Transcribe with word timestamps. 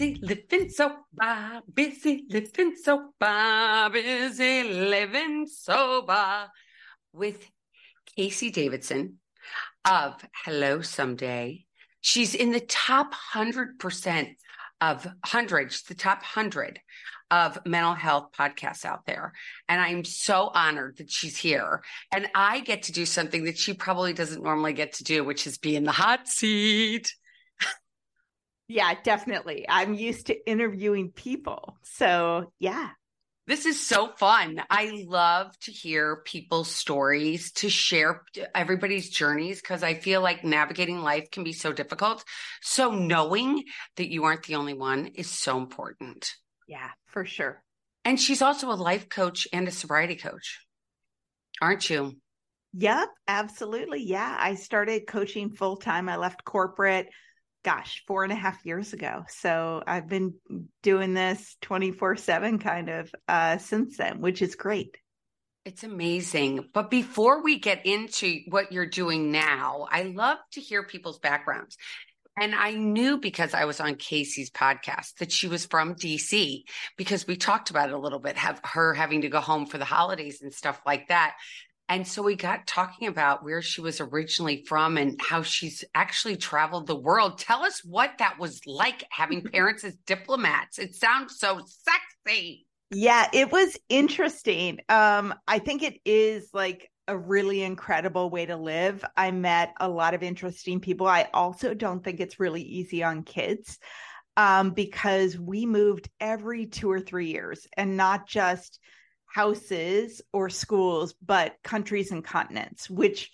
busy 0.00 0.18
living 0.22 0.70
so 0.70 0.96
bar, 1.12 1.60
busy 1.74 2.24
living 2.30 2.74
so 2.82 3.10
bar, 3.20 3.90
busy 3.90 4.62
living 4.62 5.46
sober 5.46 6.48
with 7.12 7.46
Casey 8.16 8.50
Davidson 8.50 9.18
of 9.84 10.14
Hello 10.44 10.80
Someday. 10.80 11.66
She's 12.00 12.34
in 12.34 12.50
the 12.50 12.60
top 12.60 13.12
100% 13.34 14.36
of 14.80 15.06
hundreds, 15.22 15.82
the 15.82 15.94
top 15.94 16.22
100 16.22 16.80
of 17.30 17.58
mental 17.66 17.92
health 17.92 18.30
podcasts 18.36 18.86
out 18.86 19.04
there. 19.04 19.34
And 19.68 19.82
I'm 19.82 20.04
so 20.04 20.50
honored 20.54 20.96
that 20.96 21.10
she's 21.10 21.36
here. 21.36 21.82
And 22.10 22.26
I 22.34 22.60
get 22.60 22.84
to 22.84 22.92
do 22.92 23.04
something 23.04 23.44
that 23.44 23.58
she 23.58 23.74
probably 23.74 24.14
doesn't 24.14 24.42
normally 24.42 24.72
get 24.72 24.94
to 24.94 25.04
do, 25.04 25.24
which 25.24 25.46
is 25.46 25.58
be 25.58 25.76
in 25.76 25.84
the 25.84 25.92
hot 25.92 26.26
seat. 26.26 27.12
Yeah, 28.70 28.94
definitely. 29.02 29.66
I'm 29.68 29.94
used 29.94 30.28
to 30.28 30.48
interviewing 30.48 31.10
people. 31.10 31.76
So, 31.82 32.52
yeah. 32.60 32.90
This 33.48 33.66
is 33.66 33.84
so 33.84 34.12
fun. 34.16 34.62
I 34.70 35.02
love 35.08 35.58
to 35.62 35.72
hear 35.72 36.22
people's 36.24 36.70
stories, 36.70 37.50
to 37.54 37.68
share 37.68 38.22
everybody's 38.54 39.10
journeys, 39.10 39.60
because 39.60 39.82
I 39.82 39.94
feel 39.94 40.20
like 40.20 40.44
navigating 40.44 41.00
life 41.00 41.32
can 41.32 41.42
be 41.42 41.52
so 41.52 41.72
difficult. 41.72 42.22
So, 42.62 42.92
knowing 42.92 43.64
that 43.96 44.08
you 44.08 44.22
aren't 44.22 44.44
the 44.44 44.54
only 44.54 44.74
one 44.74 45.06
is 45.16 45.28
so 45.28 45.58
important. 45.58 46.30
Yeah, 46.68 46.90
for 47.06 47.24
sure. 47.24 47.64
And 48.04 48.20
she's 48.20 48.40
also 48.40 48.70
a 48.70 48.74
life 48.74 49.08
coach 49.08 49.48
and 49.52 49.66
a 49.66 49.72
sobriety 49.72 50.14
coach, 50.14 50.60
aren't 51.60 51.90
you? 51.90 52.18
Yep, 52.74 53.08
absolutely. 53.26 54.04
Yeah. 54.04 54.36
I 54.38 54.54
started 54.54 55.08
coaching 55.08 55.50
full 55.50 55.76
time. 55.76 56.08
I 56.08 56.18
left 56.18 56.44
corporate 56.44 57.08
gosh, 57.64 58.04
four 58.06 58.24
and 58.24 58.32
a 58.32 58.36
half 58.36 58.64
years 58.64 58.92
ago. 58.92 59.24
So 59.28 59.82
I've 59.86 60.08
been 60.08 60.34
doing 60.82 61.14
this 61.14 61.56
24 61.62 62.16
7 62.16 62.58
kind 62.58 62.88
of 62.88 63.14
uh, 63.28 63.58
since 63.58 63.96
then, 63.96 64.20
which 64.20 64.42
is 64.42 64.54
great. 64.54 64.96
It's 65.64 65.84
amazing. 65.84 66.68
But 66.72 66.90
before 66.90 67.42
we 67.42 67.58
get 67.58 67.84
into 67.84 68.40
what 68.48 68.72
you're 68.72 68.86
doing 68.86 69.30
now, 69.30 69.86
I 69.90 70.04
love 70.04 70.38
to 70.52 70.60
hear 70.60 70.82
people's 70.82 71.18
backgrounds. 71.18 71.76
And 72.40 72.54
I 72.54 72.72
knew 72.72 73.18
because 73.18 73.52
I 73.52 73.66
was 73.66 73.80
on 73.80 73.96
Casey's 73.96 74.50
podcast 74.50 75.16
that 75.18 75.30
she 75.30 75.46
was 75.46 75.66
from 75.66 75.94
DC 75.94 76.62
because 76.96 77.26
we 77.26 77.36
talked 77.36 77.68
about 77.68 77.90
it 77.90 77.94
a 77.94 77.98
little 77.98 78.20
bit, 78.20 78.36
have 78.36 78.60
her 78.64 78.94
having 78.94 79.22
to 79.22 79.28
go 79.28 79.40
home 79.40 79.66
for 79.66 79.76
the 79.76 79.84
holidays 79.84 80.40
and 80.40 80.52
stuff 80.52 80.80
like 80.86 81.08
that. 81.08 81.34
And 81.90 82.06
so 82.06 82.22
we 82.22 82.36
got 82.36 82.68
talking 82.68 83.08
about 83.08 83.42
where 83.42 83.60
she 83.60 83.80
was 83.80 84.00
originally 84.00 84.64
from 84.64 84.96
and 84.96 85.20
how 85.20 85.42
she's 85.42 85.84
actually 85.92 86.36
traveled 86.36 86.86
the 86.86 86.94
world. 86.94 87.36
Tell 87.36 87.64
us 87.64 87.84
what 87.84 88.12
that 88.20 88.38
was 88.38 88.64
like 88.64 89.02
having 89.10 89.42
parents 89.52 89.82
as 89.82 89.96
diplomats. 90.06 90.78
It 90.78 90.94
sounds 90.94 91.40
so 91.40 91.60
sexy. 91.66 92.64
Yeah, 92.92 93.28
it 93.32 93.50
was 93.50 93.76
interesting. 93.88 94.78
Um, 94.88 95.34
I 95.48 95.58
think 95.58 95.82
it 95.82 95.98
is 96.04 96.50
like 96.54 96.88
a 97.08 97.18
really 97.18 97.64
incredible 97.64 98.30
way 98.30 98.46
to 98.46 98.56
live. 98.56 99.04
I 99.16 99.32
met 99.32 99.74
a 99.80 99.88
lot 99.88 100.14
of 100.14 100.22
interesting 100.22 100.78
people. 100.78 101.08
I 101.08 101.28
also 101.34 101.74
don't 101.74 102.04
think 102.04 102.20
it's 102.20 102.38
really 102.38 102.62
easy 102.62 103.02
on 103.02 103.24
kids 103.24 103.78
um, 104.36 104.70
because 104.70 105.36
we 105.36 105.66
moved 105.66 106.08
every 106.20 106.66
two 106.66 106.88
or 106.88 107.00
three 107.00 107.32
years 107.32 107.66
and 107.76 107.96
not 107.96 108.28
just 108.28 108.78
houses 109.32 110.20
or 110.32 110.50
schools, 110.50 111.14
but 111.24 111.54
countries 111.62 112.10
and 112.10 112.24
continents, 112.24 112.90
which 112.90 113.30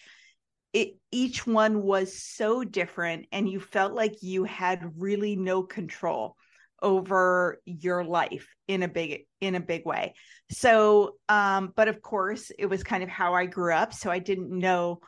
it, 0.73 0.97
each 1.11 1.47
one 1.47 1.83
was 1.83 2.17
so 2.23 2.65
different. 2.65 3.27
And 3.33 3.49
you 3.49 3.61
felt 3.61 3.95
like 3.95 4.23
you 4.23 4.45
had 4.45 4.93
really 4.99 5.37
no 5.37 5.63
control 5.63 6.37
over 6.83 7.61
your 7.65 8.05
life 8.05 8.47
in 8.69 8.83
a 8.83 8.89
big 8.89 9.23
in 9.41 9.55
a 9.55 9.61
big 9.61 9.87
way 9.87 10.15
so 10.51 11.17
um 11.29 11.73
but 11.75 11.89
of 11.89 12.03
course 12.03 12.53
it 12.59 12.67
was 12.67 12.83
kind 12.83 13.03
of 13.03 13.09
how 13.09 13.35
i 13.35 13.47
grew 13.47 13.73
up 13.73 13.95
so 13.95 14.11
i 14.11 14.19
didn't 14.19 14.51
know 14.51 15.01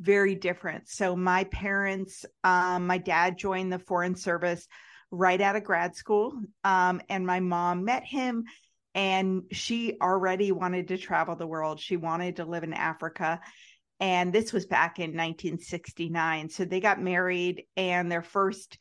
very 0.00 0.34
different 0.34 0.86
so 0.86 1.16
my 1.16 1.44
parents 1.44 2.26
um 2.44 2.86
my 2.86 2.98
dad 2.98 3.38
joined 3.38 3.72
the 3.72 3.78
foreign 3.78 4.14
service 4.14 4.66
right 5.10 5.40
out 5.40 5.56
of 5.56 5.64
grad 5.64 5.96
school 5.96 6.34
um 6.62 7.00
and 7.08 7.26
my 7.26 7.40
mom 7.40 7.84
met 7.84 8.04
him 8.04 8.44
and 8.94 9.42
she 9.50 9.96
already 10.00 10.52
wanted 10.52 10.88
to 10.88 10.98
travel 10.98 11.34
the 11.34 11.46
world. 11.46 11.80
She 11.80 11.96
wanted 11.96 12.36
to 12.36 12.44
live 12.44 12.62
in 12.62 12.72
Africa. 12.72 13.40
And 14.00 14.32
this 14.32 14.52
was 14.52 14.66
back 14.66 14.98
in 14.98 15.10
1969. 15.10 16.48
So 16.50 16.64
they 16.64 16.80
got 16.80 17.00
married, 17.00 17.64
and 17.76 18.10
their 18.10 18.22
first 18.22 18.78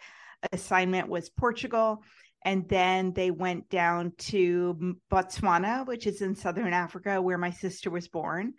assignment 0.52 1.08
was 1.08 1.30
Portugal. 1.30 2.04
And 2.46 2.68
then 2.68 3.14
they 3.14 3.32
went 3.32 3.70
down 3.70 4.12
to 4.18 4.98
Botswana, 5.12 5.88
which 5.88 6.06
is 6.08 6.22
in 6.22 6.36
Southern 6.36 6.74
Africa, 6.74 7.22
where 7.22 7.38
my 7.38 7.52
sister 7.52 7.90
was 7.90 8.08
born. 8.08 8.54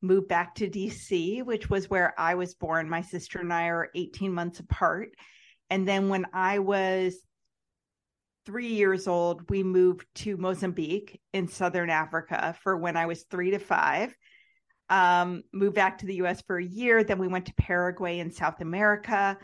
Moved 0.00 0.28
back 0.28 0.54
to 0.56 0.68
DC, 0.68 1.44
which 1.44 1.68
was 1.68 1.90
where 1.90 2.18
I 2.18 2.34
was 2.34 2.54
born. 2.54 2.88
My 2.88 3.02
sister 3.02 3.38
and 3.40 3.52
I 3.52 3.68
are 3.68 3.90
18 3.94 4.32
months 4.32 4.60
apart. 4.60 5.10
And 5.70 5.86
then 5.86 6.08
when 6.08 6.26
I 6.32 6.60
was 6.60 7.16
three 8.46 8.68
years 8.68 9.08
old, 9.08 9.50
we 9.50 9.62
moved 9.62 10.06
to 10.14 10.36
Mozambique 10.36 11.20
in 11.32 11.48
Southern 11.48 11.90
Africa 11.90 12.56
for 12.62 12.76
when 12.76 12.96
I 12.96 13.06
was 13.06 13.24
three 13.24 13.50
to 13.50 13.58
five. 13.58 14.16
Um, 14.88 15.42
moved 15.52 15.74
back 15.74 15.98
to 15.98 16.06
the 16.06 16.14
US 16.16 16.40
for 16.42 16.56
a 16.58 16.64
year. 16.64 17.02
Then 17.02 17.18
we 17.18 17.28
went 17.28 17.46
to 17.46 17.54
Paraguay 17.54 18.20
in 18.20 18.30
South 18.30 18.60
America 18.60 19.36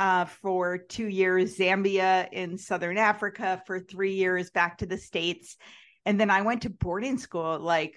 uh, 0.00 0.24
for 0.24 0.78
two 0.78 1.06
years, 1.06 1.56
Zambia 1.56 2.28
in 2.32 2.58
Southern 2.58 2.98
Africa 2.98 3.62
for 3.66 3.78
three 3.78 4.14
years, 4.14 4.50
back 4.50 4.78
to 4.78 4.86
the 4.86 4.98
States. 4.98 5.56
And 6.04 6.18
then 6.18 6.30
I 6.30 6.42
went 6.42 6.62
to 6.62 6.70
boarding 6.70 7.18
school 7.18 7.60
like 7.60 7.94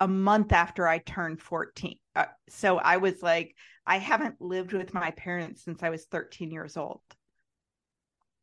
a 0.00 0.08
month 0.08 0.52
after 0.52 0.88
I 0.88 0.98
turned 0.98 1.42
14. 1.42 1.98
Uh, 2.14 2.24
so 2.48 2.78
I 2.78 2.96
was 2.96 3.22
like, 3.22 3.54
I 3.86 3.98
haven't 3.98 4.40
lived 4.40 4.72
with 4.72 4.94
my 4.94 5.10
parents 5.10 5.62
since 5.62 5.82
I 5.82 5.90
was 5.90 6.06
13 6.06 6.50
years 6.50 6.78
old. 6.78 7.02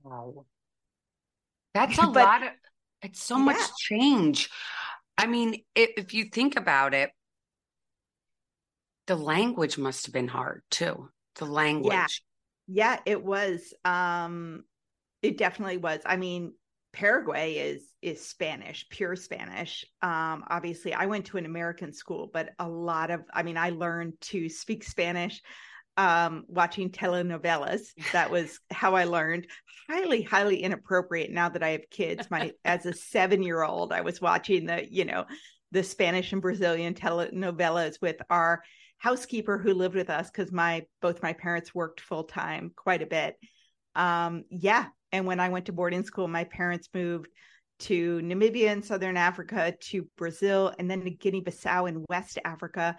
Wow. 0.03 0.45
That's 1.73 1.97
a 2.00 2.07
but, 2.07 2.16
lot 2.16 2.44
of, 2.44 2.50
it's 3.01 3.22
so 3.22 3.38
yeah. 3.38 3.44
much 3.44 3.75
change. 3.78 4.50
I 5.17 5.28
mean, 5.28 5.61
if, 5.75 5.91
if 5.97 6.13
you 6.13 6.25
think 6.25 6.57
about 6.57 6.94
it, 6.94 7.11
the 9.07 9.16
language 9.16 9.78
must 9.78 10.06
have 10.06 10.13
been 10.13 10.28
hard 10.28 10.63
too. 10.72 11.09
The 11.35 11.45
language. 11.45 11.94
Yeah. 11.94 12.07
Yeah, 12.66 13.00
it 13.06 13.23
was. 13.23 13.73
Um, 13.83 14.63
it 15.22 15.38
definitely 15.38 15.78
was. 15.78 16.00
I 16.06 16.16
mean, 16.16 16.53
Paraguay 16.94 17.56
is 17.56 17.83
is 18.01 18.25
Spanish, 18.25 18.88
pure 18.89 19.16
Spanish. 19.16 19.83
Um, 20.01 20.45
obviously, 20.47 20.94
I 20.94 21.07
went 21.07 21.25
to 21.25 21.38
an 21.38 21.45
American 21.45 21.91
school, 21.91 22.29
but 22.31 22.51
a 22.59 22.69
lot 22.69 23.12
of, 23.12 23.22
I 23.33 23.44
mean, 23.44 23.57
I 23.57 23.72
learned 23.72 24.13
to 24.22 24.47
speak 24.47 24.83
Spanish 24.83 25.41
um, 25.97 26.45
watching 26.47 26.89
telenovelas. 26.89 27.81
That 28.11 28.31
was 28.31 28.59
how 28.71 28.95
I 28.95 29.05
learned. 29.05 29.47
Highly, 29.89 30.21
highly 30.21 30.63
inappropriate 30.63 31.31
now 31.31 31.49
that 31.49 31.63
I 31.63 31.69
have 31.69 31.89
kids. 31.89 32.29
My 32.31 32.51
as 32.65 32.85
a 32.85 32.93
seven 32.93 33.43
year 33.43 33.63
old, 33.63 33.91
I 33.91 34.01
was 34.01 34.21
watching 34.21 34.65
the, 34.65 34.87
you 34.89 35.05
know, 35.05 35.25
the 35.71 35.83
Spanish 35.83 36.31
and 36.31 36.41
Brazilian 36.41 36.93
telenovelas 36.93 37.99
with 38.01 38.17
our 38.29 38.63
housekeeper 38.97 39.57
who 39.57 39.73
lived 39.73 39.95
with 39.95 40.09
us 40.09 40.31
because 40.31 40.51
my 40.51 40.85
both 41.01 41.21
my 41.21 41.33
parents 41.33 41.75
worked 41.75 41.99
full 41.99 42.23
time 42.23 42.71
quite 42.75 43.01
a 43.01 43.07
bit. 43.07 43.35
Um, 43.95 44.45
yeah. 44.49 44.85
And 45.11 45.27
when 45.27 45.39
I 45.39 45.49
went 45.49 45.65
to 45.65 45.73
boarding 45.73 46.03
school, 46.03 46.27
my 46.27 46.45
parents 46.45 46.89
moved 46.93 47.27
to 47.79 48.19
Namibia 48.21 48.71
in 48.71 48.81
Southern 48.81 49.18
Africa, 49.18 49.75
to 49.79 50.07
Brazil, 50.15 50.73
and 50.79 50.89
then 50.89 51.03
to 51.03 51.09
Guinea 51.09 51.41
Bissau 51.41 51.89
in 51.89 52.06
West 52.09 52.39
Africa 52.45 52.95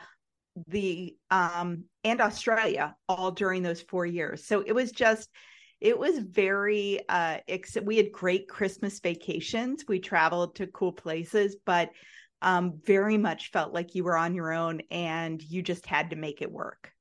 the 0.69 1.17
um 1.31 1.85
and 2.05 2.21
Australia 2.21 2.95
all 3.09 3.33
during 3.33 3.63
those 3.63 3.83
4 3.83 4.07
years. 4.07 4.47
So 4.47 4.63
it 4.65 4.73
was 4.73 4.93
just 4.93 5.29
it 5.81 5.99
was 5.99 6.19
very 6.19 7.01
uh 7.09 7.39
ex- 7.49 7.77
we 7.83 7.97
had 7.97 8.13
great 8.13 8.49
Christmas 8.49 9.01
vacations. 9.01 9.85
We 9.87 10.01
traveled 10.01 10.57
to 10.57 10.67
cool 10.67 10.93
places, 10.93 11.57
but 11.65 11.91
um 12.43 12.81
very 12.85 13.19
much 13.19 13.51
felt 13.51 13.73
like 13.73 13.95
you 13.95 14.05
were 14.05 14.17
on 14.17 14.35
your 14.35 14.53
own 14.53 14.83
and 14.91 15.43
you 15.43 15.63
just 15.63 15.87
had 15.87 16.11
to 16.11 16.17
make 16.17 16.43
it 16.43 16.53
work. 16.53 16.93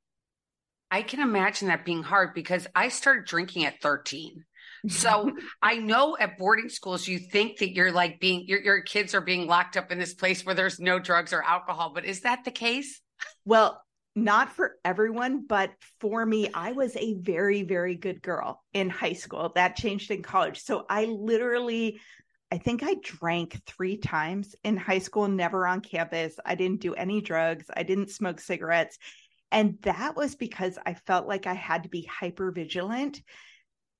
I 0.89 1.01
can 1.01 1.21
imagine 1.21 1.69
that 1.69 1.85
being 1.85 2.03
hard 2.03 2.35
because 2.35 2.67
I 2.75 2.89
started 2.89 3.25
drinking 3.25 3.65
at 3.65 3.81
13. 3.81 4.45
So 4.89 5.31
I 5.61 5.75
know 5.75 6.15
at 6.19 6.38
boarding 6.38 6.69
schools 6.69 7.07
you 7.07 7.19
think 7.19 7.59
that 7.59 7.71
you're 7.73 7.91
like 7.91 8.19
being 8.19 8.47
your 8.47 8.61
your 8.61 8.81
kids 8.81 9.15
are 9.15 9.21
being 9.21 9.47
locked 9.47 9.77
up 9.77 9.91
in 9.91 9.99
this 9.99 10.13
place 10.13 10.45
where 10.45 10.56
there's 10.56 10.79
no 10.79 10.99
drugs 10.99 11.33
or 11.33 11.41
alcohol, 11.44 11.91
but 11.94 12.06
is 12.06 12.21
that 12.21 12.44
the 12.45 12.51
case? 12.51 13.01
Well, 13.45 13.81
not 14.15 14.53
for 14.53 14.75
everyone, 14.85 15.45
but 15.47 15.71
for 15.99 16.25
me, 16.25 16.49
I 16.53 16.73
was 16.73 16.95
a 16.95 17.15
very, 17.15 17.63
very 17.63 17.95
good 17.95 18.21
girl 18.21 18.63
in 18.73 18.89
high 18.89 19.13
school. 19.13 19.51
That 19.55 19.75
changed 19.75 20.11
in 20.11 20.21
college. 20.21 20.61
So 20.61 20.85
I 20.87 21.05
literally, 21.05 21.99
I 22.51 22.59
think 22.59 22.83
I 22.83 22.95
drank 23.01 23.59
three 23.65 23.97
times 23.97 24.55
in 24.63 24.77
high 24.77 24.99
school, 24.99 25.27
never 25.27 25.65
on 25.65 25.81
campus. 25.81 26.35
I 26.45 26.53
didn't 26.55 26.81
do 26.81 26.93
any 26.93 27.21
drugs, 27.21 27.65
I 27.75 27.83
didn't 27.83 28.11
smoke 28.11 28.39
cigarettes. 28.39 28.97
And 29.51 29.77
that 29.81 30.15
was 30.15 30.35
because 30.35 30.77
I 30.85 30.95
felt 30.95 31.27
like 31.27 31.47
I 31.47 31.53
had 31.53 31.83
to 31.83 31.89
be 31.89 32.03
hyper 32.03 32.51
vigilant 32.51 33.21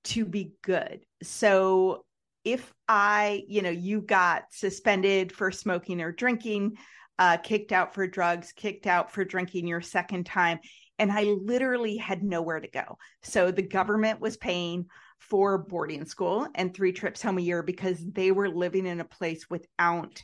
to 0.06 0.26
be 0.26 0.54
good. 0.64 1.02
So 1.22 2.06
if 2.44 2.74
I, 2.88 3.44
you 3.48 3.62
know, 3.62 3.70
you 3.70 4.02
got 4.02 4.44
suspended 4.52 5.32
for 5.32 5.52
smoking 5.52 6.02
or 6.02 6.12
drinking, 6.12 6.74
uh, 7.20 7.38
kicked 7.38 7.72
out 7.72 7.94
for 7.94 8.08
drugs, 8.08 8.52
kicked 8.56 8.88
out 8.88 9.12
for 9.12 9.24
drinking 9.24 9.68
your 9.68 9.82
second 9.82 10.26
time, 10.26 10.60
and 11.00 11.12
I 11.12 11.24
literally 11.24 11.98
had 11.98 12.24
nowhere 12.24 12.60
to 12.60 12.68
go. 12.68 12.98
So 13.22 13.52
the 13.52 13.62
government 13.62 14.20
was 14.20 14.38
paying 14.38 14.86
for 15.20 15.58
boarding 15.58 16.06
school 16.06 16.48
and 16.56 16.74
three 16.74 16.92
trips 16.92 17.22
home 17.22 17.38
a 17.38 17.42
year 17.42 17.64
because 17.64 18.00
they 18.00 18.32
were 18.32 18.50
living 18.50 18.86
in 18.86 19.00
a 19.00 19.06
place 19.06 19.50
without 19.50 20.22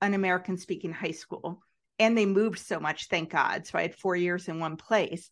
an 0.00 0.14
American 0.14 0.56
speaking 0.56 0.92
high 0.92 1.12
school. 1.12 1.62
And 1.98 2.16
they 2.16 2.26
moved 2.26 2.58
so 2.58 2.78
much, 2.78 3.08
thank 3.08 3.30
God. 3.30 3.66
So 3.66 3.78
I 3.78 3.82
had 3.82 3.96
four 3.96 4.14
years 4.14 4.48
in 4.48 4.60
one 4.60 4.76
place. 4.76 5.30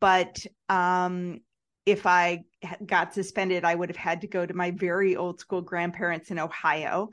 But 0.00 0.38
um, 0.68 1.40
if 1.84 2.06
I 2.06 2.44
got 2.84 3.14
suspended, 3.14 3.64
I 3.64 3.74
would 3.74 3.88
have 3.88 3.96
had 3.96 4.20
to 4.22 4.26
go 4.26 4.46
to 4.46 4.54
my 4.54 4.70
very 4.70 5.16
old 5.16 5.40
school 5.40 5.60
grandparents 5.60 6.30
in 6.30 6.38
Ohio. 6.38 7.10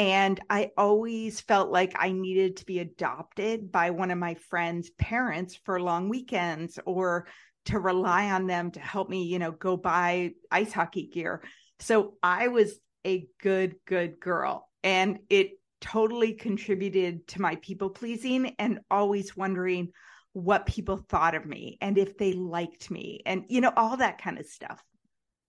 And 0.00 0.40
I 0.48 0.70
always 0.78 1.42
felt 1.42 1.70
like 1.70 1.92
I 1.94 2.12
needed 2.12 2.56
to 2.56 2.64
be 2.64 2.78
adopted 2.78 3.70
by 3.70 3.90
one 3.90 4.10
of 4.10 4.16
my 4.16 4.32
friends' 4.48 4.88
parents 4.88 5.60
for 5.66 5.78
long 5.78 6.08
weekends 6.08 6.78
or 6.86 7.26
to 7.66 7.78
rely 7.78 8.30
on 8.30 8.46
them 8.46 8.70
to 8.70 8.80
help 8.80 9.10
me, 9.10 9.24
you 9.24 9.38
know, 9.38 9.52
go 9.52 9.76
buy 9.76 10.30
ice 10.50 10.72
hockey 10.72 11.10
gear. 11.12 11.42
So 11.80 12.14
I 12.22 12.48
was 12.48 12.80
a 13.04 13.26
good, 13.42 13.74
good 13.86 14.18
girl. 14.18 14.70
And 14.82 15.18
it 15.28 15.50
totally 15.82 16.32
contributed 16.32 17.28
to 17.28 17.42
my 17.42 17.56
people 17.56 17.90
pleasing 17.90 18.54
and 18.58 18.80
always 18.90 19.36
wondering 19.36 19.92
what 20.32 20.64
people 20.64 20.96
thought 20.96 21.34
of 21.34 21.44
me 21.44 21.76
and 21.82 21.98
if 21.98 22.16
they 22.16 22.32
liked 22.32 22.90
me 22.90 23.20
and, 23.26 23.44
you 23.50 23.60
know, 23.60 23.72
all 23.76 23.98
that 23.98 24.16
kind 24.16 24.38
of 24.38 24.46
stuff. 24.46 24.82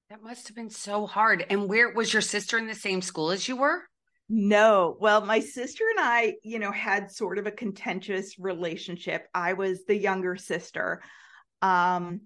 That 0.10 0.22
must 0.22 0.50
have 0.50 0.58
been 0.58 0.70
so 0.70 1.08
hard. 1.08 1.46
And 1.50 1.70
where 1.70 1.94
was 1.94 2.12
your 2.12 2.22
sister 2.22 2.58
in 2.58 2.68
the 2.68 2.76
same 2.76 3.02
school 3.02 3.32
as 3.32 3.48
you 3.48 3.56
were? 3.56 3.84
No. 4.34 4.96
Well, 5.02 5.26
my 5.26 5.42
sister 5.42 5.84
and 5.90 6.00
I, 6.00 6.36
you 6.42 6.58
know, 6.58 6.72
had 6.72 7.12
sort 7.12 7.38
of 7.38 7.48
a 7.48 7.52
contentious 7.52 8.40
relationship. 8.40 9.28
I 9.34 9.52
was 9.54 9.84
the 9.84 9.98
younger 9.98 10.38
sister. 10.38 11.02
Um, 11.62 12.22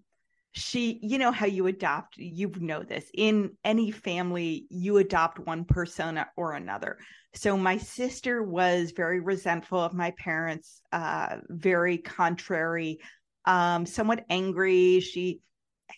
she 0.52 1.00
you 1.02 1.18
know 1.18 1.34
how 1.34 1.46
you 1.46 1.68
adopt 1.68 2.16
you 2.16 2.50
know 2.62 2.82
this 2.82 3.10
in 3.14 3.52
any 3.66 3.92
family 3.92 4.66
you 4.70 5.00
adopt 5.00 5.38
one 5.38 5.66
persona 5.66 6.28
or 6.38 6.54
another 6.54 6.98
so 7.34 7.58
my 7.58 7.78
sister 7.78 8.42
was 8.42 8.92
very 8.92 9.20
resentful 9.20 9.78
of 9.78 9.94
my 9.94 10.12
parents 10.12 10.80
uh 10.94 11.40
very 11.50 11.98
contrary 11.98 13.00
um 13.44 13.86
somewhat 13.86 14.24
angry 14.30 15.02
she 15.02 15.42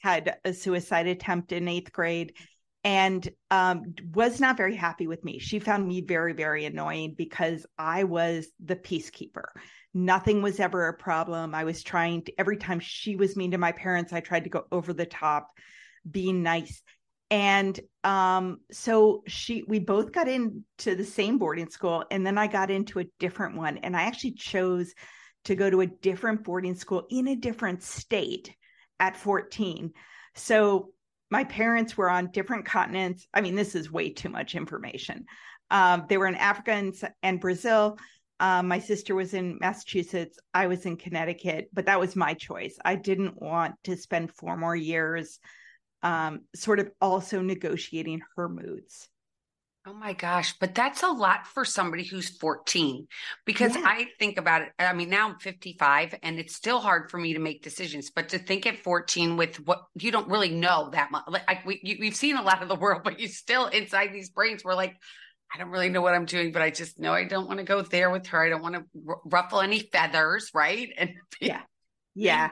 had 0.02 0.38
a 0.44 0.52
suicide 0.52 1.06
attempt 1.06 1.52
in 1.52 1.66
8th 1.66 1.92
grade 1.92 2.34
and 2.88 3.30
um, 3.52 3.94
was 4.14 4.40
not 4.40 4.56
very 4.56 4.74
happy 4.74 5.08
with 5.08 5.26
me. 5.26 5.40
She 5.40 5.60
found 5.60 5.86
me 5.86 6.00
very, 6.00 6.32
very 6.32 6.64
annoying 6.64 7.16
because 7.18 7.66
I 7.78 8.06
was 8.06 8.48
the 8.64 8.78
peacekeeper. 8.78 9.48
Nothing 9.94 10.42
was 10.42 10.62
ever 10.62 10.88
a 10.88 10.94
problem. 10.94 11.54
I 11.54 11.66
was 11.66 11.84
trying 11.84 12.24
to, 12.24 12.40
every 12.40 12.56
time 12.56 12.80
she 12.80 13.18
was 13.18 13.36
mean 13.36 13.52
to 13.52 13.58
my 13.58 13.74
parents, 13.74 14.14
I 14.14 14.22
tried 14.22 14.46
to 14.46 14.50
go 14.50 14.64
over 14.72 14.94
the 14.94 15.06
top, 15.06 15.50
being 16.10 16.44
nice. 16.44 16.82
And 17.30 17.78
um, 18.06 18.60
so 18.72 19.24
she, 19.28 19.66
we 19.68 19.80
both 19.80 20.14
got 20.14 20.30
into 20.30 20.96
the 20.96 21.04
same 21.04 21.40
boarding 21.40 21.70
school, 21.70 22.06
and 22.10 22.26
then 22.26 22.38
I 22.38 22.48
got 22.48 22.72
into 22.72 23.00
a 23.00 23.10
different 23.20 23.58
one. 23.58 23.80
And 23.80 23.98
I 23.98 24.04
actually 24.04 24.36
chose 24.36 24.94
to 25.44 25.56
go 25.56 25.70
to 25.70 25.82
a 25.82 25.88
different 25.88 26.46
boarding 26.46 26.76
school 26.76 27.06
in 27.10 27.28
a 27.28 27.36
different 27.36 27.84
state 27.84 28.56
at 28.98 29.18
14. 29.18 29.92
So 30.36 30.94
my 31.30 31.44
parents 31.44 31.98
were 31.98 32.10
on 32.10 32.32
different 32.32 32.66
continents. 32.66 33.28
I 33.34 33.42
mean, 33.42 33.56
this 33.56 33.76
is 33.76 33.92
way 33.92 34.10
too 34.10 34.30
much 34.30 34.56
information. 34.56 35.26
Um, 35.70 36.06
they 36.08 36.18
were 36.18 36.28
in 36.28 36.36
Africa 36.36 36.72
and, 36.72 36.94
and 37.22 37.42
Brazil. 37.42 37.98
Um, 38.40 38.68
my 38.68 38.80
sister 38.80 39.16
was 39.16 39.34
in 39.34 39.58
Massachusetts. 39.60 40.38
I 40.54 40.68
was 40.68 40.86
in 40.86 40.96
Connecticut, 40.96 41.70
but 41.74 41.88
that 41.88 42.00
was 42.00 42.16
my 42.16 42.34
choice. 42.34 42.78
I 42.86 42.96
didn't 42.96 43.42
want 43.42 43.76
to 43.86 43.98
spend 43.98 44.32
four 44.32 44.56
more 44.56 44.76
years 44.76 45.40
um, 46.04 46.42
sort 46.56 46.80
of 46.80 46.92
also 47.02 47.42
negotiating 47.42 48.22
her 48.36 48.48
moods. 48.48 49.10
Oh 49.88 49.94
my 49.94 50.12
gosh, 50.12 50.54
but 50.60 50.76
that's 50.76 51.02
a 51.02 51.08
lot 51.08 51.48
for 51.48 51.64
somebody 51.64 52.04
who's 52.04 52.38
14 52.40 53.08
because 53.46 53.74
yeah. 53.74 53.84
I 53.86 54.08
think 54.20 54.38
about 54.38 54.64
it. 54.64 54.70
I 54.78 54.92
mean, 54.92 55.10
now 55.10 55.30
I'm 55.30 55.40
55 55.40 56.14
and 56.24 56.40
it's 56.40 56.56
still 56.56 56.82
hard 56.82 57.10
for 57.10 57.18
me 57.18 57.34
to 57.36 57.40
make 57.40 57.64
decisions, 57.64 58.12
but 58.14 58.28
to 58.30 58.38
think 58.38 58.66
at 58.66 58.84
14 58.84 59.38
with 59.38 59.66
what 59.66 59.84
you 59.96 60.12
don't 60.12 60.28
really 60.28 60.50
know 60.50 60.90
that 60.92 61.10
much. 61.10 61.24
Like 61.30 61.66
we, 61.66 61.80
you, 61.84 61.96
we've 62.02 62.18
seen 62.18 62.36
a 62.36 62.42
lot 62.42 62.62
of 62.62 62.68
the 62.68 62.76
world, 62.76 63.04
but 63.06 63.22
you 63.22 63.30
still 63.30 63.68
inside 63.68 64.12
these 64.12 64.30
brains, 64.30 64.62
we're 64.66 64.76
like, 64.76 64.94
I 65.56 65.58
don't 65.58 65.70
really 65.70 65.90
know 65.90 66.02
what 66.02 66.14
I'm 66.14 66.26
doing, 66.26 66.52
but 66.52 66.62
I 66.62 66.70
just 66.70 67.00
know 67.00 67.14
I 67.14 67.24
don't 67.24 67.48
want 67.48 67.60
to 67.60 67.66
go 67.66 67.82
there 67.82 68.10
with 68.10 68.28
her. 68.28 68.44
I 68.44 68.50
don't 68.50 68.62
want 68.62 68.76
to 68.76 68.84
r- 69.08 69.22
ruffle 69.24 69.62
any 69.62 69.80
feathers, 69.80 70.52
right? 70.54 70.90
And 70.98 71.12
yeah, 71.40 71.62
yeah, 72.14 72.50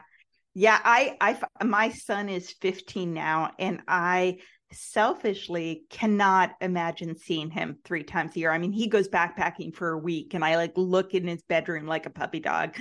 yeah. 0.54 0.80
I, 0.82 1.18
I, 1.20 1.66
my 1.66 1.90
son 1.90 2.30
is 2.30 2.56
15 2.62 3.14
now, 3.14 3.52
and 3.60 3.82
I 3.90 4.38
selfishly 4.76 5.84
cannot 5.90 6.52
imagine 6.62 7.18
seeing 7.18 7.50
him 7.50 7.78
three 7.84 8.04
times 8.04 8.36
a 8.36 8.40
year. 8.40 8.52
I 8.52 8.58
mean, 8.58 8.72
he 8.72 8.88
goes 8.88 9.08
backpacking 9.08 9.76
for 9.76 9.92
a 9.92 9.98
week 9.98 10.34
and 10.34 10.44
I 10.44 10.56
like 10.58 10.74
look 10.76 11.14
in 11.14 11.28
his 11.28 11.42
bedroom 11.44 11.86
like 11.86 12.06
a 12.06 12.12
puppy 12.12 12.40
dog. 12.40 12.76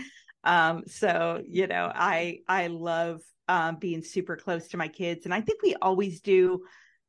Um, 0.44 0.84
so 0.86 1.42
you 1.48 1.66
know, 1.66 1.90
I 1.94 2.40
I 2.46 2.66
love 2.66 3.22
um, 3.48 3.76
being 3.76 4.02
super 4.02 4.36
close 4.36 4.68
to 4.68 4.76
my 4.76 4.88
kids, 4.88 5.24
and 5.24 5.34
I 5.34 5.40
think 5.40 5.62
we 5.62 5.74
always 5.74 6.20
do 6.20 6.64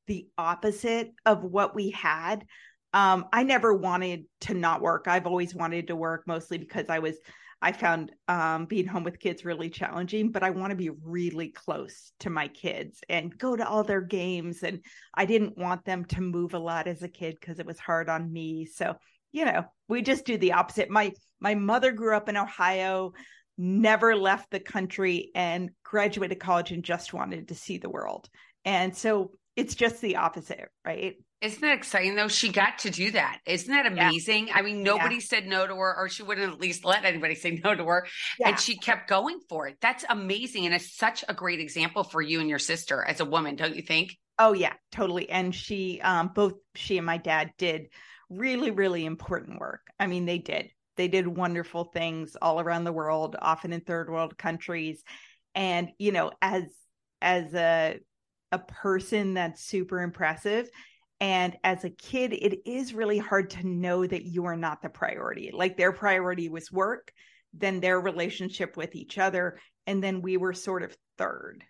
the 0.08 0.28
opposite 0.38 1.12
of 1.26 1.44
what 1.44 1.76
we 1.76 1.92
had. 1.92 2.46
Um, 2.94 3.26
I 3.34 3.44
never 3.44 3.74
wanted 3.74 4.26
to 4.42 4.54
not 4.54 4.82
work. 4.82 5.08
I've 5.08 5.28
always 5.28 5.54
wanted 5.54 5.88
to 5.88 5.96
work, 5.96 6.24
mostly 6.28 6.58
because 6.58 6.90
I 6.90 7.00
was 7.00 7.18
I 7.62 7.72
found 7.72 8.12
um, 8.28 8.66
being 8.66 8.86
home 8.86 9.04
with 9.04 9.20
kids 9.20 9.46
really 9.46 9.70
challenging, 9.70 10.32
but 10.32 10.44
I 10.44 10.52
want 10.52 10.72
to 10.72 10.76
be 10.76 10.92
really 11.04 11.50
close 11.50 12.12
to 12.20 12.30
my 12.30 12.48
kids 12.48 13.00
and 13.10 13.36
go 13.38 13.56
to 13.56 13.68
all 13.68 13.84
their 13.84 14.02
games. 14.02 14.62
And 14.62 14.82
I 15.14 15.26
didn't 15.26 15.58
want 15.58 15.86
them 15.86 16.06
to 16.06 16.22
move 16.22 16.54
a 16.54 16.60
lot 16.60 16.88
as 16.88 17.02
a 17.02 17.08
kid 17.08 17.38
because 17.40 17.60
it 17.60 17.66
was 17.66 17.80
hard 17.80 18.10
on 18.10 18.32
me. 18.32 18.66
So, 18.66 18.96
you 19.32 19.46
know, 19.46 19.66
we 19.88 20.02
just 20.02 20.26
do 20.26 20.38
the 20.38 20.54
opposite. 20.54 20.90
My 20.90 21.12
my 21.40 21.56
mother 21.56 21.92
grew 21.92 22.16
up 22.16 22.30
in 22.30 22.38
Ohio, 22.38 23.14
never 23.58 24.16
left 24.16 24.52
the 24.52 24.60
country, 24.60 25.32
and 25.34 25.72
graduated 25.84 26.40
college 26.40 26.72
and 26.72 26.84
just 26.84 27.14
wanted 27.14 27.48
to 27.48 27.56
see 27.56 27.78
the 27.78 27.90
world. 27.90 28.30
And 28.64 28.96
so 28.96 29.32
it's 29.56 29.76
just 29.76 30.02
the 30.02 30.18
opposite, 30.18 30.70
right? 30.86 31.16
Isn't 31.46 31.62
that 31.62 31.78
exciting 31.78 32.16
though? 32.16 32.28
She 32.28 32.50
got 32.50 32.80
to 32.80 32.90
do 32.90 33.12
that. 33.12 33.40
Isn't 33.46 33.72
that 33.72 33.86
amazing? 33.86 34.48
Yeah. 34.48 34.56
I 34.58 34.62
mean, 34.64 34.82
nobody 34.82 35.16
yeah. 35.16 35.22
said 35.22 35.46
no 35.46 35.68
to 35.68 35.76
her, 35.76 35.96
or 35.96 36.10
she 36.10 36.24
wouldn't 36.24 36.52
at 36.52 36.60
least 36.60 36.84
let 36.84 37.06
anybody 37.06 37.36
say 37.36 37.62
no 37.64 37.76
to 37.76 37.86
her. 37.86 38.08
Yeah. 38.40 38.50
And 38.50 38.60
she 38.60 38.78
kept 38.78 39.08
going 39.08 39.40
for 39.48 39.68
it. 39.68 39.78
That's 39.80 40.04
amazing. 40.10 40.66
And 40.66 40.74
it's 40.74 40.98
such 40.98 41.24
a 41.30 41.36
great 41.36 41.60
example 41.60 42.04
for 42.04 42.20
you 42.20 42.40
and 42.40 42.50
your 42.50 42.58
sister 42.58 43.04
as 43.04 43.20
a 43.20 43.26
woman, 43.26 43.56
don't 43.56 43.76
you 43.76 43.84
think? 43.84 44.18
Oh, 44.40 44.54
yeah, 44.54 44.74
totally. 44.92 45.30
And 45.30 45.54
she, 45.54 46.02
um, 46.02 46.32
both 46.34 46.54
she 46.74 46.98
and 46.98 47.06
my 47.06 47.18
dad 47.18 47.52
did 47.60 47.90
really, 48.30 48.72
really 48.72 49.06
important 49.06 49.60
work. 49.60 49.82
I 50.00 50.08
mean, 50.08 50.26
they 50.26 50.40
did. 50.40 50.72
They 50.98 51.08
did 51.08 51.28
wonderful 51.28 51.86
things 51.86 52.36
all 52.42 52.60
around 52.60 52.86
the 52.86 52.92
world, 52.92 53.36
often 53.40 53.72
in 53.72 53.82
third 53.82 54.10
world 54.10 54.38
countries. 54.38 55.04
And, 55.54 55.90
you 56.00 56.12
know, 56.12 56.32
as 56.42 56.64
as 57.22 57.54
a 57.54 58.00
a 58.52 58.60
person 58.60 59.36
that's 59.36 59.64
super 59.64 60.02
impressive 60.02 60.70
and 61.20 61.56
as 61.64 61.84
a 61.84 61.90
kid, 61.90 62.34
it 62.34 62.70
is 62.70 62.94
really 62.94 63.18
hard 63.18 63.50
to 63.52 63.68
know 63.68 64.06
that 64.06 64.26
you 64.26 64.46
are 64.46 64.58
not 64.58 64.82
the 64.82 64.90
priority. 64.90 65.52
Like 65.54 65.78
their 65.78 65.92
priority 65.92 66.50
was 66.50 66.72
work, 66.72 67.12
then 67.54 67.80
their 67.80 68.00
relationship 68.00 68.76
with 68.76 68.96
each 68.96 69.18
other, 69.18 69.60
and 69.88 70.04
then 70.04 70.22
we 70.22 70.38
were 70.38 70.54
sort 70.54 70.84
of 70.84 70.96
third. 71.18 71.64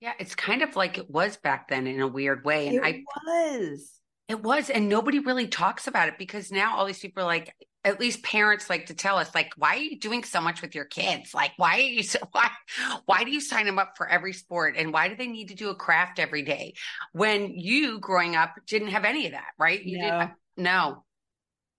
Yeah, 0.00 0.12
it's 0.18 0.34
kind 0.34 0.62
of 0.62 0.76
like 0.76 0.98
it 0.98 1.10
was 1.10 1.36
back 1.36 1.68
then 1.68 1.86
in 1.86 2.00
a 2.00 2.08
weird 2.08 2.44
way. 2.44 2.68
And 2.68 2.76
it 2.76 2.82
I 2.84 3.02
was. 3.26 3.90
It 4.28 4.42
was. 4.42 4.68
And 4.68 4.88
nobody 4.88 5.18
really 5.20 5.46
talks 5.46 5.86
about 5.86 6.08
it 6.08 6.18
because 6.18 6.50
now 6.50 6.76
all 6.76 6.84
these 6.84 6.98
people 6.98 7.22
are 7.22 7.26
like, 7.26 7.54
at 7.84 8.00
least 8.00 8.22
parents 8.22 8.70
like 8.70 8.86
to 8.86 8.94
tell 8.94 9.18
us 9.18 9.34
like 9.34 9.52
why 9.56 9.76
are 9.76 9.80
you 9.80 9.98
doing 9.98 10.24
so 10.24 10.40
much 10.40 10.62
with 10.62 10.74
your 10.74 10.86
kids? 10.86 11.34
Like 11.34 11.52
why 11.56 11.76
are 11.76 11.80
you 11.80 12.02
so, 12.02 12.18
why 12.32 12.48
why 13.04 13.24
do 13.24 13.30
you 13.30 13.40
sign 13.40 13.66
them 13.66 13.78
up 13.78 13.94
for 13.96 14.08
every 14.08 14.32
sport? 14.32 14.76
And 14.76 14.92
why 14.92 15.08
do 15.08 15.16
they 15.16 15.26
need 15.26 15.48
to 15.48 15.54
do 15.54 15.70
a 15.70 15.74
craft 15.74 16.18
every 16.18 16.42
day? 16.42 16.74
When 17.12 17.52
you 17.54 18.00
growing 18.00 18.36
up 18.36 18.54
didn't 18.66 18.88
have 18.88 19.04
any 19.04 19.26
of 19.26 19.32
that 19.32 19.50
right? 19.58 19.82
You 19.82 19.98
no. 19.98 20.04
didn't 20.04 20.30
no. 20.56 21.04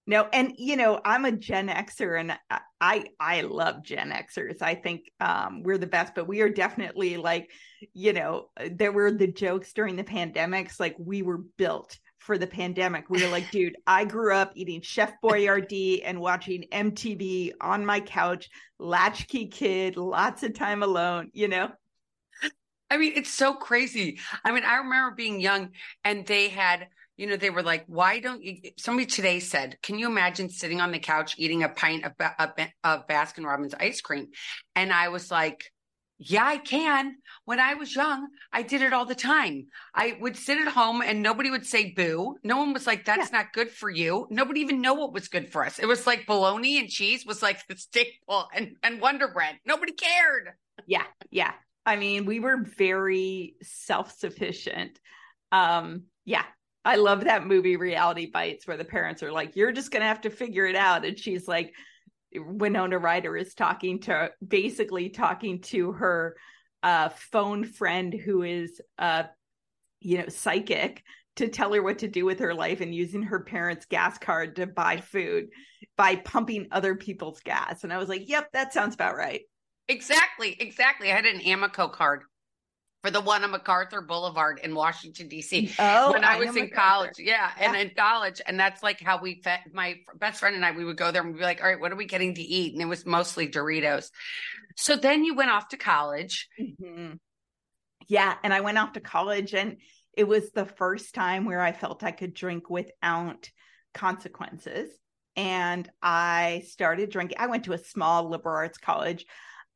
No 0.07 0.27
and 0.31 0.53
you 0.59 0.75
know 0.75 1.01
i'm 1.03 1.25
a 1.25 1.31
gen 1.31 1.67
xer 1.67 2.19
and 2.19 2.37
i 2.79 3.05
i 3.19 3.41
love 3.41 3.83
gen 3.83 4.11
xers. 4.11 4.61
I 4.61 4.75
think 4.75 5.09
um 5.19 5.63
we're 5.63 5.79
the 5.79 5.87
best 5.87 6.13
but 6.13 6.27
we 6.27 6.41
are 6.41 6.49
definitely 6.49 7.17
like 7.17 7.49
you 7.93 8.13
know 8.13 8.49
there 8.71 8.91
were 8.91 9.11
the 9.11 9.25
jokes 9.25 9.73
during 9.73 9.95
the 9.95 10.03
pandemics 10.03 10.79
like 10.79 10.95
we 10.99 11.23
were 11.23 11.39
built 11.57 11.97
for 12.25 12.39
the 12.39 12.47
pandemic. 12.47 13.07
We 13.07 13.23
were 13.23 13.29
like, 13.29 13.51
dude, 13.51 13.77
I 13.85 14.03
grew 14.03 14.33
up 14.33 14.53
eating 14.55 14.81
Chef 14.81 15.13
Boyardee 15.23 16.01
and 16.03 16.19
watching 16.19 16.65
MTV 16.71 17.51
on 17.61 17.85
my 17.85 17.99
couch, 17.99 18.49
latchkey 18.79 19.47
kid, 19.47 19.95
lots 19.95 20.41
of 20.41 20.55
time 20.55 20.81
alone, 20.81 21.29
you 21.33 21.47
know? 21.47 21.69
I 22.89 22.97
mean, 22.97 23.13
it's 23.15 23.31
so 23.31 23.53
crazy. 23.53 24.19
I 24.43 24.51
mean, 24.51 24.63
I 24.63 24.77
remember 24.77 25.15
being 25.15 25.39
young 25.39 25.69
and 26.03 26.25
they 26.25 26.49
had, 26.49 26.87
you 27.15 27.27
know, 27.27 27.37
they 27.37 27.51
were 27.51 27.63
like, 27.63 27.83
why 27.87 28.19
don't 28.19 28.43
you? 28.43 28.71
Somebody 28.77 29.05
today 29.05 29.39
said, 29.39 29.77
can 29.83 29.99
you 29.99 30.07
imagine 30.07 30.49
sitting 30.49 30.81
on 30.81 30.91
the 30.91 30.99
couch 30.99 31.35
eating 31.37 31.61
a 31.61 31.69
pint 31.69 32.05
of, 32.05 32.13
of, 32.39 32.49
of 32.83 33.07
Baskin 33.07 33.45
Robbins 33.45 33.75
ice 33.79 34.01
cream? 34.01 34.29
And 34.75 34.91
I 34.91 35.09
was 35.09 35.29
like, 35.29 35.71
yeah, 36.17 36.45
I 36.45 36.57
can. 36.57 37.15
When 37.43 37.59
I 37.59 37.73
was 37.73 37.93
young, 37.93 38.27
I 38.53 38.61
did 38.61 38.81
it 38.81 38.93
all 38.93 39.05
the 39.05 39.15
time. 39.15 39.67
I 39.93 40.17
would 40.21 40.37
sit 40.37 40.59
at 40.59 40.71
home 40.71 41.01
and 41.01 41.21
nobody 41.21 41.49
would 41.49 41.65
say 41.65 41.93
boo. 41.93 42.37
No 42.43 42.57
one 42.57 42.73
was 42.73 42.87
like, 42.87 43.03
that's 43.03 43.31
yeah. 43.31 43.39
not 43.39 43.53
good 43.53 43.69
for 43.69 43.89
you. 43.89 44.27
Nobody 44.29 44.61
even 44.61 44.81
know 44.81 44.93
what 44.93 45.13
was 45.13 45.27
good 45.27 45.51
for 45.51 45.65
us. 45.65 45.77
It 45.77 45.87
was 45.87 46.07
like 46.07 46.25
bologna 46.25 46.79
and 46.79 46.89
cheese 46.89 47.25
was 47.25 47.41
like 47.41 47.67
the 47.67 47.75
staple 47.75 48.47
and, 48.55 48.75
and 48.81 49.01
Wonder 49.01 49.27
Bread. 49.27 49.59
Nobody 49.65 49.91
cared. 49.91 50.51
Yeah. 50.87 51.03
Yeah. 51.31 51.51
I 51.85 51.97
mean, 51.97 52.25
we 52.25 52.39
were 52.39 52.63
very 52.63 53.55
self-sufficient. 53.61 54.97
Um, 55.51 56.03
yeah. 56.23 56.45
I 56.85 56.95
love 56.95 57.25
that 57.25 57.45
movie 57.45 57.77
Reality 57.77 58.29
Bites 58.31 58.67
where 58.67 58.77
the 58.77 58.85
parents 58.85 59.21
are 59.21 59.31
like, 59.31 59.55
you're 59.55 59.71
just 59.71 59.91
going 59.91 60.01
to 60.01 60.07
have 60.07 60.21
to 60.21 60.29
figure 60.29 60.65
it 60.65 60.75
out. 60.75 61.03
And 61.03 61.17
she's 61.17 61.47
like, 61.47 61.73
Winona 62.39 62.97
Ryder 62.97 63.35
is 63.37 63.53
talking 63.53 63.99
to 64.01 64.31
basically 64.45 65.09
talking 65.09 65.61
to 65.63 65.91
her 65.93 66.35
uh, 66.83 67.09
phone 67.09 67.63
friend 67.63 68.13
who 68.13 68.43
is 68.43 68.81
uh, 68.97 69.23
you 70.01 70.19
know 70.19 70.27
psychic 70.27 71.03
to 71.35 71.47
tell 71.49 71.73
her 71.73 71.83
what 71.83 71.99
to 71.99 72.07
do 72.07 72.25
with 72.25 72.39
her 72.39 72.53
life 72.53 72.81
and 72.81 72.95
using 72.95 73.23
her 73.23 73.41
parents' 73.41 73.85
gas 73.85 74.17
card 74.17 74.55
to 74.55 74.67
buy 74.67 74.97
food 74.97 75.47
by 75.97 76.15
pumping 76.15 76.67
other 76.71 76.95
people's 76.95 77.41
gas. 77.41 77.83
And 77.83 77.91
I 77.91 77.97
was 77.97 78.07
like, 78.07 78.29
yep, 78.29 78.49
that 78.53 78.71
sounds 78.71 78.95
about 78.95 79.17
right. 79.17 79.41
Exactly, 79.87 80.55
exactly. 80.59 81.11
I 81.11 81.15
had 81.15 81.25
an 81.25 81.41
Amoco 81.41 81.91
card 81.91 82.23
for 83.05 83.11
the 83.11 83.21
one 83.21 83.43
on 83.43 83.51
MacArthur 83.51 84.01
Boulevard 84.01 84.59
in 84.63 84.73
Washington 84.73 85.27
D.C. 85.27 85.71
Oh, 85.77 86.11
when 86.11 86.23
I, 86.23 86.37
I 86.37 86.39
was 86.39 86.55
in 86.55 86.63
MacArthur. 86.63 86.75
college, 86.75 87.13
yeah, 87.19 87.51
yeah, 87.59 87.67
and 87.67 87.75
in 87.75 87.95
college, 87.95 88.41
and 88.47 88.59
that's 88.59 88.81
like 88.81 88.99
how 88.99 89.21
we 89.21 89.41
fed 89.43 89.59
my 89.71 89.99
best 90.15 90.39
friend 90.39 90.55
and 90.55 90.65
I. 90.65 90.71
We 90.71 90.83
would 90.83 90.97
go 90.97 91.11
there 91.11 91.21
and 91.21 91.31
we'd 91.31 91.37
be 91.37 91.45
like, 91.45 91.61
"All 91.61 91.67
right, 91.67 91.79
what 91.79 91.91
are 91.91 91.95
we 91.95 92.05
getting 92.05 92.33
to 92.33 92.41
eat?" 92.41 92.73
And 92.73 92.81
it 92.81 92.85
was 92.85 93.05
mostly 93.05 93.47
Doritos. 93.47 94.09
So 94.75 94.95
then 94.95 95.23
you 95.23 95.35
went 95.35 95.51
off 95.51 95.67
to 95.67 95.77
college. 95.77 96.49
Mm-hmm. 96.59 97.13
Yeah, 98.07 98.33
and 98.43 98.51
I 98.51 98.61
went 98.61 98.79
off 98.79 98.93
to 98.93 99.01
college, 99.01 99.53
and 99.53 99.77
it 100.13 100.27
was 100.27 100.49
the 100.51 100.65
first 100.65 101.13
time 101.13 101.45
where 101.45 101.61
I 101.61 101.73
felt 101.73 102.03
I 102.03 102.11
could 102.11 102.33
drink 102.33 102.71
without 102.71 103.51
consequences. 103.93 104.89
And 105.35 105.87
I 106.01 106.63
started 106.69 107.11
drinking. 107.11 107.37
I 107.39 107.47
went 107.47 107.65
to 107.65 107.73
a 107.73 107.77
small 107.77 108.29
liberal 108.29 108.55
arts 108.55 108.79
college 108.79 109.27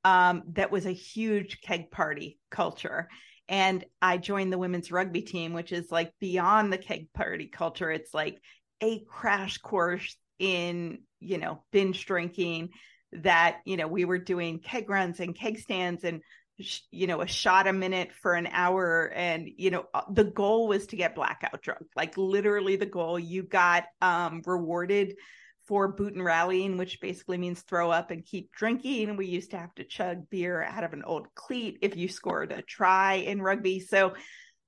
um, 0.04 0.44
that 0.54 0.72
was 0.72 0.86
a 0.86 0.92
huge 0.92 1.62
keg 1.62 1.92
party 1.92 2.40
culture. 2.50 3.10
And 3.48 3.84
I 4.02 4.18
joined 4.18 4.54
the 4.54 4.60
women's 4.60 4.92
rugby 4.92 5.22
team, 5.22 5.54
which 5.54 5.72
is 5.72 5.92
like 5.92 6.14
beyond 6.20 6.72
the 6.72 6.78
keg 6.78 7.12
party 7.14 7.48
culture. 7.48 7.92
It's 7.92 8.14
like 8.14 8.40
a 8.82 9.04
crash 9.06 9.58
course 9.58 10.16
in, 10.38 11.00
you 11.20 11.38
know, 11.38 11.64
binge 11.72 12.06
drinking 12.06 12.70
that, 13.12 13.58
you 13.66 13.76
know, 13.76 13.88
we 13.88 14.06
were 14.06 14.20
doing 14.20 14.60
keg 14.60 14.90
runs 14.90 15.20
and 15.20 15.36
keg 15.36 15.58
stands 15.58 16.04
and, 16.04 16.22
you 16.92 17.08
know, 17.08 17.22
a 17.22 17.28
shot 17.28 17.68
a 17.68 17.74
minute 17.74 18.12
for 18.22 18.34
an 18.34 18.48
hour. 18.52 19.12
And, 19.16 19.50
you 19.58 19.72
know, 19.72 19.86
uh, 19.94 20.02
the 20.12 20.26
goal 20.26 20.68
was 20.68 20.88
to 20.88 20.96
get 20.96 21.16
blackout 21.16 21.62
drunk, 21.62 21.88
like 21.96 22.18
literally 22.18 22.76
the 22.76 22.86
goal. 22.86 23.18
You 23.18 23.44
got 23.44 23.86
um, 24.02 24.44
rewarded 24.46 25.16
for 25.70 25.88
boot 25.88 26.16
and 26.16 26.26
rallying, 26.26 26.78
which 26.78 27.00
basically 27.00 27.38
means 27.38 27.62
throw 27.62 27.92
up 27.92 28.10
and 28.10 28.26
keep 28.26 28.52
drinking. 28.52 29.16
We 29.16 29.28
used 29.28 29.52
to 29.52 29.60
have 29.60 29.74
to 29.76 29.84
chug 29.84 30.28
beer 30.32 30.64
out 30.64 30.84
of 30.84 30.94
an 30.94 31.04
old 31.04 31.28
cleat 31.36 31.78
if 31.84 31.96
you 31.96 32.08
scored 32.08 32.52
a 32.52 32.64
try 32.64 33.14
in 33.14 33.40
rugby. 33.40 33.80
So, 33.80 34.16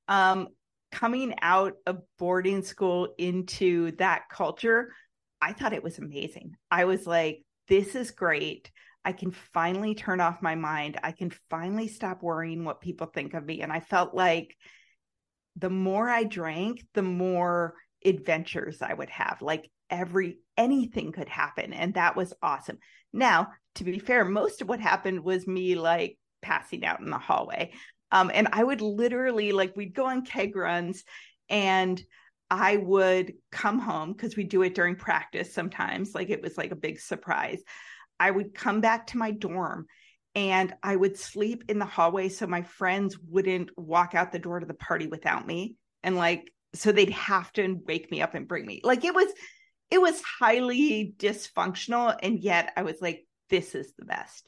um, 0.07 0.49
coming 0.91 1.33
out 1.41 1.73
of 1.87 2.03
boarding 2.19 2.61
school 2.61 3.15
into 3.17 3.93
that 3.93 4.29
culture, 4.31 4.93
I 5.41 5.53
thought 5.53 5.73
it 5.73 5.83
was 5.83 5.97
amazing. 5.97 6.53
I 6.69 6.85
was 6.85 7.07
like, 7.07 7.41
this 7.67 7.95
is 7.95 8.11
great. 8.11 8.69
I 9.03 9.13
can 9.13 9.31
finally 9.31 9.95
turn 9.95 10.21
off 10.21 10.43
my 10.43 10.53
mind. 10.53 10.99
I 11.01 11.13
can 11.13 11.31
finally 11.49 11.87
stop 11.87 12.21
worrying 12.21 12.63
what 12.63 12.79
people 12.79 13.07
think 13.07 13.33
of 13.33 13.43
me. 13.43 13.61
And 13.61 13.73
I 13.73 13.79
felt 13.79 14.13
like 14.13 14.55
the 15.55 15.71
more 15.71 16.07
I 16.07 16.25
drank, 16.25 16.85
the 16.93 17.01
more 17.01 17.73
adventures 18.05 18.83
I 18.83 18.93
would 18.93 19.09
have. 19.09 19.41
Like 19.41 19.67
every 19.91 20.39
anything 20.57 21.11
could 21.11 21.29
happen 21.29 21.73
and 21.73 21.93
that 21.93 22.15
was 22.15 22.33
awesome. 22.41 22.79
Now 23.13 23.49
to 23.75 23.83
be 23.83 23.99
fair 23.99 24.25
most 24.25 24.61
of 24.61 24.69
what 24.69 24.79
happened 24.79 25.23
was 25.23 25.45
me 25.45 25.75
like 25.75 26.17
passing 26.41 26.85
out 26.85 27.01
in 27.01 27.09
the 27.09 27.17
hallway. 27.17 27.73
Um, 28.13 28.31
and 28.33 28.49
i 28.51 28.63
would 28.63 28.81
literally 28.81 29.51
like 29.51 29.75
we'd 29.75 29.93
go 29.93 30.05
on 30.05 30.25
keg 30.25 30.55
runs 30.55 31.03
and 31.49 32.01
i 32.49 32.75
would 32.75 33.33
come 33.51 33.79
home 33.79 34.11
because 34.11 34.35
we 34.35 34.43
do 34.43 34.63
it 34.63 34.75
during 34.75 34.95
practice 34.95 35.53
sometimes 35.53 36.13
like 36.13 36.29
it 36.29 36.41
was 36.41 36.57
like 36.57 36.71
a 36.71 36.75
big 36.75 36.99
surprise. 36.99 37.61
I 38.19 38.29
would 38.29 38.53
come 38.53 38.81
back 38.81 39.07
to 39.07 39.17
my 39.17 39.31
dorm 39.31 39.87
and 40.35 40.73
i 40.83 40.95
would 40.95 41.17
sleep 41.17 41.63
in 41.69 41.79
the 41.79 41.85
hallway 41.85 42.29
so 42.29 42.47
my 42.47 42.61
friends 42.61 43.17
wouldn't 43.27 43.69
walk 43.77 44.15
out 44.15 44.31
the 44.31 44.39
door 44.39 44.59
to 44.59 44.65
the 44.65 44.73
party 44.73 45.07
without 45.07 45.45
me 45.45 45.75
and 46.03 46.15
like 46.15 46.51
so 46.73 46.91
they'd 46.91 47.09
have 47.09 47.51
to 47.53 47.79
wake 47.85 48.09
me 48.11 48.21
up 48.21 48.33
and 48.33 48.47
bring 48.47 48.65
me 48.65 48.79
like 48.83 49.03
it 49.03 49.13
was 49.13 49.27
it 49.91 50.01
was 50.01 50.21
highly 50.39 51.13
dysfunctional 51.17 52.17
and 52.23 52.39
yet 52.39 52.73
i 52.77 52.81
was 52.81 53.01
like 53.01 53.25
this 53.51 53.75
is 53.75 53.93
the 53.99 54.05
best. 54.05 54.47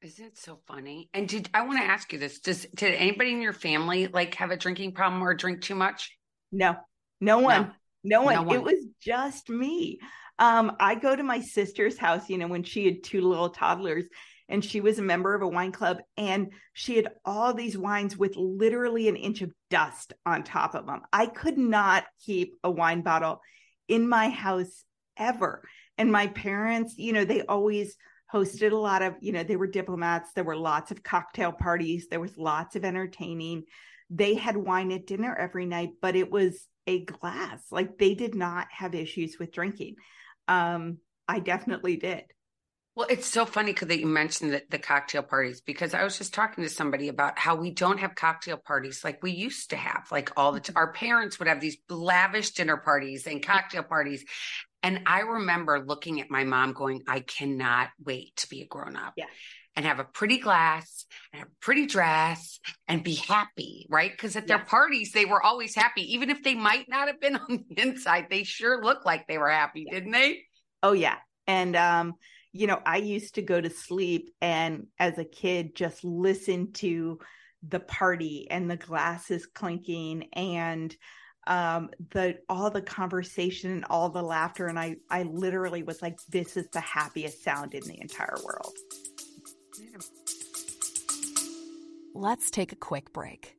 Isn't 0.00 0.24
it 0.24 0.38
so 0.38 0.58
funny? 0.66 1.08
And 1.14 1.28
did 1.28 1.48
i 1.54 1.64
want 1.64 1.78
to 1.78 1.84
ask 1.84 2.12
you 2.12 2.18
this 2.18 2.40
does 2.40 2.66
did 2.74 2.94
anybody 2.94 3.30
in 3.30 3.40
your 3.40 3.52
family 3.52 4.08
like 4.08 4.34
have 4.36 4.50
a 4.50 4.56
drinking 4.56 4.92
problem 4.92 5.22
or 5.22 5.34
drink 5.34 5.60
too 5.60 5.76
much? 5.76 6.16
No 6.50 6.74
no 7.20 7.38
one 7.38 7.72
no, 8.02 8.18
no 8.18 8.22
one. 8.22 8.34
no 8.34 8.42
one. 8.42 8.56
it 8.56 8.62
was 8.64 8.84
just 9.00 9.48
me. 9.48 10.00
Um 10.40 10.72
i 10.80 10.96
go 10.96 11.14
to 11.14 11.22
my 11.22 11.40
sister's 11.40 11.96
house 11.96 12.28
you 12.28 12.38
know 12.38 12.48
when 12.48 12.64
she 12.64 12.86
had 12.86 13.04
two 13.04 13.20
little 13.20 13.50
toddlers 13.50 14.06
and 14.48 14.64
she 14.64 14.80
was 14.80 14.98
a 14.98 15.02
member 15.02 15.34
of 15.34 15.42
a 15.42 15.48
wine 15.48 15.72
club 15.72 15.98
and 16.16 16.52
she 16.72 16.96
had 16.96 17.08
all 17.24 17.54
these 17.54 17.78
wines 17.78 18.16
with 18.16 18.34
literally 18.36 19.08
an 19.08 19.16
inch 19.16 19.40
of 19.40 19.52
dust 19.70 20.14
on 20.26 20.42
top 20.42 20.74
of 20.74 20.86
them 20.86 21.02
i 21.12 21.26
could 21.26 21.58
not 21.58 22.04
keep 22.24 22.56
a 22.64 22.70
wine 22.70 23.02
bottle 23.02 23.40
in 23.88 24.08
my 24.08 24.28
house 24.28 24.84
ever. 25.16 25.62
And 25.98 26.10
my 26.10 26.28
parents, 26.28 26.94
you 26.96 27.12
know, 27.12 27.24
they 27.24 27.42
always 27.42 27.96
hosted 28.32 28.72
a 28.72 28.76
lot 28.76 29.02
of, 29.02 29.14
you 29.20 29.32
know, 29.32 29.42
they 29.42 29.56
were 29.56 29.66
diplomats. 29.66 30.32
There 30.32 30.44
were 30.44 30.56
lots 30.56 30.90
of 30.90 31.02
cocktail 31.02 31.52
parties. 31.52 32.08
There 32.08 32.20
was 32.20 32.38
lots 32.38 32.76
of 32.76 32.84
entertaining. 32.84 33.64
They 34.08 34.34
had 34.34 34.56
wine 34.56 34.90
at 34.92 35.06
dinner 35.06 35.34
every 35.34 35.66
night, 35.66 35.90
but 36.00 36.16
it 36.16 36.30
was 36.30 36.66
a 36.86 37.04
glass. 37.04 37.64
Like 37.70 37.98
they 37.98 38.14
did 38.14 38.34
not 38.34 38.68
have 38.70 38.94
issues 38.94 39.38
with 39.38 39.52
drinking. 39.52 39.96
Um, 40.48 40.98
I 41.28 41.38
definitely 41.40 41.96
did. 41.96 42.24
Well, 42.94 43.06
it's 43.08 43.26
so 43.26 43.46
funny 43.46 43.72
because 43.72 43.96
you 43.96 44.06
mentioned 44.06 44.52
the, 44.52 44.62
the 44.68 44.78
cocktail 44.78 45.22
parties 45.22 45.62
because 45.62 45.94
I 45.94 46.04
was 46.04 46.18
just 46.18 46.34
talking 46.34 46.62
to 46.62 46.68
somebody 46.68 47.08
about 47.08 47.38
how 47.38 47.54
we 47.54 47.70
don't 47.70 47.98
have 47.98 48.14
cocktail 48.14 48.58
parties 48.58 49.02
like 49.02 49.22
we 49.22 49.32
used 49.32 49.70
to 49.70 49.76
have. 49.76 50.08
Like 50.12 50.32
all 50.36 50.52
the 50.52 50.60
t- 50.60 50.74
our 50.76 50.92
parents 50.92 51.38
would 51.38 51.48
have 51.48 51.60
these 51.60 51.78
lavish 51.88 52.50
dinner 52.50 52.76
parties 52.76 53.26
and 53.26 53.42
cocktail 53.42 53.82
parties, 53.82 54.26
and 54.82 55.00
I 55.06 55.20
remember 55.20 55.82
looking 55.82 56.20
at 56.20 56.30
my 56.30 56.44
mom 56.44 56.74
going, 56.74 57.02
"I 57.08 57.20
cannot 57.20 57.88
wait 58.04 58.36
to 58.36 58.48
be 58.48 58.60
a 58.60 58.66
grown 58.66 58.96
up." 58.96 59.14
Yeah. 59.16 59.26
And 59.74 59.86
have 59.86 60.00
a 60.00 60.04
pretty 60.04 60.36
glass 60.36 61.06
and 61.32 61.44
a 61.44 61.46
pretty 61.62 61.86
dress 61.86 62.60
and 62.88 63.02
be 63.02 63.14
happy, 63.14 63.86
right? 63.88 64.10
Because 64.10 64.36
at 64.36 64.46
their 64.46 64.58
yes. 64.58 64.68
parties, 64.68 65.12
they 65.12 65.24
were 65.24 65.42
always 65.42 65.74
happy. 65.74 66.12
Even 66.12 66.28
if 66.28 66.42
they 66.42 66.54
might 66.54 66.90
not 66.90 67.08
have 67.08 67.22
been 67.22 67.36
on 67.48 67.64
the 67.70 67.80
inside, 67.80 68.26
they 68.28 68.42
sure 68.42 68.84
looked 68.84 69.06
like 69.06 69.26
they 69.26 69.38
were 69.38 69.48
happy, 69.48 69.86
yeah. 69.86 69.94
didn't 69.94 70.12
they? 70.12 70.42
Oh, 70.82 70.92
yeah. 70.92 71.16
And 71.46 71.74
um, 71.74 72.16
you 72.52 72.66
know, 72.66 72.80
I 72.84 72.98
used 72.98 73.34
to 73.36 73.42
go 73.42 73.60
to 73.60 73.70
sleep 73.70 74.34
and 74.40 74.86
as 74.98 75.18
a 75.18 75.24
kid 75.24 75.74
just 75.74 76.04
listen 76.04 76.72
to 76.74 77.18
the 77.66 77.80
party 77.80 78.46
and 78.50 78.70
the 78.70 78.76
glasses 78.76 79.46
clinking 79.46 80.28
and 80.34 80.94
um 81.46 81.90
the 82.10 82.38
all 82.48 82.70
the 82.70 82.82
conversation 82.82 83.72
and 83.72 83.84
all 83.86 84.08
the 84.08 84.22
laughter 84.22 84.66
and 84.68 84.78
I 84.78 84.96
I 85.10 85.24
literally 85.24 85.82
was 85.82 86.00
like 86.00 86.18
this 86.28 86.56
is 86.56 86.68
the 86.68 86.80
happiest 86.80 87.42
sound 87.42 87.74
in 87.74 87.82
the 87.82 88.00
entire 88.00 88.36
world. 88.44 88.72
Let's 92.14 92.50
take 92.50 92.72
a 92.72 92.76
quick 92.76 93.12
break. 93.12 93.56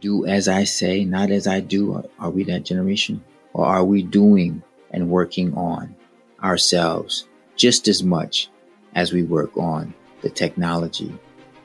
Do 0.00 0.26
as 0.26 0.48
I 0.48 0.64
say, 0.64 1.04
not 1.04 1.30
as 1.30 1.46
I 1.46 1.60
do. 1.60 2.02
Are 2.18 2.30
we 2.30 2.44
that 2.44 2.64
generation? 2.64 3.22
Or 3.52 3.64
are 3.64 3.84
we 3.84 4.02
doing 4.02 4.62
and 4.90 5.08
working 5.08 5.54
on 5.54 5.94
ourselves 6.42 7.26
just 7.56 7.88
as 7.88 8.02
much 8.02 8.48
as 8.94 9.12
we 9.12 9.22
work 9.22 9.56
on 9.56 9.94
the 10.22 10.30
technology 10.30 11.12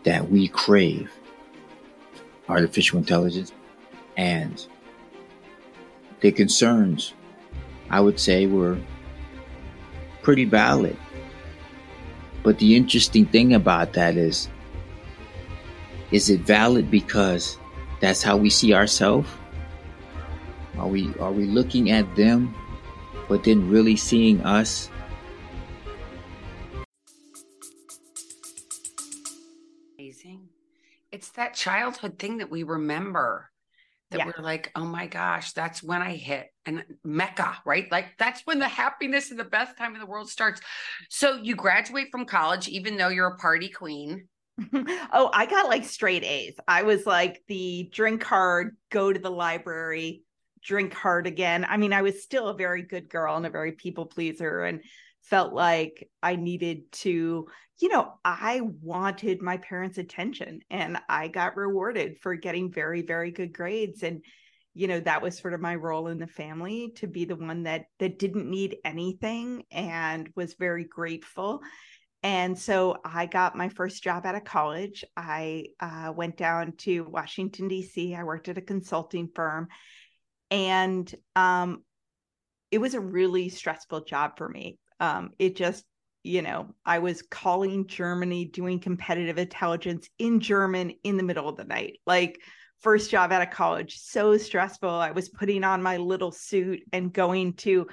that 0.04 0.30
we 0.30 0.48
crave 0.48 1.12
artificial 2.48 2.98
intelligence 3.00 3.52
and 4.18 4.66
the 6.22 6.32
concerns 6.32 7.14
I 7.90 8.00
would 8.00 8.20
say 8.20 8.46
were 8.46 8.78
pretty 10.22 10.46
valid. 10.46 10.98
But 12.44 12.60
the 12.60 12.76
interesting 12.76 13.26
thing 13.26 13.54
about 13.54 13.94
that 13.94 14.16
is 14.16 14.48
Is 16.12 16.30
it 16.30 16.42
valid 16.42 16.90
because 16.90 17.58
that's 18.02 18.24
how 18.24 18.36
we 18.36 18.50
see 18.50 18.74
ourselves? 18.74 19.30
Are 20.78 20.88
we 20.88 21.14
are 21.20 21.32
we 21.32 21.46
looking 21.46 21.92
at 21.92 22.16
them 22.16 22.56
but 23.28 23.44
then 23.44 23.70
really 23.70 23.96
seeing 23.96 24.42
us? 24.42 24.90
That 31.40 31.54
childhood 31.56 32.20
thing 32.20 32.38
that 32.40 32.52
we 32.52 32.64
remember 32.64 33.50
that 34.12 34.20
Yeah. 34.20 34.26
we're 34.26 34.44
like, 34.44 34.72
oh 34.76 34.86
my 34.86 35.08
gosh, 35.08 35.54
that's 35.54 35.82
when 35.82 36.02
I 36.02 36.16
hit 36.16 36.48
and 36.66 36.84
Mecca, 37.04 37.58
right? 37.66 37.90
Like 37.92 38.08
that's 38.18 38.42
when 38.46 38.60
the 38.60 38.68
happiness 38.68 39.32
and 39.32 39.40
the 39.40 39.44
best 39.46 39.78
time 39.78 39.94
in 39.94 40.00
the 40.00 40.06
world 40.06 40.30
starts. 40.30 40.62
So 41.10 41.36
you 41.36 41.56
graduate 41.56 42.08
from 42.12 42.26
college, 42.26 42.68
even 42.68 42.98
though 42.98 43.10
you're 43.10 43.28
a 43.28 43.38
party 43.38 43.70
queen. 43.70 44.28
oh, 45.14 45.30
I 45.34 45.46
got 45.46 45.68
like 45.70 45.86
straight 45.86 46.26
A's. 46.26 46.56
I 46.68 46.84
was 46.84 47.06
like 47.06 47.42
the 47.48 47.90
drink 47.94 48.24
hard, 48.24 48.76
go 48.92 49.14
to 49.14 49.20
the 49.20 49.32
library, 49.32 50.24
drink 50.62 50.94
hard 50.94 51.26
again. 51.26 51.66
I 51.70 51.78
mean, 51.78 51.94
I 51.94 52.02
was 52.02 52.22
still 52.22 52.50
a 52.50 52.58
very 52.58 52.82
good 52.82 53.08
girl 53.10 53.38
and 53.38 53.46
a 53.46 53.50
very 53.50 53.72
people 53.72 54.06
pleaser 54.08 54.66
and 54.66 54.82
felt 55.30 55.54
like 55.54 56.10
I 56.24 56.36
needed 56.36 56.92
to, 56.92 57.48
you 57.80 57.90
know, 57.90 58.14
I 58.26 58.62
wanted 58.82 59.42
my 59.42 59.58
parents' 59.58 59.98
attention 59.98 60.62
and 60.70 60.98
I 61.08 61.28
got 61.28 61.56
rewarded 61.56 62.18
for 62.22 62.36
getting 62.36 62.72
very, 62.72 63.04
very 63.04 63.32
good 63.32 63.54
grades. 63.54 64.04
And, 64.04 64.24
you 64.74 64.88
know, 64.88 65.00
that 65.02 65.22
was 65.22 65.38
sort 65.38 65.54
of 65.54 65.62
my 65.62 65.76
role 65.76 66.08
in 66.08 66.18
the 66.18 66.28
family 66.28 66.92
to 66.98 67.08
be 67.08 67.26
the 67.26 67.36
one 67.36 67.64
that 67.64 67.86
that 68.00 68.20
didn't 68.20 68.50
need 68.50 68.78
anything 68.84 69.64
and 69.72 70.30
was 70.36 70.56
very 70.56 70.84
grateful. 70.84 71.62
And 72.22 72.58
so 72.58 72.98
I 73.06 73.28
got 73.28 73.56
my 73.56 73.70
first 73.70 74.04
job 74.04 74.26
out 74.26 74.36
of 74.36 74.44
college. 74.44 75.06
I 75.16 75.68
uh, 75.80 76.12
went 76.14 76.36
down 76.36 76.74
to 76.80 77.04
Washington, 77.04 77.70
D.C. 77.70 78.14
I 78.14 78.24
worked 78.24 78.50
at 78.50 78.58
a 78.58 78.62
consulting 78.62 79.30
firm. 79.34 79.68
And 80.52 81.14
um, 81.36 81.84
it 82.72 82.80
was 82.80 82.94
a 82.94 83.00
really 83.00 83.50
stressful 83.50 84.04
job 84.04 84.38
for 84.38 84.50
me. 84.50 84.80
Um, 85.00 85.32
it 85.40 85.56
just, 85.56 85.86
you 86.24 86.42
know, 86.42 86.74
I 86.86 87.00
was 87.00 87.22
calling 87.22 87.88
Germany, 87.88 88.46
doing 88.46 88.80
competitive 88.80 89.38
intelligence 89.38 90.10
in 90.18 90.40
German 90.40 90.94
in 91.04 91.18
the 91.18 91.24
middle 91.24 91.48
of 91.48 91.58
the 91.58 91.64
night. 91.64 92.00
Like, 92.06 92.40
first 92.80 93.12
job 93.12 93.32
out 93.32 93.42
of 93.42 93.52
college, 93.52 94.00
so 94.00 94.38
stressful. 94.38 94.90
I 94.90 95.12
was 95.12 95.30
putting 95.30 95.64
on 95.64 95.82
my 95.82 95.98
little 95.98 96.32
suit 96.32 96.82
and 96.94 97.14
going 97.14 97.54
to 97.54 97.88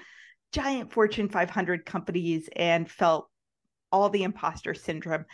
giant 0.52 0.92
Fortune 0.92 1.28
500 1.28 1.84
companies 1.84 2.48
and 2.54 2.90
felt 2.90 3.28
all 3.90 4.08
the 4.08 4.22
imposter 4.22 4.74
syndrome. 4.74 5.24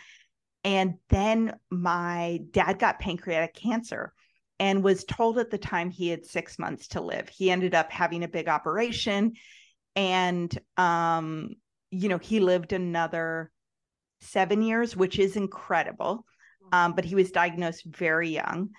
And 0.63 0.95
then 1.09 1.55
my 1.69 2.39
dad 2.51 2.79
got 2.79 2.99
pancreatic 2.99 3.53
cancer 3.53 4.13
and 4.59 4.83
was 4.83 5.03
told 5.03 5.37
at 5.37 5.49
the 5.49 5.57
time 5.57 5.89
he 5.89 6.09
had 6.09 6.25
six 6.25 6.57
months 6.57 6.89
to 6.89 7.01
live. 7.01 7.29
He 7.29 7.51
ended 7.51 7.75
up 7.75 7.91
having 7.91 8.23
a 8.23 8.29
big 8.29 8.47
operation 8.47 9.33
and, 9.95 10.57
um, 10.77 11.49
you 11.93 12.09
know, 12.09 12.17
he 12.17 12.39
lived 12.39 12.73
another 12.73 13.51
seven 14.21 14.61
years, 14.61 14.95
which 14.95 15.19
is 15.19 15.35
incredible. 15.35 16.25
Um, 16.71 16.93
but 16.93 17.05
he 17.05 17.13
was 17.13 17.31
diagnosed 17.31 17.83
very 17.85 18.29
young. 18.29 18.69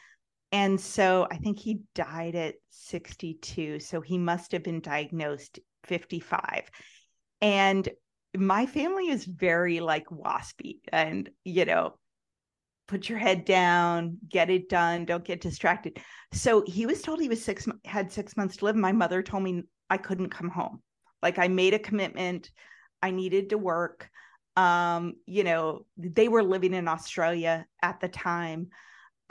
And 0.51 0.81
so 0.81 1.27
I 1.31 1.37
think 1.37 1.59
he 1.59 1.81
died 1.95 2.35
at 2.35 2.55
62. 2.71 3.81
So 3.81 4.01
he 4.01 4.19
must 4.19 4.53
have 4.53 4.63
been 4.63 4.81
diagnosed 4.81 5.61
55. 5.85 6.71
And 7.41 7.89
my 8.37 8.67
family 8.67 9.09
is 9.09 9.25
very 9.25 9.81
like 9.81 10.07
waspy 10.09 10.79
and, 10.93 11.29
you 11.45 11.65
know, 11.65 11.95
put 12.89 13.09
your 13.09 13.19
head 13.19 13.45
down, 13.45 14.19
get 14.29 14.51
it 14.51 14.69
done, 14.69 15.05
don't 15.05 15.25
get 15.25 15.41
distracted. 15.41 15.99
So 16.33 16.65
he 16.67 16.87
was 16.87 17.03
told 17.03 17.21
he 17.21 17.29
was 17.29 17.45
six 17.45 17.67
had 17.85 18.13
six 18.13 18.37
months 18.37 18.57
to 18.57 18.65
live. 18.65 18.77
My 18.77 18.93
mother 18.93 19.23
told 19.23 19.43
me 19.43 19.63
I 19.91 19.99
couldn't 19.99 20.31
come 20.31 20.51
home. 20.51 20.83
Like 21.23 21.39
I 21.39 21.49
made 21.49 21.75
a 21.75 21.79
commitment. 21.79 22.51
I 23.05 23.11
needed 23.11 23.51
to 23.51 23.59
work. 23.59 24.11
Um, 24.57 25.17
you 25.27 25.45
know, 25.45 25.85
they 25.99 26.29
were 26.29 26.43
living 26.43 26.75
in 26.75 26.89
Australia 26.89 27.67
at 27.83 28.01
the 28.01 28.09
time. 28.09 28.69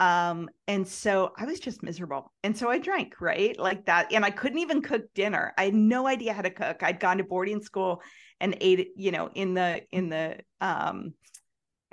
Um, 0.00 0.48
and 0.68 0.86
so 0.86 1.32
I 1.38 1.44
was 1.44 1.60
just 1.60 1.82
miserable. 1.82 2.32
And 2.44 2.56
so 2.56 2.70
I 2.70 2.78
drank, 2.78 3.20
right? 3.20 3.58
Like 3.58 3.86
that. 3.86 4.12
And 4.12 4.24
I 4.24 4.30
couldn't 4.30 4.58
even 4.58 4.82
cook 4.82 5.02
dinner. 5.14 5.52
I 5.58 5.64
had 5.66 5.74
no 5.74 6.06
idea 6.06 6.32
how 6.32 6.42
to 6.42 6.50
cook. 6.50 6.82
I'd 6.82 7.00
gone 7.00 7.18
to 7.18 7.24
boarding 7.24 7.62
school 7.62 8.02
and 8.40 8.56
ate, 8.60 8.90
you 8.96 9.12
know, 9.12 9.30
in 9.34 9.54
the 9.54 9.82
in 9.92 10.08
the 10.08 10.38
um 10.60 11.14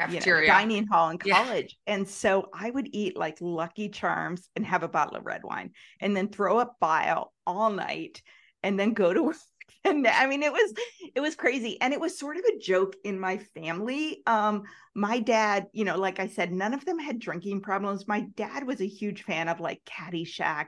you 0.03 0.19
know, 0.19 0.33
dining 0.45 0.87
hall 0.87 1.09
in 1.09 1.17
Yeah. 1.21 1.33
college. 1.33 1.77
And 1.85 2.07
so 2.07 2.49
I 2.53 2.69
would 2.71 2.89
eat 2.91 3.15
like 3.17 3.37
Lucky 3.39 3.89
Charms 3.89 4.49
and 4.55 4.65
have 4.65 4.83
a 4.83 4.87
bottle 4.87 5.15
of 5.17 5.25
red 5.25 5.43
wine 5.43 5.71
and 5.99 6.15
then 6.17 6.29
throw 6.29 6.57
up 6.57 6.77
bile 6.79 7.33
all 7.45 7.69
night 7.69 8.21
and 8.63 8.79
then 8.79 8.93
go 8.93 9.13
to 9.13 9.23
work. 9.23 9.37
And 9.85 10.05
I 10.05 10.27
mean, 10.27 10.43
it 10.43 10.51
was 10.51 10.73
it 11.15 11.21
was 11.21 11.35
crazy. 11.35 11.79
And 11.81 11.91
it 11.91 11.99
was 11.99 12.17
sort 12.17 12.37
of 12.37 12.43
a 12.45 12.59
joke 12.59 12.95
in 13.03 13.19
my 13.19 13.37
family. 13.55 14.21
Um, 14.27 14.63
my 14.93 15.19
dad, 15.19 15.67
you 15.73 15.85
know, 15.85 15.97
like 15.97 16.19
I 16.19 16.27
said, 16.27 16.51
none 16.51 16.73
of 16.75 16.85
them 16.85 16.99
had 16.99 17.19
drinking 17.19 17.61
problems. 17.61 18.07
My 18.07 18.21
dad 18.35 18.67
was 18.67 18.79
a 18.79 18.87
huge 18.87 19.23
fan 19.23 19.47
of 19.47 19.59
like 19.59 19.81
Caddyshack 19.85 20.67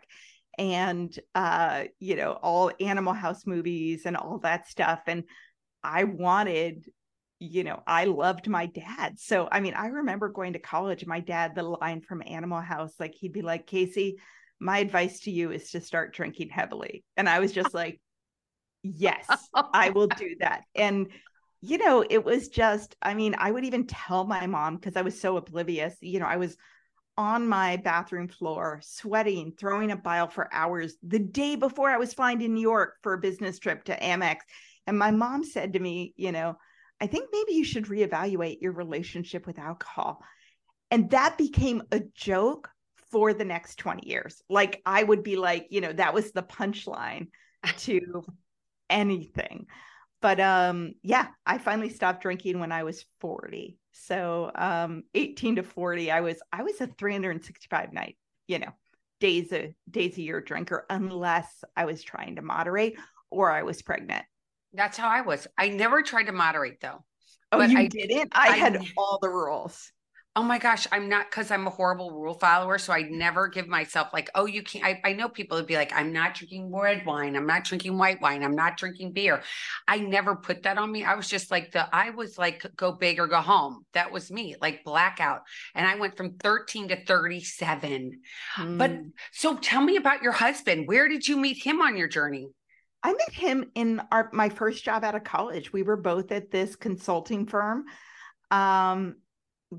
and 0.58 1.18
uh, 1.36 1.84
you 2.00 2.16
know, 2.16 2.32
all 2.32 2.72
Animal 2.80 3.14
House 3.14 3.46
movies 3.46 4.04
and 4.06 4.18
all 4.18 4.40
that 4.40 4.68
stuff. 4.68 5.02
And 5.08 5.26
I 5.84 6.06
wanted 6.06 6.86
you 7.40 7.66
know, 7.66 7.84
I 7.86 8.06
loved 8.06 8.48
my 8.48 8.68
dad. 8.68 9.20
So, 9.20 9.50
I 9.52 9.60
mean, 9.60 9.74
I 9.74 9.88
remember 9.88 10.30
going 10.30 10.54
to 10.54 10.60
college, 10.60 11.06
my 11.06 11.20
dad, 11.20 11.56
the 11.56 11.64
line 11.64 12.00
from 12.00 12.24
Animal 12.26 12.62
House, 12.62 12.94
like 13.02 13.14
he'd 13.16 13.34
be 13.34 13.42
like, 13.42 13.68
Casey, 13.68 14.16
my 14.62 14.78
advice 14.78 15.20
to 15.22 15.32
you 15.32 15.52
is 15.52 15.72
to 15.72 15.82
start 15.82 16.16
drinking 16.16 16.50
heavily. 16.50 17.04
And 17.18 17.28
I 17.28 17.40
was 17.40 17.52
just 17.52 17.74
like, 17.74 18.00
yes, 18.84 19.26
I 19.54 19.90
will 19.90 20.08
do 20.08 20.36
that. 20.40 20.64
And, 20.76 21.08
you 21.62 21.78
know, 21.78 22.06
it 22.08 22.24
was 22.24 22.50
just, 22.50 22.96
I 23.02 23.14
mean, 23.14 23.36
I 23.38 23.52
would 23.52 23.66
even 23.66 23.88
tell 23.88 24.26
my 24.26 24.46
mom 24.48 24.76
because 24.76 24.96
I 24.96 25.02
was 25.02 25.20
so 25.20 25.38
oblivious, 25.38 25.96
you 26.02 26.20
know, 26.20 26.26
I 26.26 26.38
was 26.38 26.56
on 27.18 27.48
my 27.48 27.78
bathroom 27.78 28.28
floor, 28.28 28.80
sweating, 28.84 29.54
throwing 29.58 29.92
a 29.92 29.96
bile 29.96 30.28
for 30.28 30.54
hours 30.54 30.96
the 31.04 31.20
day 31.20 31.56
before 31.56 31.90
I 31.90 31.98
was 31.98 32.14
flying 32.14 32.40
to 32.40 32.48
New 32.48 32.62
York 32.62 32.96
for 33.04 33.14
a 33.14 33.20
business 33.20 33.60
trip 33.60 33.84
to 33.86 34.00
Amex. 34.00 34.38
And 34.88 34.98
my 34.98 35.12
mom 35.12 35.44
said 35.44 35.74
to 35.74 35.80
me, 35.80 36.14
you 36.18 36.32
know, 36.32 36.58
I 37.00 37.08
think 37.08 37.30
maybe 37.32 37.54
you 37.54 37.64
should 37.64 37.86
reevaluate 37.86 38.62
your 38.62 38.72
relationship 38.72 39.46
with 39.46 39.60
alcohol. 39.60 40.22
And 40.90 41.10
that 41.12 41.38
became 41.38 41.84
a 41.92 42.02
joke 42.16 42.70
for 43.12 43.34
the 43.34 43.46
next 43.46 43.78
20 43.78 44.08
years. 44.08 44.42
Like 44.50 44.82
I 44.86 45.04
would 45.04 45.24
be 45.24 45.36
like, 45.36 45.68
you 45.70 45.82
know, 45.82 45.94
that 45.94 46.14
was 46.14 46.32
the 46.32 46.44
punchline 46.44 47.28
to 47.78 48.24
anything. 48.90 49.68
But 50.22 50.40
um 50.40 50.94
yeah, 51.04 51.28
I 51.46 51.58
finally 51.58 51.90
stopped 51.90 52.22
drinking 52.22 52.60
when 52.60 52.72
I 52.72 52.84
was 52.84 53.06
40. 53.20 53.78
So 53.92 54.52
um 54.56 55.04
18 55.14 55.58
to 55.58 55.64
40 55.64 56.12
I 56.12 56.22
was 56.22 56.38
I 56.52 56.64
was 56.64 56.80
a 56.82 56.88
365 56.88 57.94
night, 57.94 58.18
you 58.48 58.60
know, 58.60 58.72
days 59.20 59.52
a 59.52 59.74
days 59.90 60.18
a 60.18 60.22
year 60.22 60.42
drinker 60.42 60.86
unless 60.90 61.64
I 61.76 61.86
was 61.86 62.04
trying 62.04 62.38
to 62.38 62.42
moderate 62.42 62.98
or 63.30 63.52
I 63.52 63.64
was 63.64 63.82
pregnant. 63.82 64.24
That's 64.74 64.98
how 64.98 65.10
I 65.10 65.22
was. 65.22 65.48
I 65.58 65.70
never 65.70 66.02
tried 66.02 66.24
to 66.26 66.32
moderate 66.32 66.80
though. 66.82 67.04
Oh, 67.52 67.58
But 67.60 67.70
you 67.72 67.78
I- 67.80 67.88
didn't? 67.88 68.32
I, 68.34 68.50
I- 68.50 68.56
had 68.58 68.82
all 68.98 69.20
the 69.22 69.30
rules. 69.30 69.92
Oh 70.36 70.42
my 70.42 70.58
gosh, 70.58 70.88
I'm 70.92 71.10
not 71.10 71.30
because 71.30 71.52
I'm 71.52 71.68
a 71.68 71.70
horrible 71.70 72.10
rule 72.10 72.34
follower. 72.34 72.80
So 72.80 72.92
I 72.92 73.04
never 73.04 73.48
give 73.48 73.68
myself 73.68 74.08
like, 74.12 74.32
oh, 74.34 74.48
you 74.48 74.64
can't. 74.64 74.84
I, 74.84 75.00
I 75.04 75.14
know 75.14 75.30
people 75.30 75.58
would 75.58 75.68
be 75.68 75.76
like, 75.76 75.94
I'm 75.94 76.12
not 76.12 76.34
drinking 76.34 76.74
red 76.76 77.06
wine. 77.06 77.36
I'm 77.36 77.46
not 77.46 77.66
drinking 77.66 78.00
white 78.00 78.20
wine. 78.20 78.44
I'm 78.44 78.56
not 78.56 78.76
drinking 78.76 79.12
beer. 79.12 79.44
I 79.88 80.00
never 80.00 80.36
put 80.36 80.64
that 80.64 80.80
on 80.80 80.92
me. 80.92 81.04
I 81.04 81.14
was 81.14 81.28
just 81.28 81.52
like 81.52 81.72
the, 81.72 81.88
I 81.96 82.10
was 82.10 82.40
like, 82.40 82.66
go 82.76 82.94
big 82.94 83.20
or 83.20 83.28
go 83.28 83.42
home. 83.42 83.86
That 83.94 84.12
was 84.12 84.32
me, 84.32 84.56
like 84.60 84.84
blackout. 84.84 85.42
And 85.76 85.86
I 85.88 85.98
went 85.98 86.18
from 86.18 86.38
13 86.40 86.88
to 86.88 87.06
37. 87.06 88.22
But 88.76 88.92
Mm. 88.92 89.12
so 89.32 89.56
tell 89.58 89.82
me 89.82 89.98
about 89.98 90.24
your 90.24 90.32
husband. 90.32 90.88
Where 90.88 91.08
did 91.08 91.28
you 91.28 91.38
meet 91.38 91.64
him 91.64 91.80
on 91.80 91.96
your 91.96 92.08
journey? 92.08 92.48
I 93.04 93.12
met 93.14 93.34
him 93.34 93.66
in 93.76 94.02
our 94.12 94.30
my 94.34 94.50
first 94.50 94.84
job 94.84 95.04
out 95.04 95.14
of 95.16 95.24
college. 95.24 95.72
We 95.72 95.84
were 95.84 95.98
both 95.98 96.32
at 96.32 96.50
this 96.50 96.76
consulting 96.76 97.46
firm. 97.46 97.84
Um, 98.50 99.16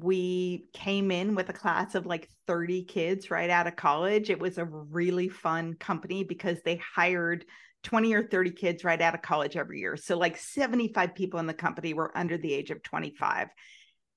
we 0.02 0.66
came 0.72 1.10
in 1.10 1.34
with 1.34 1.48
a 1.48 1.54
class 1.54 1.94
of 1.94 2.06
like 2.06 2.28
30 2.46 2.84
kids 2.84 3.30
right 3.30 3.50
out 3.50 3.66
of 3.66 3.76
college. 3.76 4.30
It 4.30 4.40
was 4.40 4.58
a 4.58 4.64
really 4.64 5.28
fun 5.28 5.74
company 5.74 6.24
because 6.24 6.58
they 6.62 6.76
hired 6.94 7.44
20 7.84 8.14
or 8.14 8.26
30 8.26 8.50
kids 8.52 8.84
right 8.84 9.00
out 9.00 9.14
of 9.14 9.22
college 9.22 9.56
every 9.56 9.80
year. 9.80 9.96
So 9.96 10.16
like 10.16 10.36
75 10.36 11.14
people 11.14 11.40
in 11.40 11.46
the 11.46 11.54
company 11.54 11.94
were 11.94 12.16
under 12.16 12.38
the 12.38 12.52
age 12.52 12.70
of 12.70 12.82
25. 12.82 13.48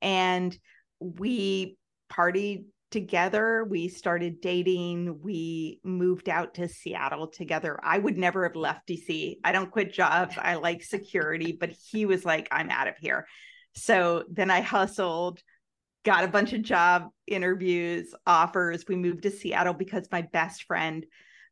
And 0.01 0.57
we 0.99 1.77
partied 2.11 2.65
together. 2.91 3.65
We 3.69 3.89
started 3.89 4.41
dating. 4.41 5.19
We 5.21 5.79
moved 5.83 6.29
out 6.29 6.55
to 6.55 6.69
Seattle 6.69 7.27
together. 7.27 7.79
I 7.83 7.97
would 7.97 8.17
never 8.17 8.43
have 8.47 8.55
left 8.55 8.87
DC. 8.87 9.37
I 9.43 9.51
don't 9.51 9.71
quit 9.71 9.93
jobs. 9.93 10.35
I 10.37 10.55
like 10.55 10.83
security, 10.83 11.57
but 11.59 11.71
he 11.71 12.05
was 12.05 12.23
like, 12.23 12.47
I'm 12.51 12.69
out 12.69 12.87
of 12.87 12.97
here. 12.97 13.27
So 13.75 14.23
then 14.31 14.49
I 14.49 14.61
hustled, 14.61 15.41
got 16.07 16.23
a 16.23 16.29
bunch 16.29 16.53
of 16.53 16.61
job 16.61 17.09
interviews, 17.27 18.15
offers. 18.25 18.85
We 18.87 18.95
moved 18.95 19.23
to 19.23 19.29
Seattle 19.29 19.73
because 19.73 20.07
my 20.09 20.21
best 20.21 20.63
friend 20.63 21.05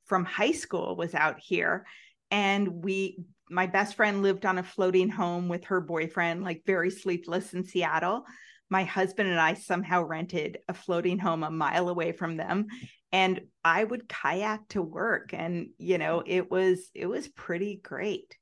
from 0.06 0.24
high 0.24 0.54
school 0.54 0.96
was 0.96 1.14
out 1.14 1.42
here. 1.42 1.86
And 2.32 2.82
we, 2.86 3.20
my 3.50 3.68
best 3.68 3.96
friend 3.96 4.24
lived 4.24 4.46
on 4.46 4.58
a 4.58 4.64
floating 4.64 5.10
home 5.10 5.50
with 5.50 5.66
her 5.66 5.82
boyfriend, 5.82 6.46
like 6.46 6.64
very 6.66 6.90
sleepless 6.90 7.54
in 7.54 7.66
Seattle. 7.66 8.24
My 8.70 8.86
husband 8.86 9.30
and 9.30 9.42
I 9.42 9.56
somehow 9.56 10.04
rented 10.04 10.60
a 10.70 10.74
floating 10.74 11.20
home 11.20 11.44
a 11.44 11.52
mile 11.52 11.90
away 11.90 12.14
from 12.14 12.38
them. 12.38 12.68
And 13.12 13.42
I 13.62 13.84
would 13.84 14.08
kayak 14.08 14.70
to 14.70 14.82
work. 14.82 15.34
And, 15.34 15.72
you 15.78 15.98
know, 15.98 16.24
it 16.26 16.50
was, 16.50 16.90
it 16.94 17.08
was 17.08 17.28
pretty 17.28 17.82
great. 17.84 18.38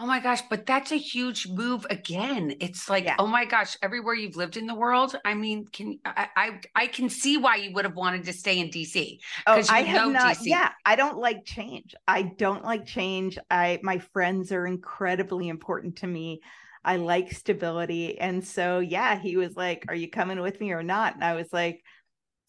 Oh 0.00 0.06
my 0.06 0.20
gosh, 0.20 0.42
but 0.48 0.64
that's 0.64 0.92
a 0.92 0.96
huge 0.96 1.48
move 1.48 1.84
again. 1.90 2.54
It's 2.60 2.88
like, 2.88 3.04
Yeah. 3.04 3.16
oh 3.18 3.26
my 3.26 3.44
gosh, 3.44 3.76
everywhere 3.82 4.14
you've 4.14 4.36
lived 4.36 4.56
in 4.56 4.68
the 4.68 4.74
world. 4.74 5.16
I 5.24 5.34
mean, 5.34 5.66
can 5.66 5.98
I 6.04 6.28
I, 6.36 6.60
I 6.76 6.86
can 6.86 7.10
see 7.10 7.36
why 7.36 7.56
you 7.56 7.72
would 7.74 7.84
have 7.84 7.96
wanted 7.96 8.24
to 8.26 8.32
stay 8.32 8.60
in 8.60 8.70
DC. 8.70 9.18
Oh, 9.48 9.60
I 9.68 9.82
have 9.82 10.12
not. 10.12 10.36
DC. 10.36 10.46
Yeah, 10.46 10.70
I 10.86 10.94
don't 10.94 11.18
like 11.18 11.44
change. 11.44 11.96
I 12.06 12.22
don't 12.22 12.62
like 12.62 12.86
change. 12.86 13.38
I 13.50 13.80
my 13.82 13.98
friends 13.98 14.52
are 14.52 14.66
incredibly 14.68 15.48
important 15.48 15.96
to 15.96 16.06
me. 16.06 16.42
I 16.84 16.96
like 16.96 17.32
stability, 17.32 18.20
and 18.20 18.46
so 18.46 18.78
yeah, 18.78 19.18
he 19.18 19.36
was 19.36 19.56
like, 19.56 19.84
"Are 19.88 19.96
you 19.96 20.08
coming 20.08 20.40
with 20.40 20.60
me 20.60 20.70
or 20.70 20.84
not?" 20.84 21.14
And 21.14 21.24
I 21.24 21.34
was 21.34 21.52
like, 21.52 21.82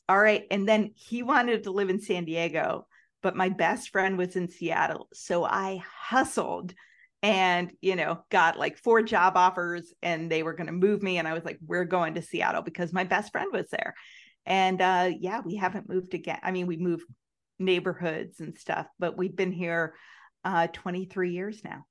"All 0.07 0.19
right." 0.19 0.45
And 0.51 0.67
then 0.69 0.91
he 0.95 1.23
wanted 1.23 1.63
to 1.63 1.71
live 1.71 1.89
in 1.89 1.99
San 1.99 2.25
Diego, 2.25 2.85
but 3.23 3.35
my 3.35 3.49
best 3.49 3.89
friend 3.89 4.19
was 4.19 4.35
in 4.35 4.49
Seattle, 4.49 5.07
so 5.13 5.43
I 5.43 5.81
hustled 5.99 6.75
and 7.21 7.71
you 7.81 7.95
know 7.95 8.23
got 8.29 8.57
like 8.57 8.77
four 8.77 9.01
job 9.01 9.33
offers 9.35 9.93
and 10.01 10.31
they 10.31 10.43
were 10.43 10.53
going 10.53 10.67
to 10.67 10.73
move 10.73 11.03
me 11.03 11.17
and 11.17 11.27
i 11.27 11.33
was 11.33 11.43
like 11.43 11.59
we're 11.65 11.85
going 11.85 12.13
to 12.13 12.21
seattle 12.21 12.61
because 12.61 12.93
my 12.93 13.03
best 13.03 13.31
friend 13.31 13.49
was 13.51 13.69
there 13.69 13.93
and 14.45 14.81
uh 14.81 15.09
yeah 15.19 15.41
we 15.43 15.55
haven't 15.55 15.89
moved 15.89 16.13
again 16.13 16.39
i 16.43 16.51
mean 16.51 16.67
we 16.67 16.77
moved 16.77 17.03
neighborhoods 17.59 18.39
and 18.39 18.57
stuff 18.57 18.87
but 18.99 19.17
we've 19.17 19.35
been 19.35 19.51
here 19.51 19.93
uh 20.45 20.67
23 20.67 21.31
years 21.31 21.61
now 21.63 21.83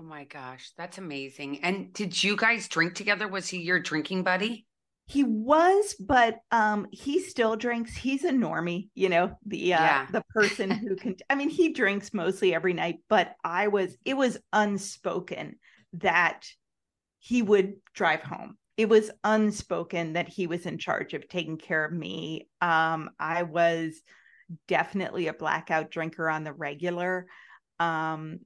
Oh 0.00 0.02
my 0.02 0.24
gosh, 0.24 0.72
that's 0.78 0.96
amazing. 0.96 1.62
And 1.62 1.92
did 1.92 2.22
you 2.22 2.34
guys 2.34 2.68
drink 2.68 2.94
together? 2.94 3.28
Was 3.28 3.48
he 3.48 3.60
your 3.60 3.80
drinking 3.80 4.22
buddy? 4.22 4.64
He 5.10 5.24
was 5.24 5.96
but 5.98 6.38
um 6.52 6.86
he 6.92 7.20
still 7.20 7.56
drinks. 7.56 7.96
He's 7.96 8.24
a 8.24 8.30
normie 8.30 8.88
you 8.94 9.08
know 9.08 9.36
the 9.44 9.74
uh 9.74 9.78
Yeah. 9.82 10.06
the 10.12 10.22
person 10.30 10.70
who 10.70 10.96
can 10.96 11.16
i 11.30 11.34
mean 11.34 11.50
he 11.50 11.72
drinks 11.72 12.14
mostly 12.14 12.54
every 12.54 12.72
night 12.72 12.98
but 13.08 13.34
i 13.42 13.68
was 13.68 13.96
it 14.04 14.16
was 14.16 14.38
unspoken 14.52 15.56
that 15.94 16.46
he 17.18 17.42
would 17.42 17.74
drive 17.92 18.22
home. 18.22 18.56
It 18.76 18.88
was 18.88 19.10
unspoken 19.24 20.14
that 20.14 20.28
he 20.28 20.46
was 20.46 20.64
in 20.64 20.78
charge 20.78 21.12
of 21.12 21.28
taking 21.28 21.58
care 21.58 21.84
of 21.84 21.92
me. 21.92 22.48
Um 22.60 23.10
i 23.18 23.42
was 23.42 24.00
definitely 24.68 25.26
a 25.26 25.32
blackout 25.34 25.90
drinker 25.90 26.30
on 26.30 26.44
the 26.44 26.52
regular. 26.52 27.26
Um 27.80 28.40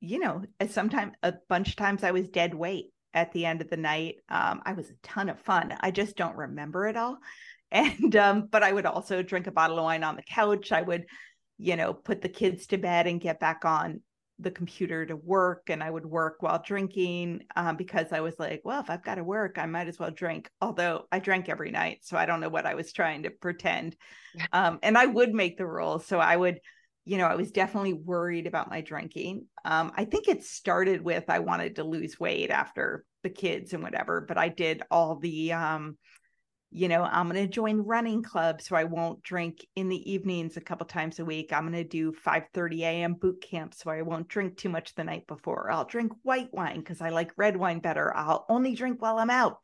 you 0.00 0.18
know 0.18 0.42
sometimes 0.68 1.12
a 1.22 1.34
bunch 1.48 1.70
of 1.70 1.76
times 1.76 2.04
i 2.04 2.10
was 2.10 2.28
dead 2.28 2.54
weight 2.54 2.86
at 3.16 3.32
the 3.32 3.46
end 3.46 3.62
of 3.62 3.70
the 3.70 3.78
night. 3.78 4.16
Um, 4.28 4.60
I 4.64 4.74
was 4.74 4.90
a 4.90 4.94
ton 5.02 5.30
of 5.30 5.40
fun. 5.40 5.74
I 5.80 5.90
just 5.90 6.16
don't 6.16 6.36
remember 6.36 6.86
it 6.86 6.96
all. 6.96 7.18
And 7.72 8.14
um, 8.14 8.46
but 8.48 8.62
I 8.62 8.72
would 8.72 8.86
also 8.86 9.24
drink 9.24 9.48
a 9.48 9.50
bottle 9.50 9.76
of 9.76 9.82
wine 9.82 10.04
on 10.04 10.14
the 10.14 10.22
couch. 10.22 10.70
I 10.70 10.82
would, 10.82 11.04
you 11.58 11.74
know, 11.74 11.92
put 11.92 12.22
the 12.22 12.28
kids 12.28 12.68
to 12.68 12.78
bed 12.78 13.08
and 13.08 13.20
get 13.20 13.40
back 13.40 13.64
on 13.64 14.02
the 14.38 14.52
computer 14.52 15.04
to 15.04 15.16
work. 15.16 15.68
And 15.68 15.82
I 15.82 15.90
would 15.90 16.06
work 16.06 16.36
while 16.38 16.62
drinking 16.64 17.42
um, 17.56 17.76
because 17.76 18.12
I 18.12 18.20
was 18.20 18.38
like, 18.38 18.60
well, 18.62 18.80
if 18.80 18.88
I've 18.88 19.02
got 19.02 19.16
to 19.16 19.24
work, 19.24 19.58
I 19.58 19.66
might 19.66 19.88
as 19.88 19.98
well 19.98 20.12
drink. 20.12 20.48
Although 20.60 21.08
I 21.10 21.18
drank 21.18 21.48
every 21.48 21.72
night, 21.72 21.98
so 22.02 22.16
I 22.16 22.24
don't 22.24 22.38
know 22.38 22.48
what 22.48 22.66
I 22.66 22.76
was 22.76 22.92
trying 22.92 23.24
to 23.24 23.30
pretend. 23.30 23.96
Um, 24.52 24.78
and 24.82 24.98
I 24.98 25.06
would 25.06 25.32
make 25.32 25.56
the 25.56 25.66
rules, 25.66 26.06
so 26.06 26.18
I 26.18 26.36
would 26.36 26.60
you 27.06 27.18
know, 27.18 27.26
I 27.26 27.36
was 27.36 27.52
definitely 27.52 27.92
worried 27.92 28.48
about 28.48 28.68
my 28.68 28.80
drinking. 28.80 29.46
Um, 29.64 29.92
I 29.96 30.04
think 30.04 30.26
it 30.26 30.42
started 30.42 31.00
with 31.02 31.24
I 31.28 31.38
wanted 31.38 31.76
to 31.76 31.84
lose 31.84 32.18
weight 32.18 32.50
after 32.50 33.04
the 33.22 33.30
kids 33.30 33.72
and 33.72 33.82
whatever, 33.82 34.20
but 34.26 34.36
I 34.36 34.48
did 34.48 34.82
all 34.90 35.14
the, 35.14 35.52
um, 35.52 35.96
you 36.72 36.88
know, 36.88 37.04
I'm 37.04 37.30
going 37.30 37.46
to 37.46 37.52
join 37.52 37.78
running 37.78 38.24
club 38.24 38.60
so 38.60 38.74
I 38.74 38.84
won't 38.84 39.22
drink 39.22 39.64
in 39.76 39.88
the 39.88 40.12
evenings 40.12 40.56
a 40.56 40.60
couple 40.60 40.84
times 40.84 41.20
a 41.20 41.24
week. 41.24 41.52
I'm 41.52 41.62
going 41.70 41.80
to 41.80 41.88
do 41.88 42.12
5:30 42.12 42.80
a.m. 42.80 43.14
boot 43.14 43.40
camp 43.40 43.72
so 43.72 43.88
I 43.88 44.02
won't 44.02 44.26
drink 44.26 44.56
too 44.56 44.68
much 44.68 44.96
the 44.96 45.04
night 45.04 45.28
before. 45.28 45.70
I'll 45.70 45.84
drink 45.84 46.10
white 46.24 46.52
wine 46.52 46.80
because 46.80 47.00
I 47.00 47.10
like 47.10 47.30
red 47.36 47.56
wine 47.56 47.78
better. 47.78 48.14
I'll 48.16 48.46
only 48.48 48.74
drink 48.74 49.00
while 49.00 49.18
I'm 49.18 49.30
out. 49.30 49.58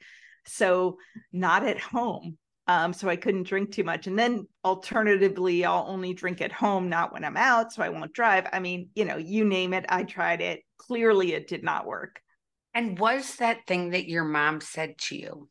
So 0.47 0.99
not 1.33 1.65
at 1.65 1.81
home 1.81 2.39
um, 2.67 2.93
so 2.93 3.09
I 3.09 3.17
couldn't 3.17 3.45
drink 3.45 3.73
too 3.73 3.85
much. 3.85 4.07
And 4.07 4.19
then 4.19 4.47
alternatively, 4.65 5.65
I'll 5.65 5.87
only 5.89 6.15
drink 6.15 6.41
at 6.41 6.53
home, 6.53 6.89
not 6.89 7.13
when 7.13 7.25
I'm 7.25 7.37
out, 7.37 7.73
so 7.73 7.83
I 7.83 7.89
won't 7.89 8.13
drive. 8.13 8.47
I 8.53 8.61
mean, 8.61 8.91
you 8.95 9.05
know, 9.05 9.17
you 9.17 9.45
name 9.45 9.75
it, 9.75 9.85
I 9.89 10.05
tried 10.05 10.41
it. 10.41 10.63
Clearly, 10.79 11.33
it 11.33 11.49
did 11.49 11.65
not 11.65 11.87
work. 11.87 12.21
And 12.75 12.99
was 12.99 13.37
that 13.37 13.67
thing 13.67 13.91
that 13.91 14.09
your 14.09 14.25
mom 14.25 14.61
said 14.61 14.99
to 14.99 15.17
you? 15.17 15.49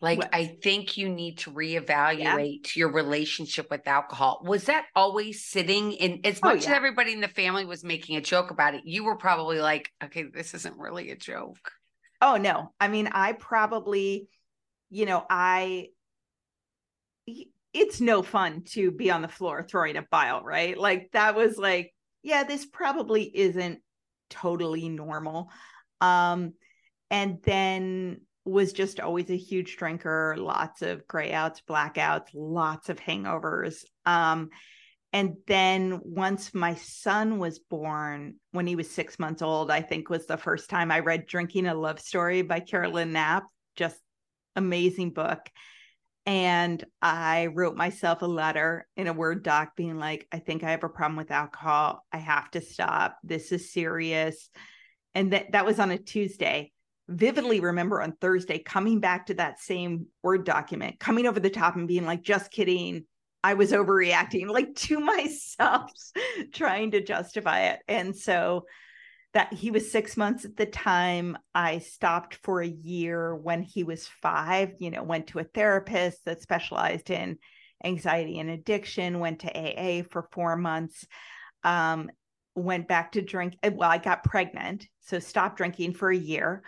Like, 0.00 0.18
What? 0.18 0.30
I 0.32 0.58
think 0.62 0.96
you 0.96 1.08
need 1.08 1.38
to 1.38 1.50
reevaluate 1.50 2.76
your 2.76 2.92
relationship 2.92 3.70
with 3.70 3.86
alcohol. 3.86 4.42
Was 4.44 4.64
that 4.64 4.86
always 4.94 5.44
sitting 5.46 5.92
in 5.92 6.20
as 6.24 6.42
Oh, 6.42 6.48
much 6.48 6.66
as 6.66 6.68
everybody 6.68 7.12
in 7.12 7.20
the 7.20 7.28
family 7.28 7.64
was 7.64 7.84
making 7.84 8.16
a 8.16 8.20
joke 8.20 8.50
about 8.50 8.74
it? 8.74 8.82
You 8.84 9.04
were 9.04 9.16
probably 9.16 9.60
like, 9.60 9.90
okay, 10.02 10.24
this 10.24 10.54
isn't 10.54 10.76
really 10.78 11.10
a 11.10 11.16
joke. 11.16 11.72
Oh 12.20 12.36
no. 12.36 12.72
I 12.80 12.88
mean, 12.88 13.08
I 13.08 13.32
probably, 13.32 14.28
you 14.90 15.06
know, 15.06 15.24
I 15.28 15.88
it's 17.72 18.00
no 18.00 18.22
fun 18.22 18.62
to 18.64 18.90
be 18.90 19.10
on 19.10 19.22
the 19.22 19.28
floor 19.28 19.62
throwing 19.62 19.96
a 19.96 20.06
bile, 20.10 20.42
right? 20.42 20.76
Like 20.76 21.10
that 21.12 21.34
was 21.34 21.56
like, 21.56 21.92
yeah, 22.22 22.44
this 22.44 22.66
probably 22.66 23.24
isn't 23.24 23.80
totally 24.30 24.88
normal. 24.88 25.50
Um 26.00 26.54
and 27.10 27.38
then 27.42 28.22
was 28.44 28.72
just 28.72 28.98
always 28.98 29.30
a 29.30 29.36
huge 29.36 29.76
drinker, 29.76 30.34
lots 30.38 30.82
of 30.82 31.06
grayouts, 31.06 31.60
blackouts, 31.68 32.28
lots 32.34 32.88
of 32.88 32.98
hangovers. 32.98 33.84
Um 34.04 34.50
and 35.14 35.36
then 35.46 36.00
once 36.02 36.54
my 36.54 36.74
son 36.76 37.38
was 37.38 37.58
born, 37.58 38.36
when 38.52 38.66
he 38.66 38.76
was 38.76 38.90
six 38.90 39.18
months 39.18 39.42
old, 39.42 39.70
I 39.70 39.82
think 39.82 40.08
was 40.08 40.24
the 40.24 40.38
first 40.38 40.70
time 40.70 40.90
I 40.90 41.00
read 41.00 41.26
Drinking 41.26 41.66
a 41.66 41.74
Love 41.74 42.00
Story 42.00 42.40
by 42.40 42.60
Carolyn 42.60 43.12
Knapp. 43.12 43.44
Just 43.76 43.98
amazing 44.56 45.10
book. 45.10 45.50
And 46.24 46.84
I 47.00 47.46
wrote 47.46 47.76
myself 47.76 48.22
a 48.22 48.26
letter 48.26 48.86
in 48.96 49.08
a 49.08 49.12
Word 49.12 49.42
doc 49.42 49.74
being 49.74 49.98
like, 49.98 50.28
I 50.30 50.38
think 50.38 50.62
I 50.62 50.70
have 50.70 50.84
a 50.84 50.88
problem 50.88 51.16
with 51.16 51.32
alcohol. 51.32 52.06
I 52.12 52.18
have 52.18 52.50
to 52.52 52.60
stop. 52.60 53.18
This 53.24 53.50
is 53.50 53.72
serious. 53.72 54.48
And 55.14 55.32
that, 55.32 55.52
that 55.52 55.66
was 55.66 55.80
on 55.80 55.90
a 55.90 55.98
Tuesday. 55.98 56.70
Vividly 57.08 57.58
remember 57.58 58.00
on 58.00 58.12
Thursday 58.12 58.60
coming 58.60 59.00
back 59.00 59.26
to 59.26 59.34
that 59.34 59.58
same 59.60 60.06
Word 60.22 60.44
document, 60.44 61.00
coming 61.00 61.26
over 61.26 61.40
the 61.40 61.50
top 61.50 61.74
and 61.74 61.88
being 61.88 62.06
like, 62.06 62.22
just 62.22 62.52
kidding. 62.52 63.04
I 63.42 63.54
was 63.54 63.72
overreacting 63.72 64.48
like 64.48 64.76
to 64.76 65.00
myself, 65.00 65.90
trying 66.52 66.92
to 66.92 67.02
justify 67.02 67.70
it. 67.70 67.80
And 67.88 68.14
so 68.14 68.66
that 69.34 69.52
he 69.52 69.70
was 69.70 69.90
six 69.90 70.16
months 70.16 70.44
at 70.44 70.56
the 70.56 70.66
time. 70.66 71.38
I 71.54 71.78
stopped 71.78 72.38
for 72.42 72.60
a 72.60 72.66
year 72.66 73.34
when 73.34 73.62
he 73.62 73.82
was 73.82 74.06
five, 74.06 74.72
you 74.78 74.90
know, 74.90 75.02
went 75.02 75.28
to 75.28 75.38
a 75.38 75.44
therapist 75.44 76.24
that 76.26 76.42
specialized 76.42 77.10
in 77.10 77.38
anxiety 77.84 78.38
and 78.38 78.50
addiction, 78.50 79.20
went 79.20 79.40
to 79.40 79.50
AA 79.56 80.02
for 80.10 80.28
four 80.32 80.56
months, 80.56 81.06
um, 81.64 82.10
went 82.54 82.88
back 82.88 83.12
to 83.12 83.22
drink. 83.22 83.56
Well, 83.62 83.90
I 83.90 83.98
got 83.98 84.24
pregnant, 84.24 84.86
so 85.00 85.18
stopped 85.18 85.56
drinking 85.56 85.94
for 85.94 86.10
a 86.10 86.16
year, 86.16 86.62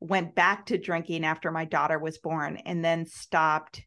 went 0.00 0.34
back 0.34 0.66
to 0.66 0.78
drinking 0.78 1.24
after 1.24 1.50
my 1.52 1.66
daughter 1.66 1.98
was 1.98 2.18
born, 2.18 2.56
and 2.64 2.84
then 2.84 3.06
stopped 3.06 3.82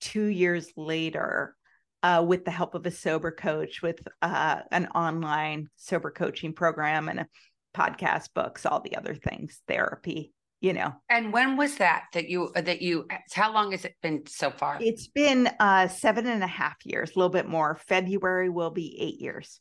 two 0.00 0.24
years 0.24 0.68
later 0.76 1.54
uh, 2.02 2.24
with 2.26 2.44
the 2.44 2.50
help 2.50 2.74
of 2.74 2.84
a 2.84 2.90
sober 2.90 3.30
coach 3.30 3.80
with 3.80 4.00
uh, 4.20 4.60
an 4.72 4.88
online 4.88 5.68
sober 5.76 6.10
coaching 6.10 6.52
program 6.52 7.08
and 7.08 7.20
a 7.20 7.26
podcast 7.74 8.28
books 8.34 8.66
all 8.66 8.80
the 8.80 8.96
other 8.96 9.14
things 9.14 9.60
therapy 9.66 10.32
you 10.60 10.72
know 10.72 10.92
And 11.08 11.32
when 11.32 11.56
was 11.56 11.76
that 11.76 12.04
that 12.12 12.28
you 12.28 12.50
that 12.54 12.82
you 12.82 13.06
how 13.32 13.52
long 13.52 13.72
has 13.72 13.84
it 13.84 13.94
been 14.02 14.22
so 14.26 14.50
far? 14.50 14.78
it's 14.80 15.08
been 15.08 15.48
uh 15.58 15.88
seven 15.88 16.26
and 16.26 16.42
a 16.42 16.46
half 16.46 16.76
years 16.84 17.10
a 17.10 17.18
little 17.18 17.30
bit 17.30 17.48
more 17.48 17.78
february 17.86 18.48
will 18.50 18.70
be 18.70 18.96
eight 19.00 19.20
years 19.20 19.60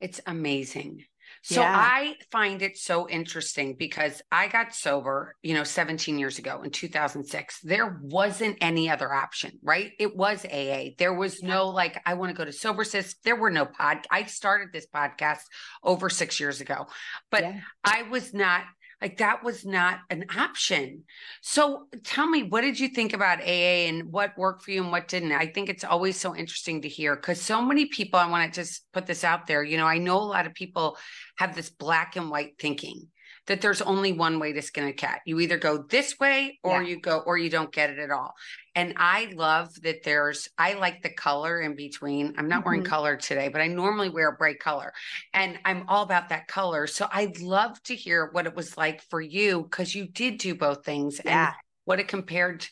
It's 0.00 0.20
amazing. 0.26 1.04
So 1.42 1.62
Yeah. 1.62 1.74
I 1.74 2.16
find 2.30 2.60
it 2.60 2.76
so 2.76 3.08
interesting 3.08 3.74
because 3.74 4.20
I 4.30 4.48
got 4.48 4.74
sober, 4.74 5.36
you 5.42 5.54
know, 5.54 5.64
17 5.64 6.18
years 6.18 6.38
ago 6.38 6.62
in 6.62 6.70
2006. 6.70 7.60
There 7.62 7.98
wasn't 8.02 8.58
any 8.60 8.90
other 8.90 9.12
option, 9.12 9.58
right? 9.62 9.92
It 9.98 10.14
was 10.16 10.44
AA. 10.44 10.90
There 10.98 11.14
was 11.14 11.42
no 11.42 11.68
like, 11.68 12.00
I 12.04 12.14
want 12.14 12.30
to 12.30 12.36
go 12.36 12.44
to 12.44 12.52
Sober 12.52 12.84
Sis. 12.84 13.14
There 13.24 13.36
were 13.36 13.50
no 13.50 13.64
pod. 13.64 14.06
I 14.10 14.24
started 14.24 14.68
this 14.72 14.86
podcast 14.94 15.40
over 15.82 16.10
six 16.10 16.38
years 16.40 16.60
ago, 16.60 16.86
but 17.30 17.42
Yeah. 17.42 17.60
I 17.84 18.02
was 18.02 18.34
not, 18.34 18.64
Like 19.00 19.18
that 19.18 19.42
was 19.42 19.64
not 19.64 20.00
an 20.10 20.26
option. 20.36 21.04
So 21.40 21.86
tell 22.04 22.26
me, 22.26 22.42
what 22.42 22.60
did 22.60 22.78
you 22.78 22.88
think 22.88 23.14
about 23.14 23.40
AA 23.40 23.88
and 23.88 24.12
what 24.12 24.36
worked 24.36 24.62
for 24.62 24.72
you 24.72 24.82
and 24.82 24.92
what 24.92 25.08
didn't? 25.08 25.32
I 25.32 25.46
think 25.46 25.68
it's 25.68 25.84
always 25.84 26.20
so 26.20 26.36
interesting 26.36 26.82
to 26.82 26.88
hear 26.88 27.16
because 27.16 27.40
so 27.40 27.62
many 27.62 27.86
people, 27.86 28.20
I 28.20 28.28
want 28.28 28.52
to 28.52 28.60
just 28.60 28.84
put 28.92 29.06
this 29.06 29.24
out 29.24 29.46
there. 29.46 29.62
You 29.62 29.78
know, 29.78 29.86
I 29.86 29.98
know 29.98 30.18
a 30.18 30.24
lot 30.24 30.46
of 30.46 30.54
people 30.54 30.98
have 31.38 31.54
this 31.54 31.70
black 31.70 32.16
and 32.16 32.30
white 32.30 32.54
thinking 32.58 33.08
that 33.46 33.60
there's 33.60 33.82
only 33.82 34.12
one 34.12 34.38
way 34.38 34.52
to 34.52 34.62
skin 34.62 34.86
a 34.86 34.92
cat. 34.92 35.20
You 35.24 35.40
either 35.40 35.58
go 35.58 35.78
this 35.78 36.18
way 36.18 36.58
or 36.62 36.82
yeah. 36.82 36.88
you 36.88 37.00
go 37.00 37.18
or 37.18 37.36
you 37.38 37.50
don't 37.50 37.72
get 37.72 37.90
it 37.90 37.98
at 37.98 38.10
all. 38.10 38.34
And 38.74 38.94
I 38.96 39.32
love 39.34 39.74
that 39.82 40.04
there's 40.04 40.48
I 40.56 40.74
like 40.74 41.02
the 41.02 41.12
color 41.12 41.60
in 41.60 41.74
between. 41.74 42.34
I'm 42.38 42.48
not 42.48 42.60
mm-hmm. 42.60 42.66
wearing 42.66 42.84
color 42.84 43.16
today, 43.16 43.48
but 43.48 43.60
I 43.60 43.66
normally 43.66 44.08
wear 44.08 44.28
a 44.28 44.36
bright 44.36 44.60
color. 44.60 44.92
And 45.34 45.58
I'm 45.64 45.84
all 45.88 46.02
about 46.02 46.28
that 46.28 46.48
color. 46.48 46.86
So 46.86 47.08
I'd 47.12 47.40
love 47.40 47.82
to 47.84 47.94
hear 47.94 48.30
what 48.32 48.46
it 48.46 48.54
was 48.54 48.76
like 48.76 49.02
for 49.10 49.20
you 49.20 49.64
cuz 49.64 49.94
you 49.94 50.06
did 50.06 50.38
do 50.38 50.54
both 50.54 50.84
things 50.84 51.20
yeah. 51.24 51.46
and 51.46 51.54
what 51.84 51.98
it 52.00 52.08
compared 52.08 52.66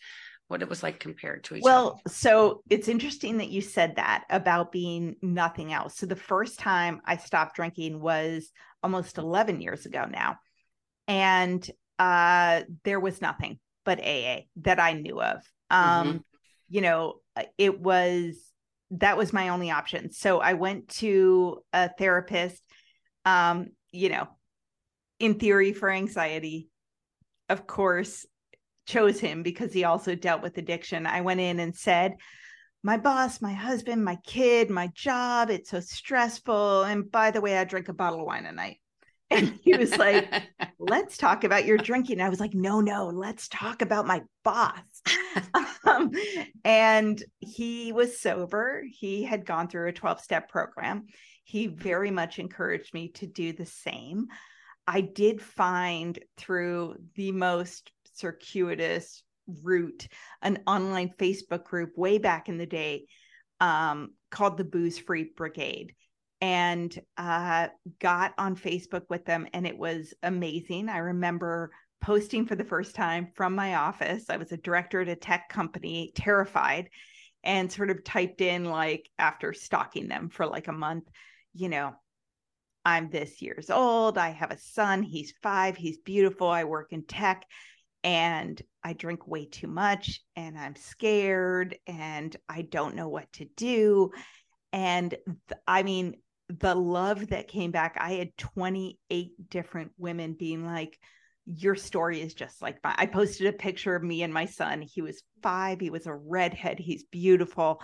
what 0.47 0.63
it 0.63 0.69
was 0.69 0.83
like 0.83 0.99
compared 0.99 1.45
to 1.45 1.57
each 1.57 1.63
well, 1.63 1.79
other. 1.79 1.95
Well, 2.07 2.15
so 2.15 2.63
it's 2.71 2.89
interesting 2.89 3.37
that 3.37 3.51
you 3.51 3.61
said 3.61 3.97
that 3.97 4.25
about 4.31 4.73
being 4.73 5.17
nothing 5.21 5.75
else. 5.75 5.97
So 5.97 6.07
the 6.07 6.17
first 6.17 6.59
time 6.59 7.03
I 7.05 7.19
stopped 7.19 7.57
drinking 7.57 8.01
was 8.01 8.51
almost 8.83 9.19
11 9.19 9.61
years 9.61 9.85
ago 9.85 10.07
now 10.11 10.39
and 11.09 11.69
uh, 11.99 12.63
there 12.85 13.01
was 13.01 13.21
nothing 13.21 13.59
but 13.85 13.99
AA 13.99 14.43
that 14.57 14.79
I 14.79 14.93
knew 14.93 15.21
of. 15.21 15.43
Um, 15.71 16.07
mm-hmm. 16.07 16.17
You 16.69 16.81
know, 16.83 17.15
uh, 17.35 17.45
it 17.57 17.81
was 17.81 18.37
that 18.91 19.17
was 19.17 19.33
my 19.33 19.49
only 19.49 19.71
option. 19.71 20.13
So 20.13 20.39
I 20.39 20.55
went 20.55 20.89
to 20.89 21.63
a 21.73 21.89
therapist. 21.89 22.63
Um, 23.25 23.71
you 23.91 24.11
know, 24.11 24.29
in 25.19 25.35
theory 25.35 25.73
for 25.73 25.91
anxiety, 25.91 26.69
of 27.49 27.67
course, 27.67 28.27
chose 28.87 29.19
him 29.21 29.43
because 29.43 29.73
he 29.73 29.85
also 29.85 30.15
dealt 30.15 30.43
with 30.43 30.59
addiction. 30.59 31.07
I 31.07 31.23
went 31.23 31.41
in 31.41 31.59
and 31.59 31.75
said, 31.75 32.17
my 32.83 32.97
boss, 32.97 33.43
my 33.43 33.53
husband, 33.53 34.05
my 34.05 34.17
kid, 34.25 34.71
my 34.71 34.89
job, 34.95 35.51
it's 35.51 35.71
so 35.71 35.81
stressful. 35.81 36.85
And 36.85 37.11
by 37.11 37.31
the 37.31 37.41
way, 37.41 37.59
I 37.59 37.65
drink 37.65 37.89
a 37.89 37.93
bottle 37.93 38.21
of 38.21 38.27
wine 38.27 38.47
a 38.47 38.53
night. 38.53 38.79
And 39.31 39.59
he 39.63 39.77
was 39.77 39.95
like, 39.99 40.33
let's 40.79 41.19
talk 41.19 41.45
about 41.45 41.67
your 41.67 41.77
drinking. 41.77 42.15
And 42.19 42.23
I 42.23 42.31
was 42.31 42.41
like, 42.41 42.55
no, 42.55 42.81
no, 42.81 43.09
let's 43.09 43.47
talk 43.49 43.83
about 43.83 44.07
my 44.07 44.23
boss. 44.43 44.81
um, 45.85 46.13
and 46.65 47.23
he 47.39 47.93
was 47.93 48.19
sober. 48.19 48.85
He 48.91 49.25
had 49.25 49.45
gone 49.45 49.69
through 49.69 49.89
a 49.89 49.93
12 49.93 50.23
step 50.23 50.49
program. 50.49 51.09
He 51.45 51.67
very 51.67 52.11
much 52.11 52.39
encouraged 52.39 52.95
me 52.95 53.09
to 53.17 53.27
do 53.27 53.53
the 53.53 53.67
same. 53.67 54.29
I 54.87 55.03
did 55.03 55.43
find 55.43 56.19
through 56.39 56.97
the 57.15 57.33
most 57.33 57.93
circuitous 58.15 59.23
route 59.63 60.09
an 60.41 60.63
online 60.67 61.11
Facebook 61.19 61.65
group 61.65 61.99
way 61.99 62.17
back 62.17 62.49
in 62.49 62.57
the 62.57 62.67
day 62.67 63.07
um, 63.61 64.15
called 64.31 64.57
the 64.57 64.65
Booze 64.65 64.99
Free 64.99 65.31
Brigade 65.37 65.95
and 66.41 66.97
uh, 67.17 67.69
got 68.01 68.35
on 68.39 68.57
Facebook 68.57 69.03
with 69.09 69.25
them, 69.25 69.47
and 69.53 69.67
it 69.67 69.77
was 69.77 70.15
amazing. 70.23 70.89
I 70.89 70.99
remember 70.99 71.71
posting 72.01 72.47
for 72.47 72.55
the 72.55 72.65
first 72.65 72.95
time 72.95 73.29
from 73.35 73.55
my 73.55 73.75
office. 73.75 74.27
I 74.29 74.37
was 74.37 74.53
a 74.53 74.57
director 74.57 75.01
at 75.01 75.09
a 75.09 75.17
tech 75.17 75.49
company, 75.49 76.13
terrified, 76.15 76.91
and 77.43 77.71
sort 77.71 77.91
of 77.91 78.05
typed 78.05 78.41
in, 78.41 78.65
like, 78.65 79.09
after 79.19 79.53
stalking 79.53 80.09
them 80.09 80.29
for 80.29 80.47
like 80.47 80.69
a 80.69 80.73
month, 80.73 81.05
you 81.55 81.69
know, 81.69 81.95
I'm 82.85 83.11
this 83.11 83.43
years 83.43 83.69
old. 83.69 84.17
I 84.17 84.31
have 84.31 84.51
a 84.51 84.59
son. 84.59 85.03
He's 85.03 85.35
five. 85.43 85.77
He's 85.77 85.99
beautiful. 85.99 86.49
I 86.49 86.65
work 86.65 86.93
in 86.93 87.05
tech 87.05 87.45
and 88.05 88.61
I 88.83 88.93
drink 88.93 89.27
way 89.27 89.47
too 89.47 89.67
much 89.67 90.21
and 90.37 90.57
I'm 90.57 90.77
scared 90.77 91.77
and 91.87 92.35
I 92.49 92.63
don't 92.63 92.95
know 92.95 93.09
what 93.09 93.31
to 93.35 93.47
do. 93.57 94.13
And 94.73 95.11
th- 95.11 95.61
I 95.67 95.83
mean, 95.83 96.17
the 96.49 96.75
love 96.75 97.29
that 97.29 97.49
came 97.49 97.71
back, 97.71 97.97
I 98.01 98.13
had 98.15 98.37
28 98.37 99.51
different 99.51 99.93
women 99.99 100.35
being 100.35 100.65
like, 100.65 100.99
your 101.47 101.75
story 101.75 102.21
is 102.21 102.35
just 102.35 102.61
like 102.61 102.79
mine. 102.85 102.95
I 102.99 103.07
posted 103.07 103.47
a 103.47 103.53
picture 103.53 103.95
of 103.95 104.03
me 104.03 104.23
and 104.23 104.33
my 104.33 104.45
son. 104.45 104.83
He 104.83 105.01
was 105.01 105.23
five. 105.43 105.81
He 105.81 105.91
was 105.91 106.07
a 106.07 106.15
redhead. 106.15 106.79
He's 106.79 107.05
beautiful. 107.05 107.81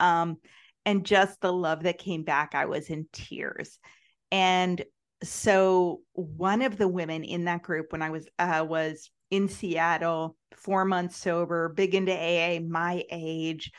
Um, 0.00 0.38
and 0.86 1.04
just 1.04 1.40
the 1.40 1.52
love 1.52 1.82
that 1.82 1.98
came 1.98 2.24
back, 2.24 2.54
I 2.54 2.64
was 2.64 2.88
in 2.88 3.06
tears. 3.12 3.78
And 4.30 4.82
so 5.22 6.00
one 6.14 6.62
of 6.62 6.78
the 6.78 6.88
women 6.88 7.22
in 7.22 7.44
that 7.44 7.62
group 7.62 7.92
when 7.92 8.02
I 8.02 8.10
was 8.10 8.28
uh, 8.38 8.64
was 8.66 9.10
in 9.30 9.48
Seattle, 9.48 10.36
four 10.56 10.84
months 10.84 11.16
sober, 11.16 11.68
big 11.68 11.94
into 11.94 12.12
AA, 12.12 12.60
my 12.60 13.04
age. 13.10 13.70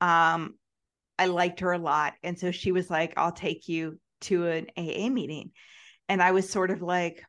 Um, 0.00 0.54
I 1.18 1.26
liked 1.26 1.60
her 1.60 1.72
a 1.72 1.78
lot. 1.78 2.14
And 2.22 2.38
so 2.38 2.50
she 2.50 2.72
was 2.72 2.90
like, 2.90 3.14
I'll 3.16 3.32
take 3.32 3.68
you 3.68 3.98
to 4.22 4.46
an 4.46 4.66
AA 4.76 5.08
meeting. 5.08 5.52
And 6.08 6.22
I 6.22 6.32
was 6.32 6.48
sort 6.48 6.70
of 6.70 6.82
like, 6.82 7.22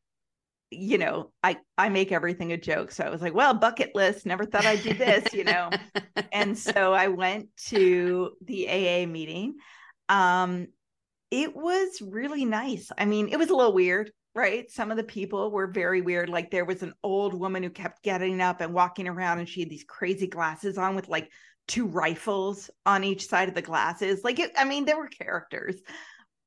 you 0.69 0.97
know, 0.97 1.32
I 1.41 1.58
I 1.78 1.89
make 1.89 2.12
everything 2.12 2.52
a 2.52 2.58
joke. 2.58 2.91
So 2.91 3.04
I 3.04 3.10
was 3.10 3.21
like, 3.21 3.34
well, 3.34 3.54
bucket 3.54 3.95
list, 3.95 4.26
never 4.26 4.45
thought 4.45 4.65
I'd 4.65 4.84
do 4.84 4.93
this, 4.93 5.34
you 5.34 5.45
know. 5.45 5.69
and 6.32 6.58
so 6.58 6.93
I 6.93 7.08
went 7.08 7.47
to 7.67 8.32
the 8.43 8.67
AA 8.67 9.08
meeting. 9.08 9.56
Um 10.10 10.67
it 11.32 11.56
was 11.56 12.02
really 12.02 12.45
nice. 12.45 12.89
I 12.97 13.06
mean, 13.06 13.30
it 13.30 13.38
was 13.38 13.50
a 13.50 13.56
little 13.56 13.73
weird, 13.73 14.12
right? 14.34 14.69
Some 14.71 14.91
of 14.91 14.97
the 14.97 15.04
people 15.04 15.52
were 15.52 15.67
very 15.67 16.02
weird. 16.02 16.30
Like 16.30 16.52
there 16.52 16.63
was 16.63 16.84
an 16.84 16.93
old 17.04 17.34
woman 17.34 17.63
who 17.63 17.69
kept 17.69 18.04
getting 18.04 18.39
up 18.39 18.62
and 18.62 18.73
walking 18.73 19.08
around 19.08 19.39
and 19.39 19.50
she 19.50 19.62
had 19.62 19.69
these 19.69 19.84
crazy 19.84 20.28
glasses 20.28 20.78
on 20.78 20.95
with 20.95 21.10
like 21.10 21.30
two 21.67 21.86
rifles 21.86 22.69
on 22.86 23.03
each 23.03 23.27
side 23.27 23.49
of 23.49 23.56
the 23.56 23.62
glasses. 23.62 24.23
Like 24.23 24.39
it, 24.39 24.51
I 24.58 24.63
mean, 24.63 24.86
there 24.86 24.97
were 24.97 25.08
characters, 25.08 25.75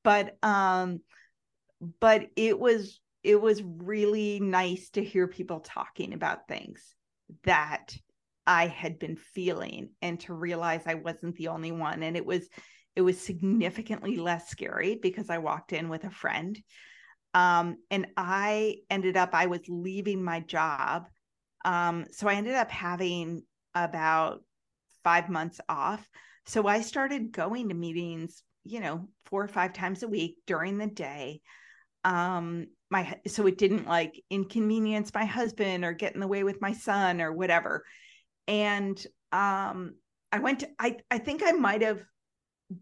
but 0.03 0.37
um, 0.43 0.99
but 1.99 2.27
it 2.35 2.59
was 2.59 2.99
it 3.23 3.39
was 3.39 3.61
really 3.63 4.39
nice 4.39 4.89
to 4.91 5.03
hear 5.03 5.27
people 5.27 5.59
talking 5.59 6.13
about 6.13 6.47
things 6.47 6.95
that 7.43 7.95
I 8.47 8.67
had 8.67 8.97
been 8.97 9.15
feeling 9.15 9.91
and 10.01 10.19
to 10.21 10.33
realize 10.33 10.81
I 10.85 10.95
wasn't 10.95 11.35
the 11.35 11.49
only 11.49 11.71
one. 11.71 12.03
And 12.03 12.17
it 12.17 12.25
was 12.25 12.47
it 12.95 13.01
was 13.01 13.19
significantly 13.19 14.17
less 14.17 14.49
scary 14.49 14.99
because 15.01 15.29
I 15.29 15.37
walked 15.37 15.73
in 15.73 15.89
with 15.89 16.03
a 16.03 16.09
friend. 16.09 16.59
Um, 17.33 17.77
and 17.89 18.07
I 18.17 18.79
ended 18.89 19.15
up, 19.15 19.29
I 19.33 19.45
was 19.45 19.61
leaving 19.69 20.21
my 20.21 20.41
job. 20.41 21.07
Um, 21.63 22.05
so 22.11 22.27
I 22.27 22.35
ended 22.35 22.55
up 22.55 22.69
having 22.69 23.43
about 23.73 24.43
five 25.03 25.29
months 25.29 25.59
off. 25.69 26.07
So 26.45 26.67
I 26.67 26.81
started 26.81 27.31
going 27.31 27.69
to 27.69 27.75
meetings, 27.75 28.43
you 28.63 28.79
know, 28.79 29.07
four 29.25 29.43
or 29.43 29.47
five 29.47 29.73
times 29.73 30.03
a 30.03 30.07
week 30.07 30.37
during 30.47 30.77
the 30.77 30.87
day. 30.87 31.41
Um, 32.03 32.67
my 32.89 33.19
so 33.27 33.47
it 33.47 33.57
didn't 33.57 33.87
like 33.87 34.21
inconvenience 34.29 35.13
my 35.13 35.25
husband 35.25 35.85
or 35.85 35.93
get 35.93 36.13
in 36.13 36.19
the 36.19 36.27
way 36.27 36.43
with 36.43 36.61
my 36.61 36.73
son 36.73 37.21
or 37.21 37.31
whatever. 37.31 37.85
And 38.47 38.97
um, 39.31 39.95
I 40.31 40.39
went 40.39 40.59
to 40.61 40.69
I 40.79 40.97
I 41.09 41.19
think 41.19 41.41
I 41.45 41.51
might 41.51 41.81
have 41.83 42.01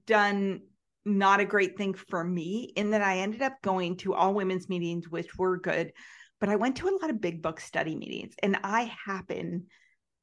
done 0.08 0.62
not 1.06 1.40
a 1.40 1.46
great 1.46 1.78
thing 1.78 1.94
for 1.94 2.24
me 2.24 2.72
in 2.76 2.92
that 2.92 3.02
I 3.02 3.20
ended 3.20 3.42
up 3.42 3.62
going 3.62 3.98
to 3.98 4.14
all 4.14 4.34
women's 4.34 4.70
meetings, 4.70 5.10
which 5.10 5.38
were 5.38 5.58
good, 5.58 5.92
but 6.40 6.50
I 6.50 6.56
went 6.56 6.78
to 6.78 6.88
a 6.88 6.98
lot 7.02 7.10
of 7.10 7.22
big 7.22 7.42
book 7.42 7.60
study 7.60 7.96
meetings 7.96 8.36
and 8.42 8.58
I 8.64 8.94
happen 9.06 9.68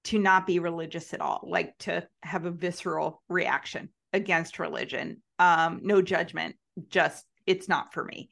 to 0.07 0.19
not 0.21 0.47
be 0.47 0.61
religious 0.61 1.13
at 1.13 1.21
all, 1.21 1.45
like 1.47 1.77
to 1.79 2.07
have 2.23 2.45
a 2.45 2.51
visceral 2.51 3.23
reaction 3.29 3.89
against 4.13 4.61
religion. 4.61 5.21
Um, 5.39 5.81
no 5.83 6.01
judgment, 6.01 6.57
just 6.89 7.25
it's 7.45 7.69
not 7.69 7.93
for 7.93 8.05
me. 8.05 8.29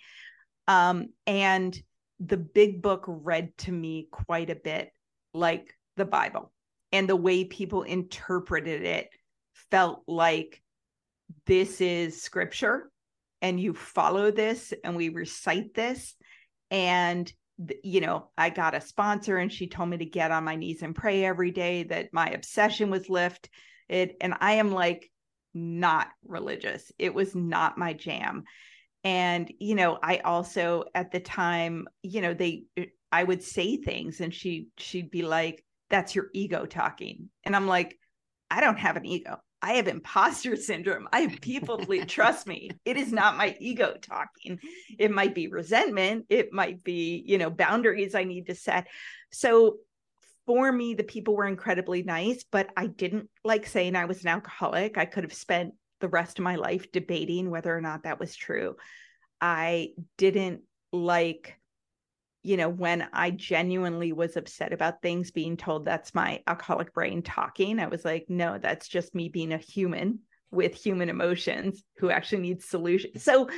Um, 0.69 1.09
and 1.27 1.77
the 2.21 2.37
big 2.37 2.81
book 2.81 3.05
read 3.09 3.57
to 3.59 3.73
me 3.73 4.09
quite 4.11 4.51
a 4.51 4.55
bit 4.55 4.91
like 5.33 5.77
the 5.97 6.05
Bible, 6.05 6.53
and 6.93 7.09
the 7.09 7.17
way 7.17 7.45
people 7.45 7.83
interpreted 7.83 8.83
it 8.83 9.09
felt 9.71 10.05
like 10.07 10.63
this 11.47 11.81
is 11.81 12.23
scripture, 12.23 12.89
and 13.43 13.59
you 13.59 13.75
follow 13.75 14.31
this, 14.31 14.73
and 14.85 14.95
we 14.95 15.09
recite 15.09 15.75
this, 15.75 16.15
and 16.71 17.33
you 17.83 18.01
know, 18.01 18.31
I 18.37 18.51
got 18.51 18.75
a 18.75 18.81
sponsor 18.81 19.39
and 19.39 19.53
she 19.53 19.69
told 19.69 19.89
me 19.89 19.99
to 19.99 20.05
get 20.05 20.31
on 20.31 20.45
my 20.45 20.57
knees 20.57 20.83
and 20.83 20.95
pray 20.95 21.25
every 21.25 21.51
day 21.51 21.85
that 21.85 22.13
my 22.13 22.29
obsession 22.31 22.91
was 22.91 23.09
lift 23.09 23.49
it 23.89 24.17
and 24.21 24.35
I 24.41 24.55
am 24.55 24.73
like 24.73 25.11
not 25.53 26.09
religious. 26.27 26.91
It 26.99 27.15
was 27.15 27.35
not 27.35 27.79
my 27.79 27.93
jam. 27.93 28.45
And 29.03 29.53
you 29.61 29.75
know, 29.75 29.99
I 30.03 30.19
also 30.19 30.85
at 30.95 31.13
the 31.13 31.21
time, 31.21 31.87
you 32.03 32.21
know, 32.21 32.35
they 32.35 32.65
eh, 32.77 32.87
I 33.13 33.23
would 33.23 33.43
say 33.43 33.77
things 33.77 34.21
and 34.21 34.35
she 34.35 34.69
she'd 34.79 35.11
be 35.11 35.23
like 35.23 35.65
that's 35.91 36.15
your 36.15 36.29
ego 36.33 36.67
talking. 36.67 37.29
And 37.45 37.55
I'm 37.55 37.67
like 37.67 37.99
I 38.51 38.61
don't 38.61 38.79
have 38.79 38.97
an 38.97 39.07
ego. 39.07 39.39
I 39.65 39.73
have 39.75 39.89
imposter 39.89 40.57
syndrome. 40.71 41.09
I 41.11 41.21
have 41.21 41.41
people 41.41 41.79
please 41.79 42.05
trust 42.09 42.47
me. 42.47 42.71
It 42.85 42.99
is 42.99 43.13
not 43.13 43.39
my 43.39 43.57
ego 43.59 43.97
talking. 44.01 44.61
It 44.99 45.11
might 45.11 45.35
be 45.35 45.49
resentment. 45.49 46.27
It 46.29 46.53
might 46.53 46.85
be, 46.85 47.25
you 47.27 47.39
know, 47.39 47.49
boundaries 47.49 48.15
I 48.15 48.25
need 48.25 48.47
to 48.47 48.55
set. 48.55 48.87
So 49.33 49.79
for 50.45 50.71
me, 50.71 50.93
the 50.93 51.03
people 51.03 51.35
were 51.35 51.47
incredibly 51.47 52.03
nice, 52.03 52.45
but 52.45 52.69
I 52.77 52.89
didn't 52.89 53.31
like 53.43 53.67
saying 53.67 53.97
I 53.97 54.05
was 54.05 54.21
an 54.21 54.29
alcoholic. 54.29 54.99
I 54.99 55.07
could 55.07 55.25
have 55.25 55.33
spent 55.33 55.73
the 56.01 56.09
rest 56.09 56.39
of 56.39 56.45
my 56.45 56.57
life 56.57 56.93
debating 56.93 57.49
whether 57.49 57.75
or 57.75 57.81
not 57.81 58.03
that 58.03 58.21
was 58.21 58.37
true. 58.37 58.77
I 59.41 59.95
didn't 60.19 60.61
like 60.93 61.59
you 62.45 62.59
know, 62.59 62.69
when 62.69 63.09
I 63.13 63.31
genuinely 63.31 64.13
was 64.13 64.37
upset 64.37 64.75
about 64.75 65.01
things 65.01 65.31
being 65.31 65.57
told 65.57 65.85
that's 65.85 66.15
my 66.15 66.43
alcoholic 66.47 66.93
brain 66.93 67.23
talking, 67.23 67.81
I 67.81 67.87
was 67.87 68.05
like, 68.05 68.27
no, 68.29 68.59
that's 68.59 68.87
just 68.87 69.15
me 69.15 69.31
being 69.31 69.53
a 69.53 69.59
human 69.59 70.21
with 70.51 70.75
human 70.75 71.09
emotions 71.09 71.83
who 71.97 72.11
actually 72.11 72.43
needs 72.43 72.67
solutions. 72.67 73.25
So 73.25 73.49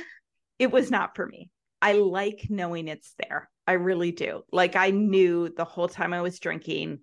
it 0.57 0.71
was 0.71 0.89
not 0.89 1.17
for 1.17 1.27
me. 1.27 1.49
I 1.81 1.93
like 1.93 2.47
knowing 2.49 2.87
it's 2.87 3.13
there. 3.19 3.49
I 3.67 3.73
really 3.73 4.13
do. 4.13 4.43
Like 4.53 4.77
I 4.77 4.91
knew 4.91 5.49
the 5.49 5.65
whole 5.65 5.89
time 5.89 6.13
I 6.13 6.21
was 6.21 6.39
drinking 6.39 6.99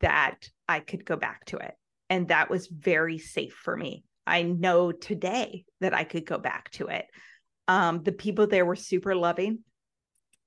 that 0.00 0.48
I 0.68 0.80
could 0.80 1.06
go 1.06 1.16
back 1.16 1.46
to 1.46 1.56
it. 1.56 1.74
And 2.10 2.28
that 2.28 2.50
was 2.50 2.68
very 2.68 3.16
safe 3.18 3.54
for 3.54 3.74
me. 3.74 4.04
I 4.26 4.42
know 4.42 4.92
today 4.92 5.64
that 5.80 5.94
I 5.94 6.04
could 6.04 6.26
go 6.26 6.36
back 6.36 6.70
to 6.72 6.88
it. 6.88 7.06
Um, 7.68 8.02
the 8.02 8.12
people 8.12 8.46
there 8.46 8.66
were 8.66 8.76
super 8.76 9.14
loving. 9.14 9.60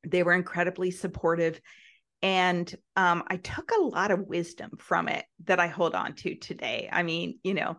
They 0.05 0.23
were 0.23 0.33
incredibly 0.33 0.91
supportive. 0.91 1.59
And 2.21 2.73
um, 2.95 3.23
I 3.27 3.37
took 3.37 3.71
a 3.71 3.81
lot 3.81 4.11
of 4.11 4.27
wisdom 4.27 4.71
from 4.77 5.07
it 5.07 5.25
that 5.45 5.59
I 5.59 5.67
hold 5.67 5.95
on 5.95 6.15
to 6.15 6.35
today. 6.35 6.89
I 6.91 7.03
mean, 7.03 7.39
you 7.43 7.53
know, 7.53 7.77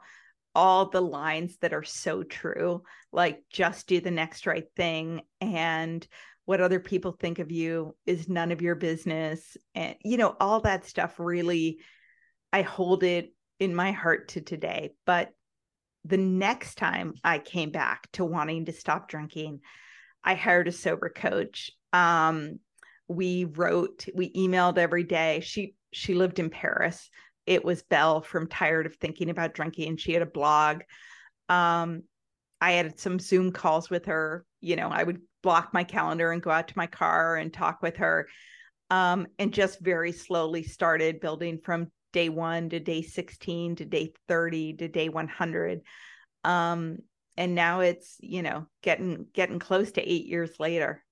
all 0.55 0.89
the 0.89 1.01
lines 1.01 1.57
that 1.59 1.73
are 1.73 1.85
so 1.85 2.23
true, 2.23 2.83
like 3.13 3.43
just 3.51 3.87
do 3.87 4.01
the 4.01 4.11
next 4.11 4.47
right 4.47 4.67
thing 4.77 5.23
and 5.41 6.07
what 6.47 6.61
other 6.61 6.81
people 6.81 7.13
think 7.13 7.39
of 7.39 7.53
you 7.53 7.95
is 8.07 8.29
none 8.29 8.51
of 8.51 8.63
your 8.63 8.75
business. 8.75 9.57
And, 9.75 9.95
you 10.03 10.17
know, 10.17 10.35
all 10.41 10.61
that 10.63 10.85
stuff 10.85 11.21
really, 11.21 11.79
I 12.53 12.63
hold 12.63 13.05
it 13.05 13.33
in 13.61 13.75
my 13.75 13.93
heart 13.93 14.29
to 14.31 14.41
today. 14.41 14.91
But 15.07 15.31
the 16.05 16.17
next 16.17 16.77
time 16.77 17.15
I 17.23 17.39
came 17.39 17.71
back 17.71 18.11
to 18.13 18.25
wanting 18.25 18.65
to 18.65 18.73
stop 18.73 19.09
drinking, 19.09 19.61
I 20.25 20.35
hired 20.35 20.67
a 20.67 20.73
sober 20.73 21.09
coach. 21.09 21.71
Um, 21.93 22.59
we 23.09 23.45
wrote, 23.45 24.07
we 24.15 24.33
emailed 24.33 24.79
every 24.79 25.05
day. 25.05 25.41
She 25.41 25.75
she 25.93 26.15
lived 26.15 26.39
in 26.39 26.51
Paris. 26.51 27.11
It 27.47 27.65
was 27.65 27.83
Belle 27.83 28.21
from 28.21 28.47
Tired 28.47 28.87
of 28.87 28.95
Thinking 28.97 29.29
About 29.29 29.55
Drinking. 29.55 29.89
and 29.89 30.01
She 30.01 30.13
had 30.13 30.23
a 30.23 30.27
blog. 30.27 30.83
Um, 31.49 32.05
I 32.61 32.73
had 32.73 33.01
some 33.01 33.19
Zoom 33.19 33.51
calls 33.51 33.91
with 33.91 34.07
her. 34.07 34.45
You 34.61 34.77
know, 34.77 34.89
I 34.89 35.03
would 35.03 35.21
block 35.43 35.75
my 35.75 35.83
calendar 35.83 36.31
and 36.31 36.43
go 36.43 36.51
out 36.51 36.69
to 36.69 36.79
my 36.79 36.87
car 36.87 37.37
and 37.37 37.53
talk 37.53 37.83
with 37.83 37.97
her. 37.97 38.29
Um, 38.91 39.27
and 39.39 39.53
just 39.53 39.81
very 39.81 40.13
slowly 40.13 40.63
started 40.63 41.21
building 41.21 41.59
from 41.59 41.91
day 42.13 42.29
one 42.29 42.69
to 42.71 42.81
day 42.81 43.03
16 43.03 43.77
to 43.77 43.85
day 43.85 44.13
30 44.29 44.75
to 44.75 44.89
day 44.89 45.09
100 45.09 45.81
um 46.45 46.99
and 47.37 47.55
now 47.55 47.81
it's 47.81 48.17
you 48.21 48.43
know 48.43 48.67
getting 48.83 49.27
getting 49.33 49.59
close 49.59 49.93
to 49.93 50.03
eight 50.03 50.27
years 50.27 50.59
later 50.59 51.05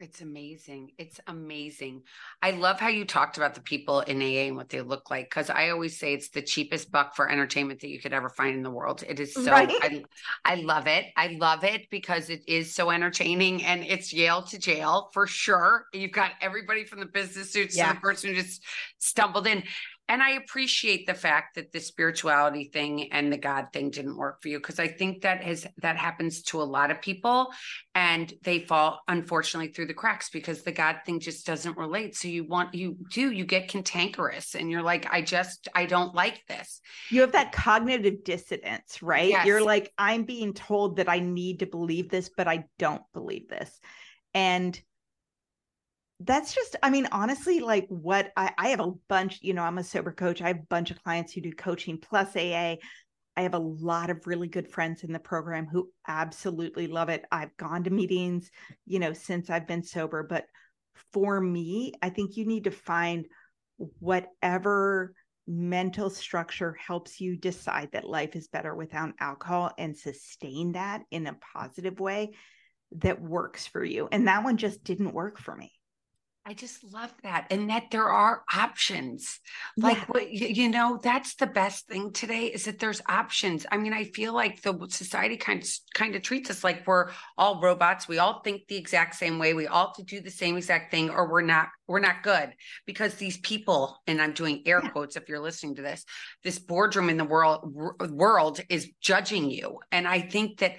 it's 0.00 0.20
amazing. 0.20 0.90
It's 0.98 1.20
amazing. 1.28 2.02
I 2.42 2.50
love 2.50 2.80
how 2.80 2.88
you 2.88 3.04
talked 3.04 3.36
about 3.36 3.54
the 3.54 3.60
people 3.60 4.00
in 4.00 4.20
AA 4.20 4.48
and 4.48 4.56
what 4.56 4.68
they 4.68 4.80
look 4.80 5.08
like 5.08 5.30
because 5.30 5.50
I 5.50 5.70
always 5.70 5.98
say 5.98 6.12
it's 6.12 6.30
the 6.30 6.42
cheapest 6.42 6.90
buck 6.90 7.14
for 7.14 7.30
entertainment 7.30 7.80
that 7.80 7.88
you 7.88 8.00
could 8.00 8.12
ever 8.12 8.28
find 8.28 8.56
in 8.56 8.62
the 8.64 8.70
world. 8.70 9.04
It 9.08 9.20
is 9.20 9.34
so 9.34 9.50
right? 9.50 9.70
I, 9.70 10.04
I 10.44 10.56
love 10.56 10.88
it. 10.88 11.06
I 11.16 11.36
love 11.38 11.62
it 11.62 11.88
because 11.90 12.28
it 12.28 12.42
is 12.48 12.74
so 12.74 12.90
entertaining 12.90 13.64
and 13.64 13.84
it's 13.84 14.12
Yale 14.12 14.42
to 14.42 14.58
jail 14.58 15.10
for 15.12 15.28
sure. 15.28 15.86
You've 15.92 16.12
got 16.12 16.32
everybody 16.40 16.84
from 16.84 16.98
the 16.98 17.06
business 17.06 17.52
suits 17.52 17.76
yeah. 17.76 17.88
to 17.88 17.94
the 17.94 18.00
person 18.00 18.30
who 18.30 18.42
just 18.42 18.64
stumbled 18.98 19.46
in 19.46 19.62
and 20.06 20.22
I 20.22 20.32
appreciate 20.32 21.06
the 21.06 21.14
fact 21.14 21.54
that 21.54 21.72
the 21.72 21.80
spirituality 21.80 22.64
thing 22.64 23.10
and 23.12 23.32
the 23.32 23.38
God 23.38 23.68
thing 23.72 23.90
didn't 23.90 24.18
work 24.18 24.42
for 24.42 24.48
you 24.48 24.58
because 24.58 24.78
I 24.78 24.86
think 24.86 25.22
that 25.22 25.42
has 25.42 25.66
that 25.78 25.96
happens 25.96 26.42
to 26.44 26.60
a 26.60 26.64
lot 26.64 26.90
of 26.90 27.00
people 27.00 27.50
and 27.94 28.32
they 28.42 28.58
fall 28.58 29.00
unfortunately 29.08 29.72
through 29.72 29.86
the 29.86 29.94
cracks 29.94 30.28
because 30.28 30.62
the 30.62 30.72
God 30.72 30.98
thing 31.06 31.20
just 31.20 31.46
doesn't 31.46 31.78
relate. 31.78 32.16
So 32.16 32.28
you 32.28 32.44
want 32.44 32.74
you 32.74 32.98
do 33.10 33.30
you 33.30 33.46
get 33.46 33.68
cantankerous 33.68 34.54
and 34.54 34.70
you're 34.70 34.82
like, 34.82 35.06
I 35.10 35.22
just 35.22 35.68
I 35.74 35.86
don't 35.86 36.14
like 36.14 36.42
this. 36.48 36.82
You 37.08 37.22
have 37.22 37.32
that 37.32 37.52
cognitive 37.52 38.24
dissonance, 38.24 39.02
right? 39.02 39.30
Yes. 39.30 39.46
You're 39.46 39.64
like, 39.64 39.90
I'm 39.96 40.24
being 40.24 40.52
told 40.52 40.96
that 40.96 41.08
I 41.08 41.20
need 41.20 41.60
to 41.60 41.66
believe 41.66 42.10
this, 42.10 42.30
but 42.36 42.46
I 42.46 42.64
don't 42.78 43.02
believe 43.14 43.48
this. 43.48 43.80
And 44.34 44.78
that's 46.24 46.54
just 46.54 46.76
i 46.82 46.90
mean 46.90 47.06
honestly 47.12 47.60
like 47.60 47.86
what 47.88 48.32
I, 48.36 48.52
I 48.56 48.68
have 48.68 48.80
a 48.80 48.92
bunch 49.08 49.38
you 49.42 49.54
know 49.54 49.62
i'm 49.62 49.78
a 49.78 49.84
sober 49.84 50.12
coach 50.12 50.40
i 50.42 50.48
have 50.48 50.58
a 50.58 50.66
bunch 50.68 50.90
of 50.90 51.02
clients 51.02 51.32
who 51.32 51.40
do 51.40 51.52
coaching 51.52 51.98
plus 51.98 52.34
aa 52.36 52.76
i 53.36 53.42
have 53.42 53.54
a 53.54 53.58
lot 53.58 54.10
of 54.10 54.26
really 54.26 54.48
good 54.48 54.68
friends 54.68 55.04
in 55.04 55.12
the 55.12 55.18
program 55.18 55.66
who 55.66 55.90
absolutely 56.06 56.86
love 56.86 57.08
it. 57.08 57.24
I've 57.30 57.56
gone 57.56 57.84
to 57.84 57.90
meetings 57.90 58.50
you 58.86 58.98
know 58.98 59.12
since 59.12 59.50
i've 59.50 59.66
been 59.66 59.82
sober 59.82 60.22
but 60.22 60.46
for 61.12 61.40
me 61.40 61.92
i 62.02 62.08
think 62.08 62.36
you 62.36 62.46
need 62.46 62.64
to 62.64 62.70
find 62.70 63.26
whatever 63.76 65.14
mental 65.46 66.08
structure 66.08 66.74
helps 66.80 67.20
you 67.20 67.36
decide 67.36 67.90
that 67.92 68.08
life 68.08 68.34
is 68.34 68.48
better 68.48 68.74
without 68.74 69.12
alcohol 69.20 69.72
and 69.76 69.96
sustain 69.96 70.72
that 70.72 71.02
in 71.10 71.26
a 71.26 71.36
positive 71.52 72.00
way 72.00 72.30
that 72.92 73.20
works 73.20 73.66
for 73.66 73.84
you. 73.84 74.08
And 74.10 74.28
that 74.28 74.44
one 74.44 74.56
just 74.56 74.84
didn't 74.84 75.12
work 75.12 75.38
for 75.38 75.54
me 75.54 75.73
I 76.46 76.52
just 76.52 76.84
love 76.92 77.10
that. 77.22 77.46
And 77.50 77.70
that 77.70 77.84
there 77.90 78.08
are 78.08 78.42
options. 78.54 79.40
Like 79.78 79.96
yeah. 79.96 80.04
what 80.08 80.30
you 80.30 80.68
know, 80.68 81.00
that's 81.02 81.36
the 81.36 81.46
best 81.46 81.88
thing 81.88 82.12
today 82.12 82.46
is 82.46 82.66
that 82.66 82.78
there's 82.78 83.00
options. 83.08 83.64
I 83.72 83.78
mean, 83.78 83.94
I 83.94 84.04
feel 84.04 84.34
like 84.34 84.60
the 84.60 84.78
society 84.90 85.38
kind 85.38 85.62
of 85.62 85.68
kind 85.94 86.14
of 86.14 86.20
treats 86.20 86.50
us 86.50 86.62
like 86.62 86.86
we're 86.86 87.10
all 87.38 87.62
robots. 87.62 88.08
We 88.08 88.18
all 88.18 88.40
think 88.42 88.66
the 88.68 88.76
exact 88.76 89.14
same 89.14 89.38
way. 89.38 89.54
We 89.54 89.66
all 89.66 89.86
have 89.86 89.96
to 89.96 90.02
do 90.02 90.20
the 90.20 90.30
same 90.30 90.58
exact 90.58 90.90
thing, 90.90 91.08
or 91.08 91.30
we're 91.30 91.40
not 91.40 91.68
we're 91.86 92.00
not 92.00 92.22
good 92.22 92.50
because 92.86 93.14
these 93.14 93.36
people 93.38 93.98
and 94.06 94.20
i'm 94.20 94.32
doing 94.32 94.62
air 94.66 94.80
yeah. 94.82 94.90
quotes 94.90 95.16
if 95.16 95.28
you're 95.28 95.40
listening 95.40 95.74
to 95.74 95.82
this 95.82 96.04
this 96.42 96.58
boardroom 96.58 97.10
in 97.10 97.16
the 97.16 97.24
world 97.24 97.60
world 98.10 98.60
is 98.68 98.90
judging 99.00 99.50
you 99.50 99.78
and 99.92 100.08
i 100.08 100.20
think 100.20 100.58
that 100.58 100.76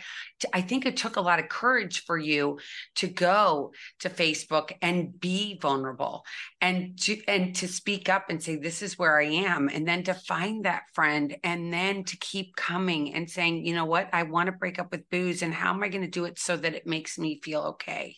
i 0.54 0.62
think 0.62 0.86
it 0.86 0.97
took 0.97 1.15
a 1.15 1.21
lot 1.21 1.39
of 1.39 1.47
courage 1.47 2.04
for 2.06 2.17
you 2.17 2.58
to 2.95 3.08
go 3.08 3.71
to 3.99 4.10
facebook 4.10 4.71
and 4.82 5.19
be 5.19 5.54
vulnerable 5.61 6.23
and 6.61 6.97
to 6.99 7.21
and 7.27 7.55
to 7.55 7.67
speak 7.67 8.09
up 8.09 8.25
and 8.29 8.41
say 8.41 8.55
this 8.55 8.81
is 8.81 8.97
where 8.97 9.19
i 9.19 9.25
am 9.25 9.69
and 9.69 9.87
then 9.87 10.03
to 10.03 10.13
find 10.13 10.65
that 10.65 10.83
friend 10.93 11.35
and 11.43 11.73
then 11.73 12.03
to 12.03 12.17
keep 12.17 12.55
coming 12.55 13.13
and 13.13 13.29
saying 13.29 13.65
you 13.65 13.73
know 13.73 13.85
what 13.85 14.09
i 14.13 14.23
want 14.23 14.47
to 14.47 14.51
break 14.51 14.79
up 14.79 14.91
with 14.91 15.09
booze 15.09 15.41
and 15.41 15.53
how 15.53 15.73
am 15.73 15.83
i 15.83 15.87
going 15.87 16.03
to 16.03 16.09
do 16.09 16.25
it 16.25 16.37
so 16.37 16.55
that 16.57 16.75
it 16.75 16.87
makes 16.87 17.17
me 17.17 17.39
feel 17.43 17.61
okay 17.61 18.15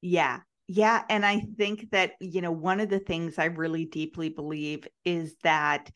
yeah 0.00 0.40
yeah. 0.72 1.02
And 1.08 1.26
I 1.26 1.40
think 1.58 1.90
that, 1.90 2.12
you 2.20 2.40
know, 2.40 2.52
one 2.52 2.78
of 2.78 2.88
the 2.88 3.00
things 3.00 3.40
I 3.40 3.46
really 3.46 3.86
deeply 3.86 4.28
believe 4.28 4.86
is 5.04 5.34
that 5.42 5.90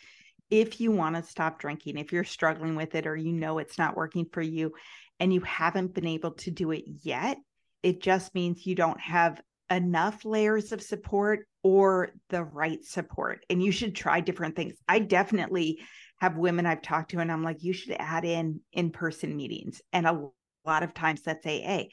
if 0.50 0.80
you 0.80 0.90
want 0.90 1.14
to 1.14 1.22
stop 1.22 1.60
drinking, 1.60 1.96
if 1.96 2.12
you're 2.12 2.24
struggling 2.24 2.74
with 2.74 2.96
it 2.96 3.06
or 3.06 3.14
you 3.14 3.32
know 3.32 3.58
it's 3.58 3.78
not 3.78 3.96
working 3.96 4.26
for 4.32 4.42
you 4.42 4.72
and 5.20 5.32
you 5.32 5.42
haven't 5.42 5.94
been 5.94 6.08
able 6.08 6.32
to 6.32 6.50
do 6.50 6.72
it 6.72 6.82
yet, 7.02 7.38
it 7.84 8.02
just 8.02 8.34
means 8.34 8.66
you 8.66 8.74
don't 8.74 9.00
have 9.00 9.40
enough 9.70 10.24
layers 10.24 10.72
of 10.72 10.82
support 10.82 11.46
or 11.62 12.10
the 12.28 12.44
right 12.44 12.84
support. 12.84 13.44
And 13.48 13.62
you 13.62 13.72
should 13.72 13.94
try 13.94 14.20
different 14.20 14.56
things. 14.56 14.74
I 14.86 14.98
definitely 14.98 15.80
have 16.20 16.36
women 16.36 16.66
I've 16.66 16.82
talked 16.82 17.10
to, 17.10 17.18
and 17.18 17.32
I'm 17.32 17.42
like, 17.42 17.62
you 17.62 17.72
should 17.72 17.96
add 17.98 18.24
in 18.24 18.60
in 18.72 18.90
person 18.90 19.36
meetings. 19.36 19.80
And 19.92 20.06
a 20.06 20.28
lot 20.64 20.82
of 20.82 20.94
times 20.94 21.22
that's 21.22 21.46
AA. 21.46 21.84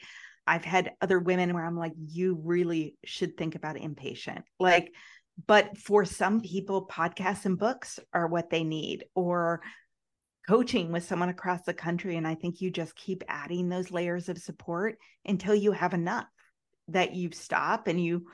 I've 0.46 0.64
had 0.64 0.92
other 1.00 1.18
women 1.18 1.54
where 1.54 1.64
I'm 1.64 1.78
like, 1.78 1.92
you 1.96 2.40
really 2.42 2.96
should 3.04 3.36
think 3.36 3.54
about 3.54 3.76
inpatient. 3.76 4.42
Like, 4.58 4.92
but 5.46 5.78
for 5.78 6.04
some 6.04 6.40
people, 6.40 6.86
podcasts 6.86 7.46
and 7.46 7.58
books 7.58 7.98
are 8.12 8.26
what 8.26 8.50
they 8.50 8.64
need, 8.64 9.04
or 9.14 9.62
coaching 10.48 10.92
with 10.92 11.04
someone 11.04 11.28
across 11.28 11.62
the 11.62 11.72
country. 11.72 12.16
And 12.16 12.26
I 12.26 12.34
think 12.34 12.60
you 12.60 12.70
just 12.70 12.96
keep 12.96 13.22
adding 13.28 13.68
those 13.68 13.90
layers 13.90 14.28
of 14.28 14.38
support 14.38 14.98
until 15.24 15.54
you 15.54 15.72
have 15.72 15.94
enough 15.94 16.26
that 16.88 17.14
you 17.14 17.30
stop 17.32 17.88
and 17.88 18.02
you 18.02 18.26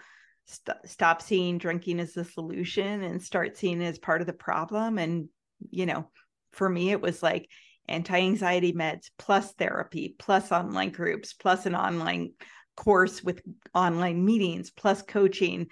st- 0.46 0.78
stop 0.84 1.22
seeing 1.22 1.59
drinking 1.59 2.01
as 2.01 2.14
the 2.14 2.24
solution 2.24 3.03
and 3.03 3.22
start 3.22 3.57
seeing 3.57 3.80
it 3.80 3.86
as 3.86 3.99
part 3.99 4.20
of 4.20 4.26
the 4.26 4.32
problem. 4.32 4.99
And, 4.99 5.28
you 5.70 5.86
know, 5.86 6.11
for 6.53 6.68
me, 6.68 6.90
it 6.90 7.01
was 7.01 7.22
like, 7.22 7.49
anti-anxiety 7.90 8.74
meds 8.74 9.09
plus 9.16 9.55
therapy 9.55 10.14
plus 10.18 10.53
online 10.53 10.90
groups 10.90 11.32
plus 11.32 11.64
an 11.64 11.74
online 11.74 12.30
course 12.76 13.24
with 13.24 13.40
online 13.74 14.22
meetings 14.22 14.70
plus 14.70 15.01
coaching 15.01 15.68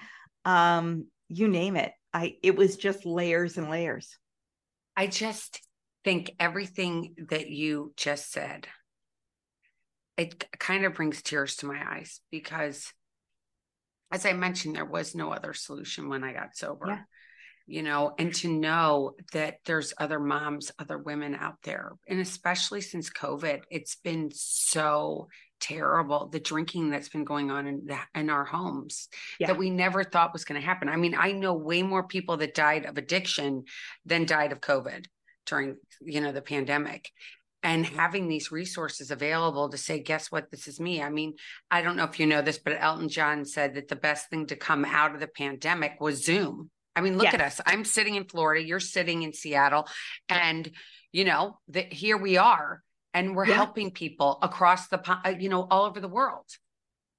um 0.47 1.05
you 1.29 1.47
name 1.47 1.77
it 1.77 1.93
i 2.15 2.35
it 2.43 2.57
was 2.57 2.79
just 2.79 3.05
layers 3.05 3.59
and 3.59 3.69
layers 3.69 4.17
i 4.97 5.07
just 5.07 5.61
think 6.07 6.31
everything 6.39 7.17
that 7.31 7.51
you 7.51 7.93
just 7.97 8.31
said, 8.31 8.69
it 10.17 10.47
kind 10.59 10.85
of 10.85 10.95
brings 10.95 11.23
tears 11.23 11.57
to 11.57 11.67
my 11.67 11.81
eyes 11.95 12.21
because, 12.31 12.93
as 14.11 14.25
I 14.25 14.33
mentioned, 14.33 14.77
there 14.77 14.85
was 14.85 15.15
no 15.15 15.33
other 15.33 15.53
solution 15.53 16.09
when 16.09 16.25
I 16.25 16.33
got 16.33 16.57
sober. 16.57 16.87
Yeah. 16.89 17.01
You 17.69 17.83
know, 17.83 18.15
and 18.17 18.33
to 18.37 18.49
know 18.49 19.17
that 19.33 19.57
there's 19.65 19.93
other 19.99 20.21
moms, 20.21 20.71
other 20.79 20.99
women 20.99 21.35
out 21.35 21.57
there, 21.65 21.95
and 22.07 22.21
especially 22.21 22.81
since 22.81 23.11
COVID, 23.11 23.63
it's 23.73 23.97
been 23.97 24.31
so 24.33 25.27
terrible 25.59 26.29
the 26.29 26.39
drinking 26.39 26.91
that's 26.91 27.09
been 27.09 27.25
going 27.25 27.51
on 27.51 27.67
in 27.67 27.87
the, 27.87 27.99
in 28.15 28.31
our 28.31 28.45
homes 28.45 29.09
Yeah. 29.41 29.49
that 29.49 29.59
we 29.59 29.71
never 29.71 30.05
thought 30.05 30.33
was 30.33 30.45
going 30.45 30.61
to 30.61 30.65
happen. 30.65 30.89
I 30.89 30.95
mean, 30.97 31.17
I 31.19 31.33
know 31.33 31.55
way 31.55 31.83
more 31.83 32.07
people 32.07 32.37
that 32.37 32.55
died 32.55 32.85
of 32.85 32.99
addiction 32.99 33.65
than 34.05 34.27
died 34.27 34.53
of 34.53 34.61
COVID 34.61 35.07
during, 35.47 35.77
you 36.03 36.21
know, 36.21 36.31
the 36.31 36.43
pandemic. 36.43 37.11
And 37.63 37.85
having 37.85 38.29
these 38.29 38.53
resources 38.53 39.11
available 39.11 39.69
to 39.71 39.77
say, 39.79 39.99
guess 40.01 40.31
what, 40.31 40.51
this 40.51 40.69
is 40.69 40.79
me. 40.79 41.03
I 41.03 41.11
mean, 41.11 41.35
I 41.71 41.83
don't 41.83 41.97
know 41.97 42.05
if 42.05 42.21
you 42.21 42.27
know 42.27 42.41
this, 42.43 42.59
but 42.59 42.77
Elton 42.79 43.09
John 43.09 43.45
said 43.45 43.75
that 43.75 43.89
the 43.89 43.97
best 43.97 44.31
thing 44.31 44.47
to 44.47 44.57
come 44.57 44.85
out 44.85 45.15
of 45.15 45.21
the 45.21 45.27
pandemic 45.27 46.01
was 46.01 46.25
Zoom. 46.25 46.71
I 46.95 47.01
mean, 47.01 47.17
look 47.17 47.25
Yes. 47.25 47.35
at 47.35 47.41
us. 47.41 47.61
I'm 47.67 47.85
sitting 47.85 48.15
in 48.15 48.25
Florida, 48.25 48.65
you're 48.65 48.79
sitting 48.81 49.23
in 49.23 49.33
Seattle, 49.33 49.87
and 50.29 50.71
you 51.13 51.25
know, 51.25 51.59
that 51.69 51.93
here 51.93 52.17
we 52.17 52.37
are 52.37 52.83
and 53.15 53.35
we're 53.35 53.47
Yeah. 53.47 53.55
helping 53.57 53.91
people 53.91 54.39
across 54.43 54.89
the 54.89 55.01
uh, 55.11 55.31
you 55.31 55.49
know 55.49 55.67
all 55.71 55.85
over 55.87 55.99
the 56.01 56.09
world 56.09 56.47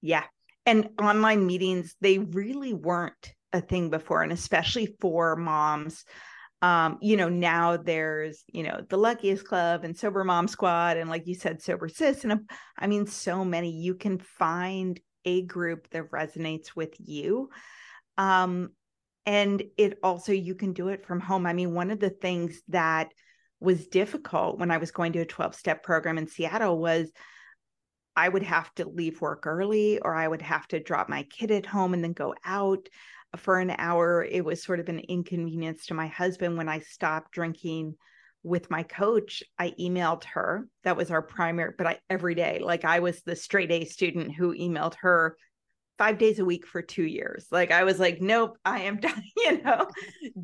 Yeah. 0.01 0.23
And 0.65 0.89
online 1.01 1.45
meetings, 1.47 1.95
they 2.01 2.19
really 2.19 2.73
weren't 2.73 3.33
a 3.53 3.61
thing 3.61 3.89
before, 3.89 4.21
and 4.21 4.31
especially 4.31 4.95
for 5.01 5.35
moms. 5.35 6.05
Um, 6.61 6.97
you 7.01 7.17
know, 7.17 7.29
now 7.29 7.77
there's, 7.77 8.43
you 8.51 8.63
know, 8.63 8.83
the 8.89 8.97
Luckiest 8.97 9.45
Club 9.45 9.83
and 9.83 9.95
Sober 9.95 10.23
Mom 10.23 10.47
Squad, 10.47 10.97
and 10.97 11.09
like 11.09 11.27
you 11.27 11.35
said, 11.35 11.61
Sober 11.61 11.87
Sis. 11.87 12.23
And 12.23 12.49
I 12.77 12.87
mean, 12.87 13.05
so 13.05 13.45
many. 13.45 13.71
You 13.71 13.93
can 13.95 14.17
find 14.17 14.99
a 15.23 15.43
group 15.43 15.89
that 15.91 16.11
resonates 16.11 16.75
with 16.75 16.95
you. 16.97 17.49
Um, 18.17 18.71
and 19.25 19.61
it 19.77 19.99
also, 20.01 20.31
you 20.31 20.55
can 20.55 20.73
do 20.73 20.87
it 20.87 21.05
from 21.05 21.19
home. 21.19 21.45
I 21.45 21.53
mean, 21.53 21.73
one 21.73 21.91
of 21.91 21.99
the 21.99 22.09
things 22.09 22.61
that 22.69 23.11
was 23.59 23.87
difficult 23.87 24.57
when 24.57 24.71
I 24.71 24.77
was 24.77 24.91
going 24.91 25.13
to 25.13 25.19
a 25.19 25.25
12 25.25 25.55
step 25.55 25.83
program 25.83 26.17
in 26.17 26.27
Seattle 26.27 26.79
was 26.79 27.11
I 28.15 28.29
would 28.29 28.43
have 28.43 28.73
to 28.75 28.87
leave 28.87 29.21
work 29.21 29.45
early 29.45 29.99
or 29.99 30.15
I 30.15 30.27
would 30.27 30.41
have 30.41 30.67
to 30.69 30.79
drop 30.79 31.09
my 31.09 31.23
kid 31.23 31.51
at 31.51 31.65
home 31.65 31.93
and 31.93 32.03
then 32.03 32.13
go 32.13 32.33
out 32.43 32.87
for 33.35 33.59
an 33.59 33.75
hour. 33.77 34.23
It 34.23 34.45
was 34.45 34.63
sort 34.63 34.79
of 34.79 34.89
an 34.89 34.99
inconvenience 34.99 35.87
to 35.87 35.93
my 35.93 36.07
husband 36.07 36.57
when 36.57 36.69
I 36.69 36.79
stopped 36.79 37.31
drinking 37.31 37.95
with 38.43 38.71
my 38.71 38.83
coach. 38.83 39.43
I 39.59 39.73
emailed 39.79 40.23
her. 40.25 40.67
That 40.83 40.97
was 40.97 41.11
our 41.11 41.21
primary, 41.21 41.73
but 41.77 41.87
I 41.87 41.99
every 42.09 42.35
day, 42.35 42.59
like 42.61 42.85
I 42.85 42.99
was 42.99 43.21
the 43.21 43.35
straight 43.35 43.71
A 43.71 43.85
student 43.85 44.33
who 44.33 44.55
emailed 44.55 44.95
her 45.01 45.35
five 45.97 46.17
days 46.17 46.39
a 46.39 46.45
week 46.45 46.65
for 46.65 46.81
two 46.81 47.05
years. 47.05 47.47
Like 47.51 47.71
I 47.71 47.83
was 47.83 47.99
like, 47.99 48.21
nope, 48.21 48.57
I 48.63 48.81
am 48.81 48.97
done, 48.99 49.23
you 49.35 49.61
know, 49.63 49.87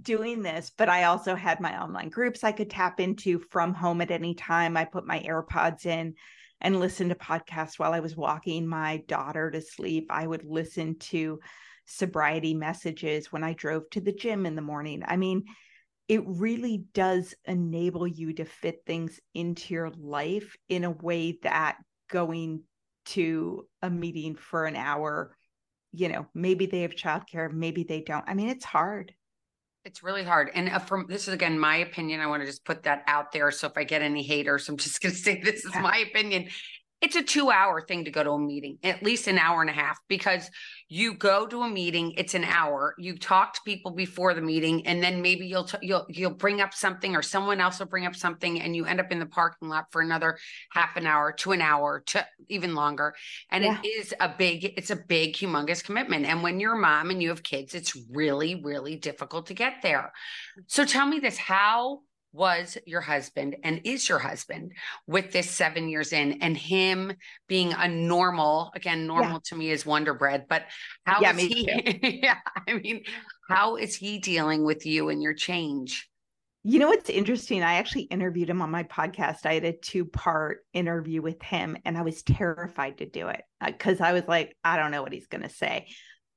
doing 0.02 0.42
this. 0.42 0.72
But 0.76 0.90
I 0.90 1.06
also 1.06 1.36
had 1.36 1.60
my 1.60 1.82
online 1.82 2.10
groups 2.10 2.44
I 2.44 2.52
could 2.52 2.70
tap 2.70 3.00
into 3.00 3.40
from 3.52 3.74
home 3.74 4.02
at 4.02 4.12
any 4.12 4.34
time. 4.34 4.76
I 4.76 4.86
put 4.86 5.06
my 5.06 5.20
AirPods 5.20 5.86
in 5.86 6.16
and 6.62 6.80
listen 6.80 7.10
to 7.10 7.16
podcasts 7.16 7.78
while 7.78 7.94
I 7.94 8.00
was 8.00 8.16
walking 8.16 8.68
my 8.68 9.04
daughter 9.08 9.52
to 9.52 9.62
sleep. 9.62 10.08
I 10.10 10.26
would 10.26 10.44
listen 10.46 10.98
to 11.00 11.40
sobriety 11.86 12.54
messages 12.54 13.32
when 13.32 13.44
I 13.44 13.54
drove 13.54 13.90
to 13.92 14.02
the 14.02 14.12
gym 14.14 14.46
in 14.46 14.56
the 14.56 14.62
morning. 14.62 15.04
I 15.06 15.18
mean, 15.18 15.44
it 16.08 16.22
really 16.26 16.84
does 16.94 17.34
enable 17.46 18.08
you 18.08 18.34
to 18.34 18.46
fit 18.46 18.84
things 18.86 19.20
into 19.34 19.74
your 19.74 19.92
life 19.98 20.56
in 20.70 20.84
a 20.84 20.92
way 20.92 21.40
that 21.44 21.78
going 22.10 22.64
to 23.06 23.68
a 23.82 23.90
meeting 23.90 24.36
for 24.36 24.66
an 24.66 24.76
hour, 24.76 25.36
you 25.92 26.10
know, 26.10 26.26
maybe 26.34 26.66
they 26.66 26.82
have 26.82 26.96
childcare, 26.96 27.52
maybe 27.52 27.84
they 27.84 28.02
don't. 28.02 28.26
I 28.28 28.34
mean, 28.34 28.50
it's 28.50 28.66
hard. 28.66 29.14
it's 29.86 30.02
really 30.04 30.24
hard 30.24 30.50
and 30.54 30.70
uh, 30.70 30.80
from 30.80 31.06
this 31.10 31.28
is 31.28 31.34
again 31.34 31.60
my 31.60 31.78
opinion 31.78 32.22
i 32.22 32.28
want 32.28 32.42
to 32.42 32.46
just 32.48 32.64
put 32.64 32.84
that 32.84 33.04
out 33.06 33.34
there 33.34 33.52
so 33.52 33.68
if 33.68 33.74
i 33.78 33.84
get 33.84 34.02
any 34.02 34.24
haters 34.24 34.70
i'm 34.70 34.78
just 34.78 35.02
going 35.02 35.14
to 35.14 35.20
say 35.20 35.42
this 35.42 35.66
is 35.66 35.74
Yeah. 35.76 35.82
my 35.82 35.98
opinion 36.10 36.48
it's 37.04 37.18
a 37.18 37.22
two 37.22 37.52
hour 37.52 37.82
thing 37.82 38.06
to 38.06 38.12
go 38.12 38.24
to 38.24 38.32
a 38.32 38.40
meeting 38.40 38.78
at 38.82 39.04
least 39.04 39.28
an 39.28 39.38
hour 39.38 39.60
and 39.60 39.70
a 39.70 39.74
half 39.74 40.00
because 40.08 40.50
you 40.88 41.14
go 41.14 41.46
to 41.46 41.62
a 41.62 41.70
meeting 41.70 42.14
it's 42.16 42.34
an 42.34 42.46
hour 42.46 42.96
you 42.98 43.18
talk 43.18 43.54
to 43.54 43.60
people 43.66 43.92
before 43.92 44.34
the 44.34 44.42
meeting 44.42 44.88
and 44.88 45.04
then 45.04 45.22
maybe 45.22 45.46
you'll 45.46 45.66
t- 45.66 45.78
you'll 45.82 46.06
you'll 46.08 46.32
bring 46.34 46.62
up 46.62 46.74
something 46.74 47.14
or 47.14 47.22
someone 47.22 47.60
else 47.60 47.80
will 47.80 47.88
bring 47.88 48.06
up 48.06 48.16
something 48.16 48.62
and 48.62 48.74
you 48.74 48.86
end 48.86 49.02
up 49.02 49.12
in 49.12 49.20
the 49.20 49.26
parking 49.26 49.68
lot 49.68 49.86
for 49.92 50.02
another 50.02 50.38
half 50.72 50.96
an 50.96 51.06
hour 51.06 51.34
to 51.34 51.52
an 51.52 51.62
hour 51.62 52.02
to 52.06 52.26
even 52.48 52.74
longer. 52.74 53.14
And 53.52 53.66
Yeah. 53.66 53.80
it 53.84 53.88
is 53.88 54.14
a 54.22 54.30
big 54.30 54.64
it's 54.78 54.92
a 54.92 54.96
big 54.96 55.34
humongous 55.34 55.84
commitment. 55.84 56.26
And 56.26 56.42
when 56.42 56.62
you're 56.62 56.76
a 56.76 56.80
mom 56.80 57.10
and 57.10 57.22
you 57.22 57.30
have 57.30 57.44
kids 57.44 57.76
it's 57.76 57.98
really 58.12 58.64
really 58.64 58.96
difficult 58.96 59.48
to 59.48 59.54
get 59.54 59.82
there. 59.84 60.14
So 60.68 60.86
tell 60.86 61.06
me 61.06 61.20
this 61.20 61.38
how 61.38 62.00
was 62.34 62.78
your 62.86 63.02
husband 63.02 63.56
and 63.64 63.82
is 63.86 64.10
your 64.10 64.20
husband 64.20 64.74
with 65.08 65.32
this 65.32 65.50
seven 65.50 65.88
years 65.88 66.12
in 66.12 66.34
and 66.42 66.58
him 66.58 67.14
being 67.48 67.74
a 67.74 67.88
normal 67.88 68.72
again 68.76 69.08
normal 69.08 69.40
to 69.42 69.56
me 69.56 69.70
is 69.70 69.86
wonder 69.86 70.14
bread 70.14 70.46
but 70.50 70.64
how 71.06 71.22
Yeah, 71.22 71.32
is 71.32 71.46
he 71.46 71.70
yeah 72.24 72.40
i 72.68 72.74
mean 72.74 73.04
how 73.50 73.76
is 73.76 73.96
he 73.96 74.20
dealing 74.20 74.66
with 74.66 74.86
you 74.86 75.10
and 75.10 75.22
your 75.22 75.34
change 75.34 76.10
You 76.66 76.80
know 76.80 76.88
what's 76.88 77.10
interesting? 77.10 77.62
I 77.62 77.74
actually 77.76 78.04
interviewed 78.04 78.50
him 78.50 78.62
on 78.62 78.72
my 78.72 78.84
podcast. 78.84 79.46
I 79.46 79.56
had 79.56 79.66
a 79.66 79.74
two 79.74 80.06
part 80.06 80.66
interview 80.72 81.22
with 81.22 81.42
him, 81.42 81.78
and 81.84 81.98
I 81.98 82.04
was 82.04 82.24
terrified 82.24 83.00
to 83.00 83.06
do 83.06 83.28
it 83.28 83.42
because 83.66 84.00
I 84.00 84.14
was 84.14 84.24
like, 84.30 84.56
I 84.64 84.78
don't 84.78 84.92
know 84.92 85.04
what 85.04 85.12
he's 85.12 85.28
going 85.28 85.44
to 85.44 85.50
say. 85.50 85.88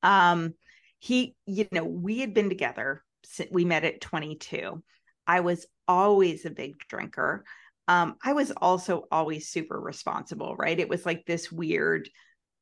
Um, 0.03 0.55
he, 0.99 1.37
you 1.47 1.69
know, 1.71 1.85
we 1.85 2.19
had 2.19 2.35
been 2.35 2.49
together. 2.49 3.05
We 3.53 3.65
met 3.65 3.85
at 3.85 4.01
22. 4.01 4.83
I 5.27 5.41
was 5.41 5.67
always 5.89 6.45
a 6.45 6.51
big 6.51 6.79
drinker. 6.89 7.45
Um, 7.89 8.17
I 8.23 8.33
was 8.33 8.51
also 8.51 9.05
always 9.11 9.49
super 9.49 9.81
responsible, 9.81 10.57
right? 10.57 10.79
It 10.79 10.89
was 10.89 11.07
like 11.07 11.25
this 11.25 11.53
weird 11.53 12.09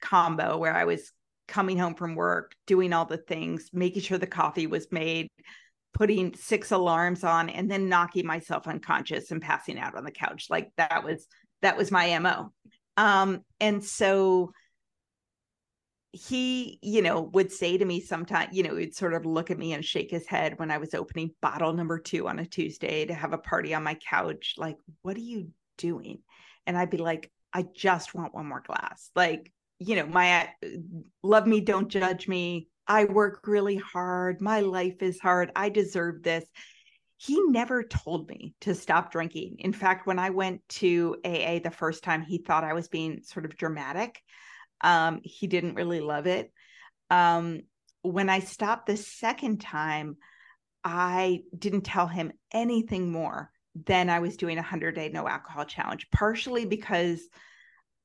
combo 0.02 0.58
where 0.58 0.74
I 0.74 0.84
was 0.84 1.10
coming 1.48 1.78
home 1.78 1.94
from 1.94 2.14
work, 2.14 2.54
doing 2.66 2.92
all 2.92 3.06
the 3.06 3.16
things, 3.16 3.70
making 3.72 4.02
sure 4.02 4.18
the 4.18 4.26
coffee 4.26 4.66
was 4.66 4.86
made, 4.90 5.28
putting 5.94 6.34
six 6.34 6.72
alarms 6.72 7.24
on 7.24 7.48
and 7.48 7.70
then 7.70 7.88
knocking 7.88 8.26
myself 8.26 8.66
unconscious 8.66 9.30
and 9.30 9.40
passing 9.40 9.78
out 9.78 9.96
on 9.96 10.04
the 10.04 10.10
couch 10.10 10.48
like 10.50 10.70
that 10.76 11.04
was 11.04 11.26
that 11.62 11.76
was 11.76 11.90
my 11.90 12.18
mo 12.18 12.52
um 12.96 13.40
and 13.60 13.82
so 13.82 14.52
he 16.14 16.78
you 16.82 17.02
know 17.02 17.22
would 17.32 17.50
say 17.50 17.76
to 17.76 17.84
me 17.84 18.00
sometimes, 18.00 18.56
you 18.56 18.62
know 18.62 18.76
he'd 18.76 18.94
sort 18.94 19.14
of 19.14 19.26
look 19.26 19.50
at 19.50 19.58
me 19.58 19.72
and 19.72 19.84
shake 19.84 20.10
his 20.10 20.26
head 20.26 20.58
when 20.58 20.70
i 20.70 20.78
was 20.78 20.94
opening 20.94 21.30
bottle 21.40 21.72
number 21.72 21.98
two 21.98 22.28
on 22.28 22.38
a 22.38 22.46
tuesday 22.46 23.04
to 23.04 23.14
have 23.14 23.32
a 23.32 23.38
party 23.38 23.74
on 23.74 23.82
my 23.82 23.94
couch 23.94 24.54
like 24.56 24.76
what 25.02 25.16
are 25.16 25.20
you 25.20 25.48
doing 25.76 26.20
and 26.66 26.76
i'd 26.78 26.90
be 26.90 26.98
like 26.98 27.30
i 27.52 27.64
just 27.74 28.14
want 28.14 28.34
one 28.34 28.46
more 28.46 28.62
glass 28.66 29.10
like 29.16 29.52
you 29.78 29.96
know 29.96 30.06
my 30.06 30.48
love 31.22 31.46
me 31.46 31.60
don't 31.60 31.88
judge 31.88 32.28
me 32.28 32.68
I 32.86 33.04
work 33.04 33.46
really 33.46 33.76
hard. 33.76 34.40
My 34.40 34.60
life 34.60 35.02
is 35.02 35.20
hard. 35.20 35.50
I 35.56 35.68
deserve 35.68 36.22
this. 36.22 36.44
He 37.16 37.40
never 37.48 37.82
told 37.82 38.28
me 38.28 38.54
to 38.62 38.74
stop 38.74 39.10
drinking. 39.10 39.56
In 39.60 39.72
fact, 39.72 40.06
when 40.06 40.18
I 40.18 40.30
went 40.30 40.60
to 40.70 41.16
AA 41.24 41.60
the 41.62 41.72
first 41.74 42.04
time, 42.04 42.22
he 42.22 42.38
thought 42.38 42.64
I 42.64 42.74
was 42.74 42.88
being 42.88 43.22
sort 43.22 43.46
of 43.46 43.56
dramatic. 43.56 44.20
Um, 44.84 45.20
he 45.24 45.48
didn't 45.48 45.74
really 45.74 46.00
love 46.00 46.26
it. 46.26 46.52
Um, 47.10 47.62
when 48.02 48.28
I 48.28 48.40
stopped 48.40 48.86
the 48.86 48.96
second 48.96 49.60
time, 49.60 50.18
I 50.84 51.40
didn't 51.58 51.82
tell 51.82 52.06
him 52.06 52.32
anything 52.52 53.10
more 53.10 53.50
than 53.86 54.10
I 54.10 54.20
was 54.20 54.36
doing 54.36 54.58
a 54.58 54.60
100 54.60 54.94
day 54.94 55.08
no 55.08 55.26
alcohol 55.26 55.64
challenge, 55.64 56.08
partially 56.12 56.66
because 56.66 57.22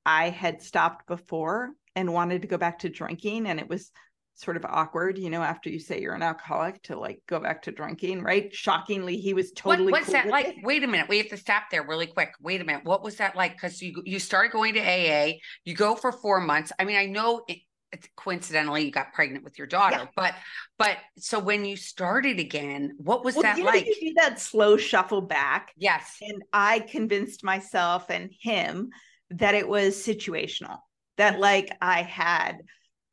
I 0.05 0.29
had 0.29 0.61
stopped 0.61 1.05
before 1.05 1.71
and 1.95 2.13
wanted 2.13 2.41
to 2.41 2.47
go 2.47 2.57
back 2.57 2.79
to 2.79 2.89
drinking. 2.89 3.47
And 3.47 3.59
it 3.59 3.67
was 3.67 3.91
sort 4.39 4.55
of 4.57 4.65
awkward, 4.65 5.17
you 5.17 5.29
know, 5.29 5.41
after 5.41 5.69
you 5.69 5.79
say 5.79 5.99
you're 6.01 6.13
an 6.13 6.21
alcoholic 6.23 6.81
to 6.83 6.97
like 6.97 7.21
go 7.27 7.39
back 7.39 7.61
to 7.63 7.71
drinking, 7.71 8.21
right? 8.23 8.53
Shockingly, 8.55 9.17
he 9.17 9.33
was 9.33 9.51
totally. 9.51 9.91
what, 9.91 9.99
what's 10.01 10.05
cool 10.05 10.13
that 10.13 10.27
like 10.27 10.47
it. 10.47 10.55
wait 10.63 10.83
a 10.83 10.87
minute 10.87 11.09
we 11.09 11.17
have 11.17 11.27
to 11.29 11.37
stop 11.37 11.63
there 11.71 11.83
really 11.85 12.07
quick 12.07 12.31
wait 12.41 12.61
a 12.61 12.63
minute 12.63 12.83
what 12.85 13.03
was 13.03 13.15
that 13.17 13.35
like 13.35 13.53
because 13.53 13.81
you 13.81 14.01
you 14.05 14.17
started 14.19 14.51
going 14.51 14.73
to 14.75 14.79
aa 14.79 15.33
you 15.65 15.75
go 15.75 15.93
for 15.95 16.11
four 16.11 16.39
months 16.39 16.71
i 16.79 16.85
mean 16.85 16.95
i 16.95 17.05
know 17.05 17.43
it, 17.47 17.57
it's 17.91 18.07
coincidentally 18.15 18.85
you 18.85 18.91
got 18.91 19.13
pregnant 19.13 19.43
with 19.43 19.57
your 19.57 19.67
daughter 19.67 19.97
Yeah. 19.99 20.07
but 20.15 20.33
but 20.77 20.97
so 21.17 21.39
when 21.39 21.65
you 21.65 21.75
started 21.75 22.39
again 22.39 22.95
what 22.97 23.25
was 23.25 23.35
Well, 23.35 23.43
that 23.43 23.57
you 23.57 23.63
know, 23.63 23.71
like 23.71 23.85
you 23.85 23.95
do 24.09 24.13
that 24.21 24.39
slow 24.39 24.77
shuffle 24.77 25.21
back, 25.21 25.73
yes 25.77 26.17
and 26.21 26.43
I 26.53 26.79
convinced 26.79 27.43
myself 27.43 28.09
and 28.09 28.31
him 28.39 28.89
that 29.31 29.53
it 29.55 29.67
was 29.67 29.95
situational. 29.95 30.77
That 31.17 31.39
like 31.39 31.69
I 31.81 32.03
had 32.03 32.59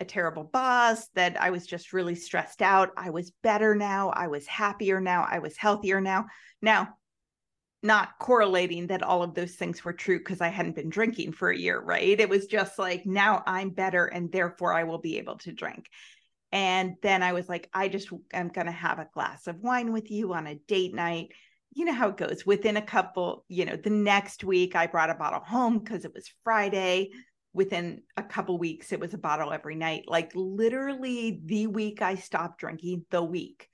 a 0.01 0.05
terrible 0.05 0.44
boss, 0.44 1.09
that 1.14 1.40
I 1.40 1.51
was 1.51 1.66
just 1.66 1.92
really 1.92 2.14
stressed 2.14 2.62
out. 2.62 2.90
I 2.97 3.11
was 3.11 3.32
better 3.42 3.74
now. 3.74 4.11
I 4.11 4.26
was 4.28 4.47
happier 4.47 5.01
now. 5.01 5.26
I 5.28 5.38
was 5.38 5.57
healthier 5.57 6.01
now. 6.01 6.26
Now, 6.61 6.97
not 7.82 8.18
correlating 8.18 8.88
that 8.88 9.03
all 9.03 9.22
of 9.22 9.34
those 9.34 9.55
things 9.55 9.84
were 9.84 9.92
true 9.92 10.18
because 10.18 10.40
I 10.40 10.49
hadn't 10.49 10.76
been 10.76 10.88
drinking 10.88 11.32
for 11.32 11.51
a 11.51 11.57
year, 11.57 11.80
right? 11.80 12.18
It 12.18 12.28
was 12.28 12.47
just 12.47 12.78
like, 12.78 13.07
now 13.07 13.42
I'm 13.47 13.70
better 13.70 14.07
and 14.07 14.30
therefore 14.32 14.72
I 14.72 14.84
will 14.84 14.99
be 14.99 15.18
able 15.18 15.38
to 15.38 15.53
drink. 15.53 15.86
And 16.53 16.94
then 17.03 17.22
I 17.22 17.32
was 17.32 17.49
like, 17.49 17.68
I 17.72 17.88
just 17.88 18.09
am 18.32 18.49
going 18.49 18.66
to 18.66 18.72
have 18.72 18.99
a 18.99 19.09
glass 19.12 19.47
of 19.47 19.61
wine 19.61 19.92
with 19.92 20.11
you 20.11 20.32
on 20.32 20.47
a 20.47 20.55
date 20.55 20.94
night. 20.94 21.28
You 21.74 21.84
know 21.84 21.92
how 21.92 22.09
it 22.09 22.16
goes. 22.16 22.47
Within 22.47 22.76
a 22.76 22.82
couple, 22.82 23.44
you 23.49 23.64
know, 23.64 23.76
the 23.76 23.90
next 23.90 24.42
week 24.42 24.74
I 24.74 24.86
brought 24.86 25.11
a 25.11 25.14
bottle 25.14 25.40
home 25.40 25.78
because 25.78 26.05
it 26.05 26.14
was 26.14 26.32
Friday. 26.44 27.11
Within 27.57 28.03
a 28.17 28.23
couple 28.23 28.59
weeks, 28.59 28.93
it 28.93 29.01
was 29.01 29.15
a 29.15 29.19
bottle 29.19 29.53
every 29.53 29.75
night. 29.75 30.05
Like 30.07 30.31
literally 30.35 31.41
the 31.45 31.67
week 31.67 32.03
I 32.03 32.15
stopped 32.15 32.61
drinking, 32.61 33.07
the 33.11 33.23
week 33.23 33.69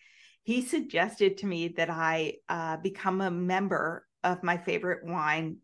he 0.45 0.63
suggested 0.63 1.39
to 1.39 1.47
me 1.47 1.69
that 1.69 1.91
I 1.91 2.35
uh, 2.49 2.77
become 2.79 3.21
a 3.21 3.31
member 3.31 4.07
of 4.25 4.43
my 4.43 4.57
favorite 4.57 5.05
wine 5.05 5.59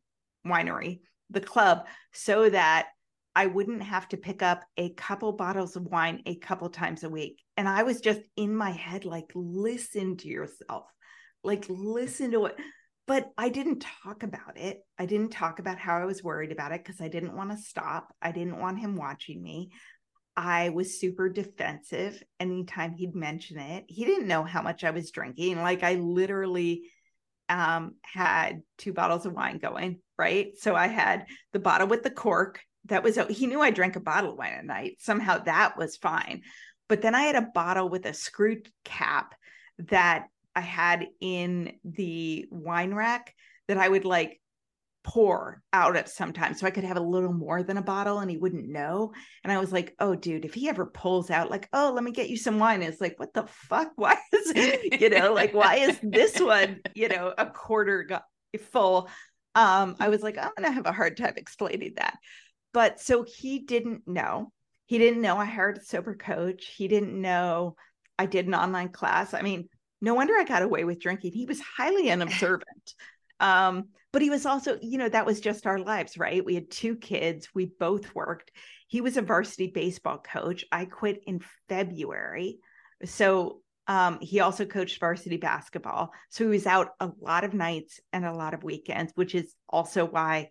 winery, 0.47 1.01
the 1.31 1.41
club, 1.41 1.87
so 2.13 2.49
that 2.49 2.89
I 3.35 3.47
wouldn't 3.47 3.83
have 3.83 4.09
to 4.09 4.17
pick 4.17 4.43
up 4.43 4.63
a 4.77 4.91
couple 4.95 5.33
bottles 5.33 5.77
of 5.77 5.85
wine 5.85 6.23
a 6.27 6.37
couple 6.37 6.69
times 6.71 7.05
a 7.05 7.11
week. 7.11 7.43
And 7.57 7.69
I 7.69 7.83
was 7.83 8.01
just 8.01 8.21
in 8.37 8.57
my 8.57 8.71
head, 8.71 9.05
like, 9.05 9.31
listen 9.35 10.17
to 10.19 10.29
yourself, 10.29 10.85
like, 11.43 11.67
listen 11.69 12.31
to 12.33 12.47
it. 12.47 12.57
But 13.09 13.33
I 13.39 13.49
didn't 13.49 13.85
talk 14.05 14.23
about 14.23 14.57
it. 14.57 14.83
I 14.99 15.07
didn't 15.07 15.31
talk 15.31 15.59
about 15.59 15.79
how 15.79 15.97
I 15.97 16.05
was 16.05 16.23
worried 16.23 16.53
about 16.53 16.73
it 16.73 16.85
because 16.85 17.01
I 17.01 17.09
didn't 17.09 17.35
want 17.35 17.51
to 17.51 17.57
stop. 17.57 18.15
I 18.21 18.33
didn't 18.33 18.61
want 18.61 18.79
him 18.79 18.97
watching 18.97 19.43
me. 19.43 19.71
I 20.37 20.69
was 20.69 21.01
super 21.01 21.31
defensive 21.31 22.23
anytime 22.39 22.93
he'd 22.93 23.15
mention 23.15 23.59
it. 23.59 23.87
He 23.89 24.05
didn't 24.05 24.29
know 24.29 24.45
how 24.45 24.61
much 24.61 24.85
I 24.85 24.91
was 24.91 25.11
drinking. 25.11 25.61
Like 25.63 25.83
I 25.83 25.95
literally 25.95 26.83
um, 27.49 27.95
had 28.03 28.61
two 28.77 28.93
bottles 28.93 29.25
of 29.25 29.33
wine 29.33 29.57
going, 29.57 30.01
right? 30.19 30.53
So 30.59 30.77
I 30.77 30.89
had 30.89 31.25
the 31.55 31.59
bottle 31.61 31.89
with 31.89 32.03
the 32.03 32.11
cork. 32.11 32.61
That 32.85 33.03
was 33.03 33.19
he 33.31 33.47
knew 33.47 33.61
I 33.63 33.71
drank 33.71 33.97
a 33.97 34.01
bottle 34.01 34.33
of 34.33 34.39
wine 34.39 34.53
a 34.53 34.63
night. 34.63 34.99
Somehow 35.01 35.39
that 35.39 35.79
was 35.79 35.97
fine. 35.97 36.43
But 36.89 37.01
then 37.01 37.15
I 37.15 37.23
had 37.23 37.37
a 37.37 37.49
bottle 37.55 37.89
with 37.89 38.05
a 38.05 38.13
screw 38.13 38.59
cap 38.85 39.35
that 39.79 40.27
I 40.59 40.63
had 40.63 41.07
in 41.21 41.75
the 41.85 42.47
wine 42.51 42.93
rack 42.93 43.33
that 43.69 43.79
I 43.79 43.89
would 43.89 44.05
like 44.05 44.41
pour 45.05 45.63
out 45.73 45.97
of 45.97 46.09
sometimes 46.09 46.59
so 46.59 46.67
I 46.67 46.73
could 46.73 46.83
have 46.83 46.97
a 46.97 47.01
little 47.01 47.33
more 47.33 47.63
than 47.63 47.77
a 47.77 47.83
bottle 47.83 48.19
and 48.19 48.29
he 48.29 48.37
wouldn't 48.37 48.69
know. 48.69 49.13
And 49.45 49.53
I 49.53 49.59
was 49.59 49.71
like, 49.71 49.95
oh, 50.01 50.17
dude, 50.17 50.45
if 50.45 50.55
he 50.55 50.69
ever 50.69 50.87
pulls 50.87 51.31
out, 51.31 51.49
like, 51.49 51.69
oh, 51.73 51.93
let 51.95 52.03
me 52.03 52.11
get 52.11 52.29
you 52.29 52.37
some 52.37 52.59
wine, 52.59 52.83
it's 52.83 53.01
like, 53.01 53.21
what 53.21 53.33
the 53.35 53.47
fuck? 53.47 53.93
Why 53.95 54.17
is, 54.33 54.53
you 55.01 55.11
know, 55.11 55.33
like, 55.33 55.55
why 55.55 55.77
is 55.77 55.97
this 56.03 56.41
one, 56.41 56.81
you 56.97 57.09
know, 57.09 57.33
a 57.39 57.47
quarter 57.47 58.21
full? 58.73 59.09
Um, 59.55 59.95
I 60.01 60.09
was 60.09 60.23
like, 60.23 60.39
I'm 60.39 60.51
going 60.59 60.69
to 60.69 60.73
have 60.73 60.87
a 60.87 60.93
hard 60.93 61.17
time 61.17 61.35
explaining 61.37 61.93
that. 61.99 62.19
But 62.75 63.01
so 63.01 63.23
he 63.23 63.61
didn't 63.61 64.09
know. 64.09 64.51
He 64.87 64.99
didn't 64.99 65.23
know 65.23 65.37
I 65.37 65.45
hired 65.45 65.79
a 65.79 65.85
sober 65.85 66.17
coach. 66.17 66.67
He 66.77 66.89
didn't 66.89 67.21
know 67.21 67.77
I 68.19 68.27
did 68.27 68.49
an 68.49 68.55
online 68.55 68.89
class. 68.89 69.33
I 69.33 69.43
mean, 69.43 69.69
no 70.01 70.15
wonder 70.15 70.35
I 70.35 70.45
got 70.45 70.63
away 70.63 70.85
with 70.85 71.01
drinking. 71.01 71.33
He 71.33 71.47
was 71.47 71.61
highly 71.61 72.11
unobservant. 72.11 72.95
Um, 73.41 73.89
but 74.13 74.23
he 74.23 74.31
was 74.31 74.47
also, 74.47 74.79
you 74.81 74.99
know, 74.99 75.09
that 75.09 75.27
was 75.27 75.41
just 75.41 75.67
our 75.67 75.79
lives, 75.79 76.17
right? 76.17 76.45
We 76.45 76.55
had 76.55 76.71
two 76.71 76.97
kids, 76.97 77.49
we 77.55 77.67
both 77.67 78.15
worked. 78.15 78.51
He 78.89 79.01
was 79.01 79.17
a 79.17 79.23
varsity 79.23 79.69
baseball 79.69 80.19
coach. 80.19 80.65
I 80.73 80.87
quit 80.87 81.23
in 81.27 81.41
February. 81.69 82.59
So 83.05 83.61
um, 83.87 84.19
he 84.21 84.41
also 84.41 84.65
coached 84.65 85.01
varsity 85.01 85.37
basketball. 85.37 86.13
So 86.31 86.45
he 86.45 86.51
was 86.51 86.67
out 86.67 86.91
a 87.01 87.11
lot 87.21 87.45
of 87.45 87.55
nights 87.55 88.01
and 88.13 88.25
a 88.25 88.35
lot 88.35 88.55
of 88.55 88.65
weekends, 88.65 89.13
which 89.15 89.35
is 89.35 89.55
also 89.69 90.07
why, 90.07 90.51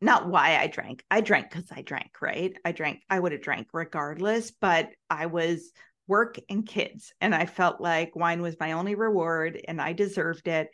not 0.00 0.28
why 0.28 0.56
I 0.56 0.68
drank. 0.68 1.04
I 1.10 1.20
drank 1.20 1.50
because 1.50 1.70
I 1.70 1.82
drank, 1.82 2.22
right? 2.22 2.56
I 2.64 2.72
drank, 2.72 3.02
I 3.10 3.18
would 3.18 3.32
have 3.32 3.42
drank 3.42 3.68
regardless, 3.72 4.52
but 4.52 4.90
I 5.10 5.26
was 5.26 5.72
work 6.08 6.38
and 6.48 6.66
kids. 6.66 7.12
And 7.20 7.34
I 7.34 7.46
felt 7.46 7.80
like 7.80 8.16
wine 8.16 8.42
was 8.42 8.56
my 8.58 8.72
only 8.72 8.94
reward 8.94 9.60
and 9.68 9.80
I 9.80 9.92
deserved 9.92 10.48
it. 10.48 10.68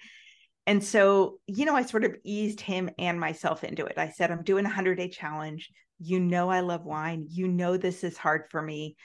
And 0.66 0.82
so, 0.82 1.40
you 1.46 1.66
know, 1.66 1.74
I 1.74 1.82
sort 1.82 2.04
of 2.04 2.16
eased 2.24 2.60
him 2.60 2.88
and 2.98 3.20
myself 3.20 3.64
into 3.64 3.84
it. 3.84 3.98
I 3.98 4.08
said, 4.10 4.30
I'm 4.30 4.44
doing 4.44 4.64
a 4.64 4.68
100 4.68 4.96
day 4.96 5.08
challenge. 5.08 5.70
You 5.98 6.20
know, 6.20 6.48
I 6.48 6.60
love 6.60 6.84
wine. 6.84 7.26
You 7.28 7.48
know, 7.48 7.76
this 7.76 8.02
is 8.02 8.16
hard 8.16 8.44
for 8.50 8.62
me. 8.62 8.96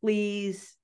Please, 0.00 0.74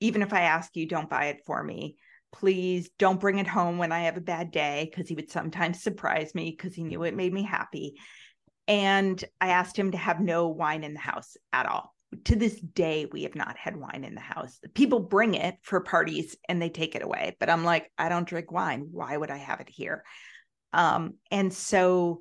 even 0.00 0.22
if 0.22 0.32
I 0.32 0.42
ask 0.42 0.74
you, 0.74 0.86
don't 0.86 1.10
buy 1.10 1.26
it 1.26 1.40
for 1.44 1.62
me. 1.62 1.96
Please 2.32 2.88
don't 2.98 3.20
bring 3.20 3.38
it 3.38 3.46
home 3.46 3.78
when 3.78 3.92
I 3.92 4.00
have 4.00 4.16
a 4.16 4.22
bad 4.22 4.50
day 4.50 4.90
because 4.90 5.08
he 5.08 5.14
would 5.14 5.30
sometimes 5.30 5.82
surprise 5.82 6.34
me 6.34 6.50
because 6.50 6.74
he 6.74 6.84
knew 6.84 7.02
it 7.02 7.14
made 7.14 7.32
me 7.32 7.42
happy. 7.42 7.94
And 8.68 9.22
I 9.40 9.48
asked 9.48 9.76
him 9.76 9.92
to 9.92 9.98
have 9.98 10.20
no 10.20 10.48
wine 10.48 10.82
in 10.82 10.94
the 10.94 11.00
house 11.00 11.36
at 11.52 11.66
all 11.66 11.95
to 12.24 12.36
this 12.36 12.60
day 12.60 13.06
we 13.10 13.24
have 13.24 13.34
not 13.34 13.56
had 13.56 13.76
wine 13.76 14.04
in 14.04 14.14
the 14.14 14.20
house. 14.20 14.58
People 14.74 15.00
bring 15.00 15.34
it 15.34 15.56
for 15.62 15.80
parties 15.80 16.36
and 16.48 16.60
they 16.60 16.68
take 16.68 16.94
it 16.94 17.02
away 17.02 17.36
but 17.40 17.50
i'm 17.50 17.64
like 17.64 17.90
i 17.98 18.08
don't 18.08 18.28
drink 18.28 18.52
wine. 18.52 18.88
Why 18.90 19.16
would 19.16 19.30
i 19.30 19.36
have 19.36 19.60
it 19.60 19.68
here? 19.68 20.04
Um 20.72 21.14
and 21.30 21.52
so 21.52 22.20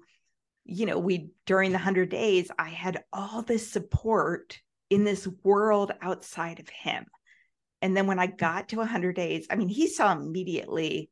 you 0.63 0.85
know 0.85 0.97
we 0.97 1.29
during 1.45 1.71
the 1.71 1.77
100 1.77 2.09
days 2.09 2.49
i 2.57 2.69
had 2.69 3.03
all 3.13 3.43
this 3.43 3.71
support 3.71 4.59
in 4.89 5.03
this 5.03 5.27
world 5.43 5.91
outside 6.01 6.59
of 6.59 6.69
him. 6.69 7.05
And 7.81 7.95
then 7.95 8.07
when 8.07 8.19
i 8.19 8.27
got 8.27 8.69
to 8.69 8.77
100 8.77 9.15
days 9.15 9.47
i 9.49 9.55
mean 9.55 9.69
he 9.69 9.87
saw 9.87 10.11
immediately 10.11 11.09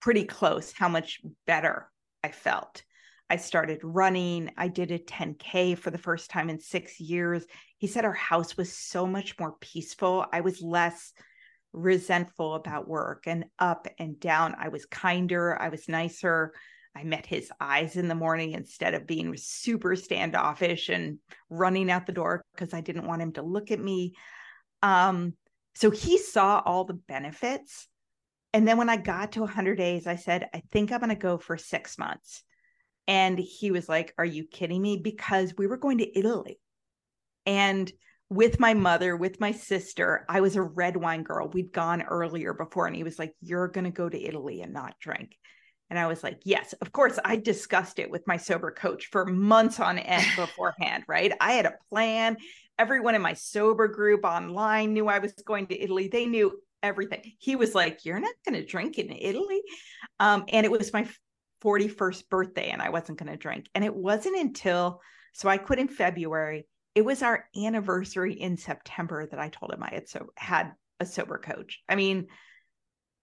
pretty 0.00 0.24
close 0.24 0.72
how 0.72 0.88
much 0.88 1.20
better 1.46 1.90
i 2.24 2.30
felt. 2.30 2.82
I 3.30 3.36
started 3.36 3.80
running. 3.82 4.50
I 4.56 4.68
did 4.68 4.90
a 4.90 4.98
10K 4.98 5.76
for 5.76 5.90
the 5.90 5.98
first 5.98 6.30
time 6.30 6.48
in 6.48 6.58
six 6.60 6.98
years. 6.98 7.44
He 7.78 7.86
said 7.86 8.04
our 8.04 8.12
house 8.12 8.56
was 8.56 8.72
so 8.72 9.06
much 9.06 9.38
more 9.38 9.54
peaceful. 9.60 10.26
I 10.32 10.40
was 10.40 10.60
less 10.60 11.12
resentful 11.72 12.54
about 12.54 12.88
work 12.88 13.24
and 13.26 13.44
up 13.58 13.86
and 13.98 14.18
down. 14.18 14.54
I 14.58 14.68
was 14.68 14.86
kinder. 14.86 15.60
I 15.60 15.68
was 15.68 15.88
nicer. 15.88 16.52
I 16.94 17.04
met 17.04 17.26
his 17.26 17.52
eyes 17.60 17.96
in 17.96 18.08
the 18.08 18.14
morning 18.14 18.52
instead 18.52 18.94
of 18.94 19.06
being 19.06 19.36
super 19.36 19.94
standoffish 19.94 20.88
and 20.88 21.18
running 21.48 21.90
out 21.90 22.06
the 22.06 22.12
door 22.12 22.42
because 22.54 22.74
I 22.74 22.80
didn't 22.80 23.06
want 23.06 23.22
him 23.22 23.32
to 23.34 23.42
look 23.42 23.70
at 23.70 23.80
me. 23.80 24.14
Um, 24.82 25.34
so 25.74 25.90
he 25.90 26.18
saw 26.18 26.60
all 26.64 26.84
the 26.84 26.94
benefits. 26.94 27.86
And 28.52 28.66
then 28.66 28.78
when 28.78 28.88
I 28.88 28.96
got 28.96 29.32
to 29.32 29.40
100 29.40 29.76
days, 29.76 30.06
I 30.06 30.16
said, 30.16 30.48
I 30.52 30.62
think 30.72 30.90
I'm 30.90 30.98
going 30.98 31.10
to 31.10 31.14
go 31.14 31.38
for 31.38 31.56
six 31.56 31.98
months. 31.98 32.42
And 33.06 33.38
he 33.38 33.70
was 33.70 33.88
like, 33.88 34.12
Are 34.18 34.24
you 34.24 34.44
kidding 34.44 34.82
me? 34.82 34.96
Because 34.96 35.54
we 35.56 35.66
were 35.66 35.76
going 35.76 35.98
to 35.98 36.18
Italy. 36.18 36.58
And 37.48 37.90
with 38.28 38.60
my 38.60 38.74
mother, 38.74 39.16
with 39.16 39.40
my 39.40 39.52
sister, 39.52 40.26
I 40.28 40.42
was 40.42 40.54
a 40.54 40.62
red 40.62 40.98
wine 40.98 41.22
girl. 41.22 41.48
We'd 41.48 41.72
gone 41.72 42.02
earlier 42.02 42.52
before, 42.52 42.86
and 42.86 42.94
he 42.94 43.04
was 43.04 43.18
like, 43.18 43.32
You're 43.40 43.68
going 43.68 43.86
to 43.86 43.90
go 43.90 44.06
to 44.06 44.22
Italy 44.22 44.60
and 44.60 44.74
not 44.74 44.98
drink. 45.00 45.34
And 45.88 45.98
I 45.98 46.06
was 46.08 46.22
like, 46.22 46.40
Yes, 46.44 46.74
of 46.74 46.92
course. 46.92 47.18
I 47.24 47.36
discussed 47.36 47.98
it 47.98 48.10
with 48.10 48.26
my 48.26 48.36
sober 48.36 48.70
coach 48.70 49.06
for 49.10 49.24
months 49.24 49.80
on 49.80 49.98
end 49.98 50.26
beforehand, 50.36 51.04
right? 51.08 51.32
I 51.40 51.52
had 51.52 51.64
a 51.64 51.78
plan. 51.88 52.36
Everyone 52.78 53.14
in 53.14 53.22
my 53.22 53.32
sober 53.32 53.88
group 53.88 54.24
online 54.24 54.92
knew 54.92 55.08
I 55.08 55.20
was 55.20 55.32
going 55.32 55.68
to 55.68 55.82
Italy. 55.82 56.08
They 56.08 56.26
knew 56.26 56.60
everything. 56.82 57.32
He 57.38 57.56
was 57.56 57.74
like, 57.74 58.04
You're 58.04 58.20
not 58.20 58.34
going 58.46 58.60
to 58.60 58.66
drink 58.66 58.98
in 58.98 59.10
Italy. 59.10 59.62
Um, 60.20 60.44
and 60.48 60.66
it 60.66 60.70
was 60.70 60.92
my 60.92 61.08
41st 61.64 62.28
birthday 62.28 62.68
and 62.68 62.82
I 62.82 62.90
wasn't 62.90 63.18
going 63.18 63.32
to 63.32 63.38
drink. 63.38 63.70
And 63.74 63.86
it 63.86 63.94
wasn't 63.94 64.36
until, 64.36 65.00
so 65.32 65.48
I 65.48 65.56
quit 65.56 65.78
in 65.78 65.88
February. 65.88 66.66
It 66.98 67.04
was 67.04 67.22
our 67.22 67.44
anniversary 67.56 68.32
in 68.32 68.56
September 68.56 69.24
that 69.24 69.38
I 69.38 69.50
told 69.50 69.72
him 69.72 69.84
I 69.84 69.90
had 69.94 70.08
so 70.08 70.32
had 70.34 70.72
a 70.98 71.06
sober 71.06 71.38
coach. 71.38 71.80
I 71.88 71.94
mean, 71.94 72.26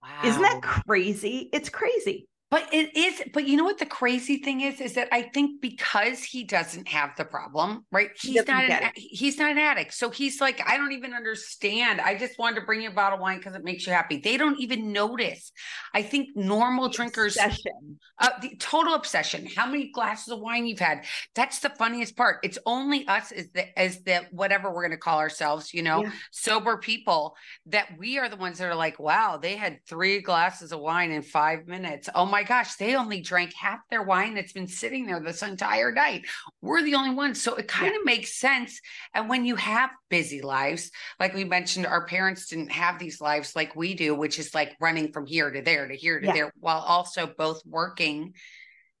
wow. 0.02 0.20
isn't 0.24 0.40
that 0.40 0.62
crazy? 0.62 1.50
It's 1.52 1.68
crazy. 1.68 2.26
But 2.48 2.68
it 2.72 2.96
is, 2.96 3.22
but 3.32 3.48
you 3.48 3.56
know 3.56 3.64
what 3.64 3.78
the 3.78 3.86
crazy 3.86 4.36
thing 4.36 4.60
is, 4.60 4.80
is 4.80 4.94
that 4.94 5.08
I 5.10 5.22
think 5.22 5.60
because 5.60 6.22
he 6.22 6.44
doesn't 6.44 6.86
have 6.86 7.10
the 7.16 7.24
problem, 7.24 7.84
right? 7.90 8.10
He's 8.14 8.34
he 8.34 8.52
not 8.52 8.64
an, 8.70 8.90
he's 8.94 9.36
not 9.36 9.50
an 9.50 9.58
addict. 9.58 9.94
So 9.94 10.10
he's 10.10 10.40
like, 10.40 10.60
I 10.64 10.76
don't 10.76 10.92
even 10.92 11.12
understand. 11.12 12.00
I 12.00 12.16
just 12.16 12.38
wanted 12.38 12.60
to 12.60 12.66
bring 12.66 12.82
you 12.82 12.90
a 12.90 12.92
bottle 12.92 13.16
of 13.16 13.20
wine 13.20 13.38
because 13.38 13.56
it 13.56 13.64
makes 13.64 13.84
you 13.84 13.92
happy. 13.92 14.18
They 14.18 14.36
don't 14.36 14.60
even 14.60 14.92
notice. 14.92 15.50
I 15.92 16.02
think 16.02 16.36
normal 16.36 16.88
drinkers 16.88 17.36
obsession. 17.36 17.98
Uh, 18.18 18.30
the 18.40 18.56
total 18.56 18.94
obsession. 18.94 19.48
How 19.54 19.66
many 19.66 19.90
glasses 19.90 20.32
of 20.32 20.40
wine 20.40 20.66
you've 20.66 20.78
had. 20.78 21.04
That's 21.34 21.58
the 21.58 21.70
funniest 21.70 22.16
part. 22.16 22.38
It's 22.44 22.58
only 22.64 23.08
us 23.08 23.32
as 23.32 23.48
the 23.50 23.78
as 23.78 24.02
the 24.02 24.24
whatever 24.30 24.72
we're 24.72 24.82
gonna 24.82 24.96
call 24.96 25.18
ourselves, 25.18 25.74
you 25.74 25.82
know, 25.82 26.04
yeah. 26.04 26.12
sober 26.30 26.78
people 26.78 27.36
that 27.66 27.88
we 27.98 28.18
are 28.18 28.28
the 28.28 28.36
ones 28.36 28.58
that 28.58 28.68
are 28.68 28.74
like, 28.74 28.98
wow, 29.00 29.36
they 29.36 29.56
had 29.56 29.84
three 29.86 30.20
glasses 30.20 30.72
of 30.72 30.80
wine 30.80 31.10
in 31.10 31.22
five 31.22 31.66
minutes. 31.66 32.08
Oh 32.14 32.24
my 32.24 32.35
my 32.36 32.42
gosh, 32.42 32.74
they 32.76 32.94
only 32.94 33.22
drank 33.22 33.54
half 33.54 33.80
their 33.88 34.02
wine 34.02 34.34
that's 34.34 34.52
been 34.52 34.68
sitting 34.68 35.06
there 35.06 35.20
this 35.20 35.42
entire 35.42 35.90
night. 35.90 36.26
We're 36.60 36.82
the 36.82 36.94
only 36.94 37.14
ones. 37.14 37.40
So 37.40 37.54
it 37.54 37.66
kind 37.66 37.94
Yeah. 37.94 38.00
of 38.00 38.04
makes 38.04 38.38
sense. 38.38 38.78
And 39.14 39.30
when 39.30 39.46
you 39.46 39.56
have 39.56 39.88
busy 40.10 40.42
lives, 40.42 40.90
like 41.18 41.32
we 41.32 41.44
mentioned, 41.44 41.86
our 41.86 42.04
parents 42.04 42.48
didn't 42.48 42.72
have 42.72 42.98
these 42.98 43.22
lives 43.22 43.56
like 43.56 43.74
we 43.74 43.94
do, 43.94 44.14
which 44.14 44.38
is 44.38 44.54
like 44.54 44.76
running 44.82 45.12
from 45.12 45.24
here 45.24 45.50
to 45.50 45.62
there 45.62 45.88
to 45.88 45.96
here 45.96 46.20
to 46.20 46.26
Yeah. 46.26 46.32
there 46.34 46.52
while 46.60 46.80
also 46.80 47.26
both 47.26 47.62
working. 47.64 48.34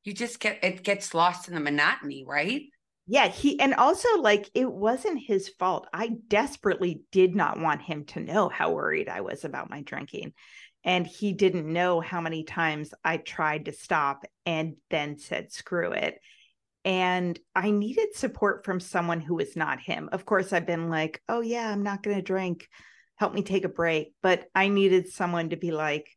You 0.04 0.14
just 0.14 0.40
get 0.40 0.64
it 0.64 0.82
gets 0.82 1.12
lost 1.12 1.46
in 1.46 1.52
the 1.54 1.60
monotony, 1.60 2.24
right? 2.26 2.62
Yeah, 3.06 3.28
he 3.28 3.60
and 3.60 3.74
also 3.74 4.08
like 4.18 4.50
it 4.54 4.72
wasn't 4.72 5.22
his 5.24 5.50
fault. 5.60 5.88
I 5.92 6.08
desperately 6.26 7.02
did 7.12 7.36
not 7.36 7.60
want 7.60 7.82
him 7.82 8.06
to 8.06 8.20
know 8.20 8.48
how 8.48 8.72
worried 8.72 9.10
I 9.10 9.20
was 9.20 9.44
about 9.44 9.68
my 9.68 9.82
drinking. 9.82 10.32
And 10.86 11.04
he 11.04 11.32
didn't 11.32 11.70
know 11.70 12.00
how 12.00 12.20
many 12.20 12.44
times 12.44 12.94
I 13.04 13.16
tried 13.16 13.64
to 13.64 13.72
stop 13.72 14.24
and 14.46 14.76
then 14.88 15.18
said 15.18 15.52
screw 15.52 15.90
it. 15.90 16.20
And 16.84 17.38
I 17.56 17.72
needed 17.72 18.14
support 18.14 18.64
from 18.64 18.78
someone 18.78 19.20
who 19.20 19.34
was 19.34 19.56
not 19.56 19.80
him. 19.80 20.08
Of 20.12 20.24
course, 20.24 20.52
I've 20.52 20.66
been 20.66 20.88
like, 20.88 21.20
"Oh 21.28 21.40
yeah, 21.40 21.68
I'm 21.68 21.82
not 21.82 22.04
going 22.04 22.14
to 22.14 22.22
drink. 22.22 22.68
Help 23.16 23.34
me 23.34 23.42
take 23.42 23.64
a 23.64 23.68
break." 23.68 24.14
But 24.22 24.46
I 24.54 24.68
needed 24.68 25.08
someone 25.08 25.50
to 25.50 25.56
be 25.56 25.72
like, 25.72 26.08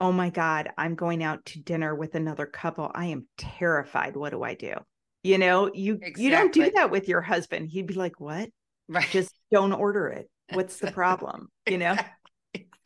"Oh 0.00 0.10
my 0.10 0.30
god, 0.30 0.70
I'm 0.76 0.96
going 0.96 1.22
out 1.22 1.44
to 1.46 1.62
dinner 1.62 1.94
with 1.94 2.16
another 2.16 2.46
couple. 2.46 2.90
I 2.92 3.06
am 3.06 3.28
terrified. 3.38 4.16
What 4.16 4.30
do 4.30 4.42
I 4.42 4.54
do?" 4.54 4.74
You 5.22 5.38
know, 5.38 5.70
you 5.72 6.00
you 6.16 6.30
don't 6.30 6.52
do 6.52 6.68
that 6.72 6.90
with 6.90 7.08
your 7.08 7.20
husband. 7.20 7.68
He'd 7.68 7.86
be 7.86 7.94
like, 7.94 8.18
"What? 8.18 8.50
Right. 8.88 9.08
Just 9.08 9.32
don't 9.52 9.72
order 9.72 10.08
it. 10.08 10.28
What's 10.52 10.78
the 10.78 10.90
problem?" 11.00 11.46
You 11.68 11.78
know? 11.78 11.96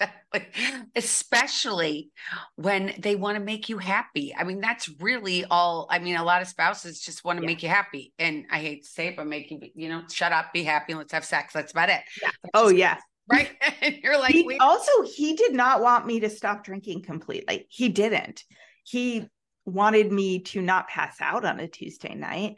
Especially 0.95 2.11
when 2.57 2.95
they 2.99 3.17
want 3.17 3.37
to 3.37 3.45
make 3.45 3.69
you 3.69 3.79
happy. 3.79 4.35
I 4.37 4.45
mean, 4.45 4.61
that's 4.61 4.89
really 5.01 5.45
all. 5.45 5.87
I 5.91 5.99
mean, 5.99 6.17
a 6.17 6.25
lot 6.25 6.43
of 6.43 6.49
spouses 6.49 7.01
just 7.01 7.25
want 7.25 7.39
to 7.39 7.43
Yeah. 7.43 7.47
make 7.47 7.63
you 7.63 7.69
happy. 7.69 8.13
And 8.19 8.47
I 8.51 8.59
hate 8.59 8.85
to 8.85 8.89
say 8.89 9.09
it, 9.09 9.17
but 9.17 9.27
make 9.27 9.51
you, 9.51 9.61
you 9.75 9.89
know, 9.89 10.03
shut 10.11 10.33
up, 10.33 10.53
be 10.53 10.63
happy, 10.65 10.95
let's 10.95 11.13
have 11.13 11.25
sex. 11.25 11.53
That's 11.53 11.73
about 11.73 11.89
it. 11.91 12.01
Yeah. 12.23 12.31
Oh 12.55 12.69
yeah. 12.69 12.99
Right. 13.29 13.51
and 13.83 13.97
you're 14.05 14.17
like, 14.21 14.31
he 14.31 14.57
also 14.61 15.03
he 15.03 15.35
did 15.35 15.53
not 15.53 15.83
want 15.83 16.07
me 16.07 16.21
to 16.21 16.31
stop 16.31 16.63
drinking 16.63 17.03
completely 17.03 17.67
he 17.69 17.89
didn't 17.89 18.45
he 18.85 19.27
wanted 19.65 20.13
me 20.13 20.39
to 20.45 20.63
not 20.63 20.87
pass 20.87 21.17
out 21.21 21.45
on 21.45 21.59
a 21.59 21.67
tuesday 21.67 22.15
night 22.15 22.55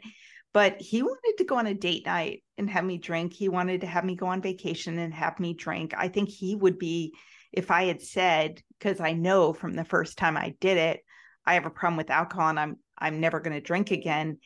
but 0.53 0.79
he 0.79 1.01
wanted 1.01 1.37
to 1.39 1.43
go 1.45 1.55
on 1.57 1.65
a 1.65 1.73
date 1.73 2.05
night 2.05 2.43
and 2.59 2.69
have 2.69 2.85
me 2.85 2.97
drink. 2.97 3.33
He 3.33 3.49
wanted 3.49 3.81
to 3.81 3.87
have 3.87 4.05
me 4.05 4.15
go 4.15 4.27
on 4.27 4.41
vacation 4.41 4.99
and 4.99 5.13
have 5.13 5.39
me 5.39 5.53
drink. 5.53 5.93
I 5.97 6.07
think 6.07 6.29
he 6.29 6.55
would 6.55 6.77
be 6.77 7.13
if 7.51 7.71
i 7.71 7.85
had 7.85 7.99
said 7.99 8.61
because 8.77 8.99
i 8.99 9.11
know 9.11 9.53
from 9.53 9.73
the 9.73 9.83
first 9.83 10.19
time 10.19 10.37
i 10.37 10.53
did 10.59 10.77
it 10.77 11.03
i 11.47 11.55
have 11.55 11.65
a 11.65 11.71
problem 11.71 11.97
with 11.97 12.11
alcohol 12.11 12.47
and 12.47 12.59
i'm 12.59 12.77
i'm 12.95 13.19
never 13.19 13.39
going 13.39 13.55
to 13.55 13.59
drink 13.59 13.89
again 13.89 14.37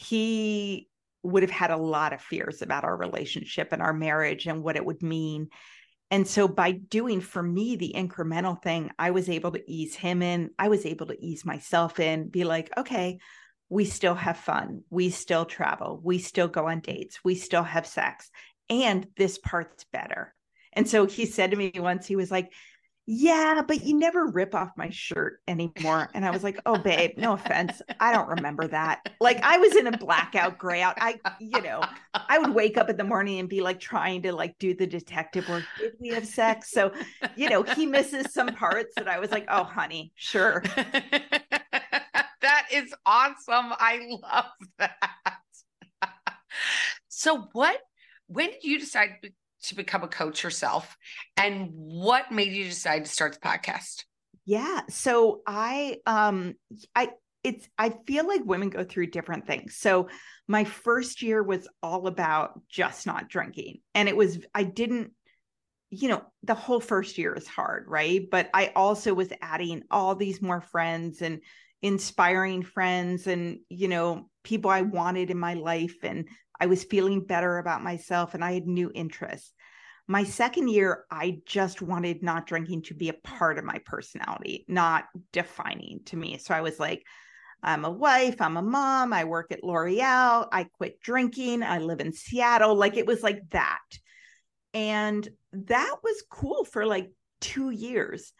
he 0.00 0.88
would 1.24 1.42
have 1.42 1.50
had 1.50 1.72
a 1.72 1.76
lot 1.76 2.12
of 2.12 2.20
fears 2.20 2.62
about 2.62 2.84
our 2.84 2.96
relationship 2.96 3.72
and 3.72 3.82
our 3.82 3.92
marriage 3.92 4.46
and 4.46 4.62
what 4.62 4.76
it 4.76 4.84
would 4.84 5.02
mean. 5.02 5.48
And 6.12 6.26
so 6.26 6.46
by 6.46 6.70
doing 6.70 7.20
for 7.20 7.42
me 7.42 7.74
the 7.74 7.92
incremental 7.96 8.62
thing, 8.62 8.92
I 8.98 9.10
was 9.10 9.28
able 9.28 9.50
to 9.52 9.70
ease 9.70 9.96
him 9.96 10.22
in. 10.22 10.50
I 10.56 10.68
was 10.68 10.86
able 10.86 11.06
to 11.06 11.20
ease 11.20 11.44
myself 11.44 11.98
in, 11.98 12.28
be 12.28 12.44
like, 12.44 12.70
okay, 12.78 13.18
we 13.68 13.84
still 13.84 14.14
have 14.14 14.38
fun. 14.38 14.82
We 14.90 15.10
still 15.10 15.44
travel. 15.44 16.00
We 16.02 16.18
still 16.18 16.48
go 16.48 16.68
on 16.68 16.80
dates. 16.80 17.20
We 17.24 17.34
still 17.34 17.62
have 17.62 17.86
sex. 17.86 18.30
And 18.70 19.06
this 19.16 19.38
part's 19.38 19.84
better. 19.92 20.34
And 20.72 20.88
so 20.88 21.06
he 21.06 21.26
said 21.26 21.50
to 21.50 21.56
me 21.56 21.72
once, 21.76 22.06
he 22.06 22.16
was 22.16 22.30
like, 22.30 22.52
yeah, 23.10 23.62
but 23.66 23.84
you 23.84 23.98
never 23.98 24.26
rip 24.26 24.54
off 24.54 24.68
my 24.76 24.90
shirt 24.90 25.40
anymore. 25.48 26.10
And 26.12 26.26
I 26.26 26.30
was 26.30 26.44
like, 26.44 26.60
oh, 26.66 26.76
babe, 26.76 27.12
no 27.16 27.32
offense. 27.32 27.80
I 27.98 28.12
don't 28.12 28.28
remember 28.28 28.68
that. 28.68 29.08
Like 29.18 29.42
I 29.42 29.56
was 29.56 29.74
in 29.76 29.86
a 29.86 29.96
blackout 29.96 30.58
gray 30.58 30.82
out. 30.82 30.98
I, 31.00 31.18
you 31.40 31.62
know, 31.62 31.82
I 32.12 32.38
would 32.38 32.54
wake 32.54 32.76
up 32.76 32.90
in 32.90 32.98
the 32.98 33.04
morning 33.04 33.38
and 33.38 33.48
be 33.48 33.62
like 33.62 33.80
trying 33.80 34.20
to 34.22 34.32
like 34.32 34.58
do 34.58 34.74
the 34.74 34.86
detective 34.86 35.48
work. 35.48 35.64
Did 35.78 35.94
we 35.98 36.08
have 36.08 36.26
sex? 36.26 36.70
So, 36.70 36.92
you 37.34 37.48
know, 37.48 37.62
he 37.62 37.86
misses 37.86 38.30
some 38.34 38.48
parts 38.48 38.92
that 38.96 39.08
I 39.08 39.18
was 39.20 39.30
like, 39.30 39.46
oh, 39.48 39.64
honey, 39.64 40.12
sure. 40.14 40.62
is 42.72 42.94
awesome. 43.04 43.72
I 43.78 44.18
love 44.22 44.44
that. 44.78 45.38
so 47.08 47.48
what 47.52 47.78
when 48.28 48.50
did 48.50 48.62
you 48.62 48.78
decide 48.78 49.16
to 49.64 49.74
become 49.74 50.04
a 50.04 50.08
coach 50.08 50.44
yourself 50.44 50.96
and 51.36 51.70
what 51.72 52.30
made 52.30 52.52
you 52.52 52.64
decide 52.64 53.04
to 53.04 53.10
start 53.10 53.32
the 53.32 53.40
podcast? 53.40 54.04
Yeah. 54.44 54.82
So 54.88 55.40
I, 55.46 55.98
um, 56.06 56.54
I, 56.94 57.10
it's, 57.42 57.68
I 57.76 57.94
feel 58.06 58.26
like 58.26 58.42
women 58.44 58.70
go 58.70 58.84
through 58.84 59.08
different 59.08 59.46
things. 59.46 59.76
So 59.76 60.08
my 60.46 60.64
first 60.64 61.22
year 61.22 61.42
was 61.42 61.68
all 61.82 62.06
about 62.06 62.60
just 62.68 63.06
not 63.06 63.28
drinking. 63.28 63.80
And 63.94 64.08
it 64.08 64.16
was, 64.16 64.38
I 64.54 64.64
didn't, 64.64 65.12
you 65.90 66.08
know, 66.08 66.22
the 66.42 66.54
whole 66.54 66.80
first 66.80 67.16
year 67.18 67.32
is 67.34 67.46
hard, 67.46 67.86
right? 67.88 68.28
But 68.30 68.50
I 68.52 68.72
also 68.76 69.14
was 69.14 69.32
adding 69.40 69.84
all 69.90 70.14
these 70.14 70.42
more 70.42 70.60
friends 70.60 71.22
and 71.22 71.40
inspiring 71.82 72.62
friends 72.62 73.26
and, 73.26 73.58
you 73.68 73.88
know, 73.88 74.28
people 74.42 74.70
I 74.70 74.82
wanted 74.82 75.30
in 75.30 75.38
my 75.38 75.54
life. 75.54 75.96
And 76.02 76.28
I 76.60 76.66
was 76.66 76.84
feeling 76.84 77.24
better 77.24 77.58
about 77.58 77.82
myself 77.82 78.34
and 78.34 78.44
I 78.44 78.52
had 78.52 78.66
new 78.66 78.90
interests. 78.94 79.52
My 80.06 80.24
second 80.24 80.68
year, 80.68 81.04
I 81.10 81.38
just 81.44 81.82
wanted 81.82 82.22
not 82.22 82.46
drinking 82.46 82.82
to 82.84 82.94
be 82.94 83.10
a 83.10 83.14
part 83.14 83.58
of 83.58 83.64
my 83.64 83.78
personality, 83.84 84.64
not 84.66 85.04
defining 85.32 86.00
to 86.06 86.16
me. 86.16 86.38
So 86.38 86.54
I 86.54 86.62
was 86.62 86.80
like, 86.80 87.04
I'm 87.62 87.84
a 87.84 87.90
wife, 87.90 88.40
I'm 88.40 88.56
a 88.56 88.62
mom, 88.62 89.12
I 89.12 89.24
work 89.24 89.52
at 89.52 89.62
L'Oreal, 89.62 90.48
I 90.50 90.64
quit 90.78 91.00
drinking, 91.00 91.62
I 91.62 91.78
live 91.78 92.00
in 92.00 92.12
Seattle. 92.12 92.74
Like 92.74 92.96
it 92.96 93.06
was 93.06 93.22
like 93.22 93.42
that. 93.50 93.80
And 94.72 95.28
that 95.52 95.96
was 96.02 96.24
cool 96.30 96.64
for 96.64 96.86
like 96.86 97.10
two 97.40 97.70
years. 97.70 98.32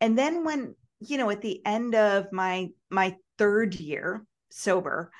And 0.00 0.18
then 0.18 0.44
when, 0.44 0.74
you 1.08 1.18
know, 1.18 1.30
at 1.30 1.42
the 1.42 1.64
end 1.66 1.94
of 1.94 2.32
my 2.32 2.68
my 2.90 3.16
third 3.38 3.74
year 3.74 4.24
sober, 4.50 5.10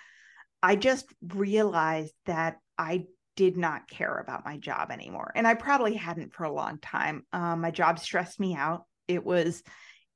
I 0.62 0.76
just 0.76 1.07
realized 1.22 2.14
that 2.26 2.59
I 2.78 3.07
did 3.37 3.57
not 3.57 3.89
care 3.89 4.18
about 4.18 4.45
my 4.45 4.59
job 4.59 4.91
anymore. 4.91 5.33
And 5.35 5.47
I 5.47 5.55
probably 5.55 5.95
hadn't 5.95 6.35
for 6.35 6.45
a 6.45 6.53
long 6.53 6.78
time. 6.78 7.24
Um, 7.33 7.62
my 7.62 7.70
job 7.70 7.99
stressed 7.99 8.39
me 8.39 8.55
out. 8.55 8.85
It 9.09 9.24
was 9.24 9.62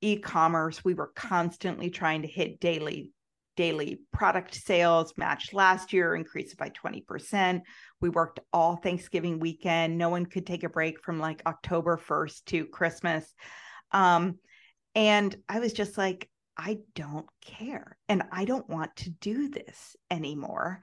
e-commerce. 0.03 0.85
We 0.85 0.95
were 0.95 1.13
constantly 1.15 1.91
trying 1.91 2.23
to 2.23 2.29
hit 2.29 2.61
daily 2.61 3.13
daily 3.57 4.01
product 4.13 4.55
sales 4.55 5.15
matched 5.17 5.55
last 5.55 5.93
year 5.93 6.15
increased 6.15 6.59
by 6.59 6.69
20% 6.69 7.63
we 8.03 8.11
worked 8.11 8.39
all 8.53 8.77
thanksgiving 8.77 9.39
weekend 9.39 9.97
no 9.97 10.11
one 10.11 10.27
could 10.27 10.47
take 10.47 10.63
a 10.63 10.69
break 10.69 11.03
from 11.03 11.19
like 11.19 11.41
october 11.47 11.99
1st 12.07 12.45
to 12.45 12.67
christmas 12.67 13.33
um, 13.93 14.39
and 14.97 15.37
i 15.49 15.61
was 15.61 15.73
just 15.73 15.97
like 15.97 16.29
i 16.57 16.79
don't 16.97 17.27
care 17.41 17.97
and 18.09 18.25
i 18.33 18.45
don't 18.45 18.69
want 18.69 18.95
to 18.97 19.11
do 19.11 19.49
this 19.49 19.95
anymore 20.11 20.83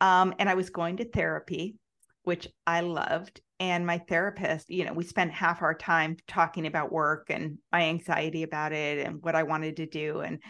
um, 0.00 0.34
and 0.38 0.48
I 0.48 0.54
was 0.54 0.70
going 0.70 0.98
to 0.98 1.08
therapy, 1.08 1.76
which 2.22 2.48
I 2.66 2.80
loved. 2.80 3.40
And 3.60 3.86
my 3.86 3.98
therapist, 3.98 4.70
you 4.70 4.84
know, 4.84 4.92
we 4.92 5.04
spent 5.04 5.32
half 5.32 5.62
our 5.62 5.74
time 5.74 6.16
talking 6.28 6.66
about 6.66 6.92
work 6.92 7.26
and 7.30 7.58
my 7.72 7.82
anxiety 7.82 8.44
about 8.44 8.72
it 8.72 9.04
and 9.04 9.20
what 9.22 9.34
I 9.34 9.42
wanted 9.42 9.76
to 9.76 9.86
do. 9.86 10.20
And 10.20 10.40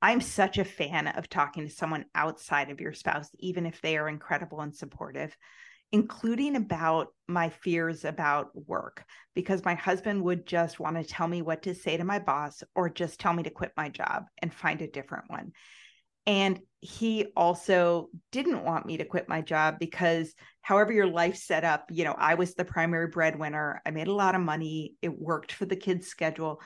I'm 0.00 0.20
such 0.20 0.58
a 0.58 0.64
fan 0.64 1.08
of 1.08 1.28
talking 1.28 1.66
to 1.66 1.72
someone 1.72 2.06
outside 2.14 2.70
of 2.70 2.80
your 2.80 2.94
spouse, 2.94 3.28
even 3.38 3.66
if 3.66 3.80
they 3.82 3.98
are 3.98 4.08
incredible 4.08 4.60
and 4.60 4.74
supportive, 4.74 5.36
including 5.92 6.56
about 6.56 7.08
my 7.26 7.48
fears 7.48 8.04
about 8.04 8.50
work, 8.66 9.04
because 9.34 9.64
my 9.64 9.74
husband 9.74 10.22
would 10.22 10.46
just 10.46 10.78
want 10.78 10.96
to 10.96 11.04
tell 11.04 11.28
me 11.28 11.42
what 11.42 11.62
to 11.62 11.74
say 11.74 11.96
to 11.96 12.04
my 12.04 12.18
boss 12.18 12.62
or 12.74 12.90
just 12.90 13.20
tell 13.20 13.32
me 13.32 13.42
to 13.42 13.50
quit 13.50 13.72
my 13.76 13.88
job 13.88 14.24
and 14.42 14.52
find 14.52 14.82
a 14.82 14.86
different 14.90 15.24
one. 15.28 15.52
And 16.26 16.60
he 16.80 17.32
also 17.34 18.10
didn't 18.32 18.64
want 18.64 18.84
me 18.84 18.98
to 18.98 19.04
quit 19.06 19.30
my 19.30 19.40
job 19.40 19.78
because, 19.78 20.34
however, 20.60 20.92
your 20.92 21.06
life 21.06 21.36
set 21.36 21.64
up, 21.64 21.86
you 21.90 22.04
know, 22.04 22.14
I 22.18 22.34
was 22.34 22.54
the 22.54 22.66
primary 22.66 23.08
breadwinner. 23.08 23.80
I 23.86 23.90
made 23.90 24.08
a 24.08 24.14
lot 24.14 24.34
of 24.34 24.42
money. 24.42 24.94
It 25.00 25.18
worked 25.18 25.52
for 25.52 25.64
the 25.64 25.76
kids' 25.76 26.06
schedule. 26.06 26.60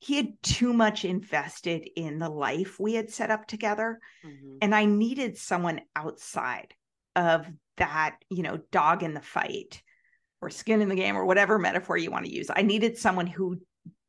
He 0.00 0.16
had 0.16 0.42
too 0.42 0.72
much 0.72 1.04
invested 1.04 1.88
in 1.96 2.18
the 2.18 2.28
life 2.28 2.80
we 2.80 2.94
had 2.94 3.10
set 3.10 3.30
up 3.30 3.46
together. 3.46 4.00
Mhm. 4.24 4.58
And 4.60 4.74
I 4.74 4.84
needed 4.84 5.38
someone 5.38 5.82
outside 5.94 6.74
of 7.16 7.46
that, 7.76 8.16
you 8.30 8.42
know, 8.42 8.58
dog 8.70 9.02
in 9.02 9.14
the 9.14 9.20
fight 9.20 9.82
or 10.40 10.50
skin 10.50 10.82
in 10.82 10.88
the 10.88 10.94
game 10.94 11.16
or 11.16 11.24
whatever 11.24 11.58
metaphor 11.58 11.96
you 11.96 12.10
want 12.10 12.26
to 12.26 12.34
use. 12.34 12.50
I 12.54 12.62
needed 12.62 12.98
someone 12.98 13.26
who 13.26 13.58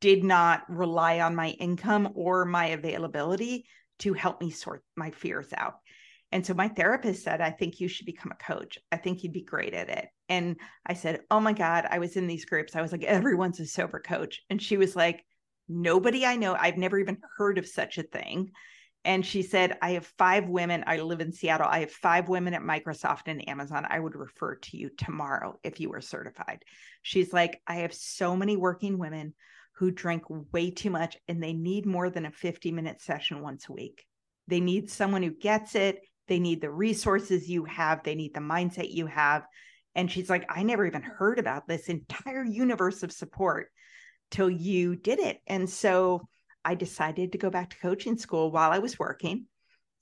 did 0.00 0.22
not 0.22 0.62
rely 0.68 1.20
on 1.20 1.34
my 1.34 1.50
income 1.50 2.10
or 2.14 2.44
my 2.44 2.66
availability 2.66 3.66
to 4.00 4.12
help 4.12 4.40
me 4.40 4.50
sort 4.50 4.82
my 4.96 5.10
fears 5.10 5.48
out. 5.56 5.76
And 6.32 6.44
so 6.44 6.54
my 6.54 6.68
therapist 6.68 7.22
said, 7.22 7.40
I 7.40 7.50
think 7.50 7.80
you 7.80 7.88
should 7.88 8.06
become 8.06 8.32
a 8.32 8.44
coach. 8.44 8.78
I 8.90 8.96
think 8.96 9.22
you'd 9.22 9.32
be 9.32 9.42
great 9.42 9.74
at 9.74 9.88
it. 9.88 10.08
And 10.28 10.56
I 10.84 10.94
said, 10.94 11.20
Oh 11.30 11.40
my 11.40 11.52
God, 11.52 11.86
I 11.88 11.98
was 11.98 12.16
in 12.16 12.26
these 12.26 12.44
groups. 12.44 12.74
I 12.74 12.82
was 12.82 12.92
like, 12.92 13.04
everyone's 13.04 13.60
a 13.60 13.66
sober 13.66 14.00
coach. 14.00 14.42
And 14.50 14.60
she 14.60 14.76
was 14.76 14.96
like, 14.96 15.24
Nobody 15.68 16.26
I 16.26 16.36
know, 16.36 16.54
I've 16.54 16.76
never 16.76 16.98
even 16.98 17.18
heard 17.38 17.58
of 17.58 17.66
such 17.66 17.98
a 17.98 18.02
thing. 18.02 18.50
And 19.06 19.24
she 19.24 19.42
said, 19.42 19.78
I 19.80 19.92
have 19.92 20.04
five 20.18 20.48
women. 20.48 20.82
I 20.84 20.96
live 20.96 21.20
in 21.20 21.30
Seattle. 21.30 21.68
I 21.70 21.78
have 21.78 21.92
five 21.92 22.28
women 22.28 22.54
at 22.54 22.62
Microsoft 22.62 23.28
and 23.28 23.48
Amazon. 23.48 23.86
I 23.88 24.00
would 24.00 24.16
refer 24.16 24.56
to 24.56 24.76
you 24.76 24.90
tomorrow 24.98 25.60
if 25.62 25.78
you 25.78 25.90
were 25.90 26.00
certified. 26.00 26.64
She's 27.02 27.32
like, 27.32 27.62
I 27.68 27.76
have 27.76 27.94
so 27.94 28.36
many 28.36 28.56
working 28.56 28.98
women 28.98 29.34
who 29.76 29.92
drink 29.92 30.24
way 30.52 30.72
too 30.72 30.90
much 30.90 31.16
and 31.28 31.40
they 31.40 31.52
need 31.52 31.86
more 31.86 32.10
than 32.10 32.26
a 32.26 32.32
50 32.32 32.72
minute 32.72 33.00
session 33.00 33.42
once 33.42 33.68
a 33.68 33.72
week. 33.72 34.04
They 34.48 34.58
need 34.58 34.90
someone 34.90 35.22
who 35.22 35.30
gets 35.30 35.76
it. 35.76 36.00
They 36.26 36.40
need 36.40 36.60
the 36.60 36.72
resources 36.72 37.48
you 37.48 37.64
have. 37.66 38.02
They 38.02 38.16
need 38.16 38.34
the 38.34 38.40
mindset 38.40 38.92
you 38.92 39.06
have. 39.06 39.46
And 39.94 40.10
she's 40.10 40.28
like, 40.28 40.46
I 40.48 40.64
never 40.64 40.84
even 40.84 41.02
heard 41.02 41.38
about 41.38 41.68
this 41.68 41.88
entire 41.88 42.44
universe 42.44 43.04
of 43.04 43.12
support 43.12 43.68
till 44.32 44.50
you 44.50 44.96
did 44.96 45.20
it. 45.20 45.38
And 45.46 45.70
so 45.70 46.26
I 46.66 46.74
decided 46.74 47.32
to 47.32 47.38
go 47.38 47.48
back 47.48 47.70
to 47.70 47.78
coaching 47.78 48.18
school 48.18 48.50
while 48.50 48.72
I 48.72 48.80
was 48.80 48.98
working. 48.98 49.46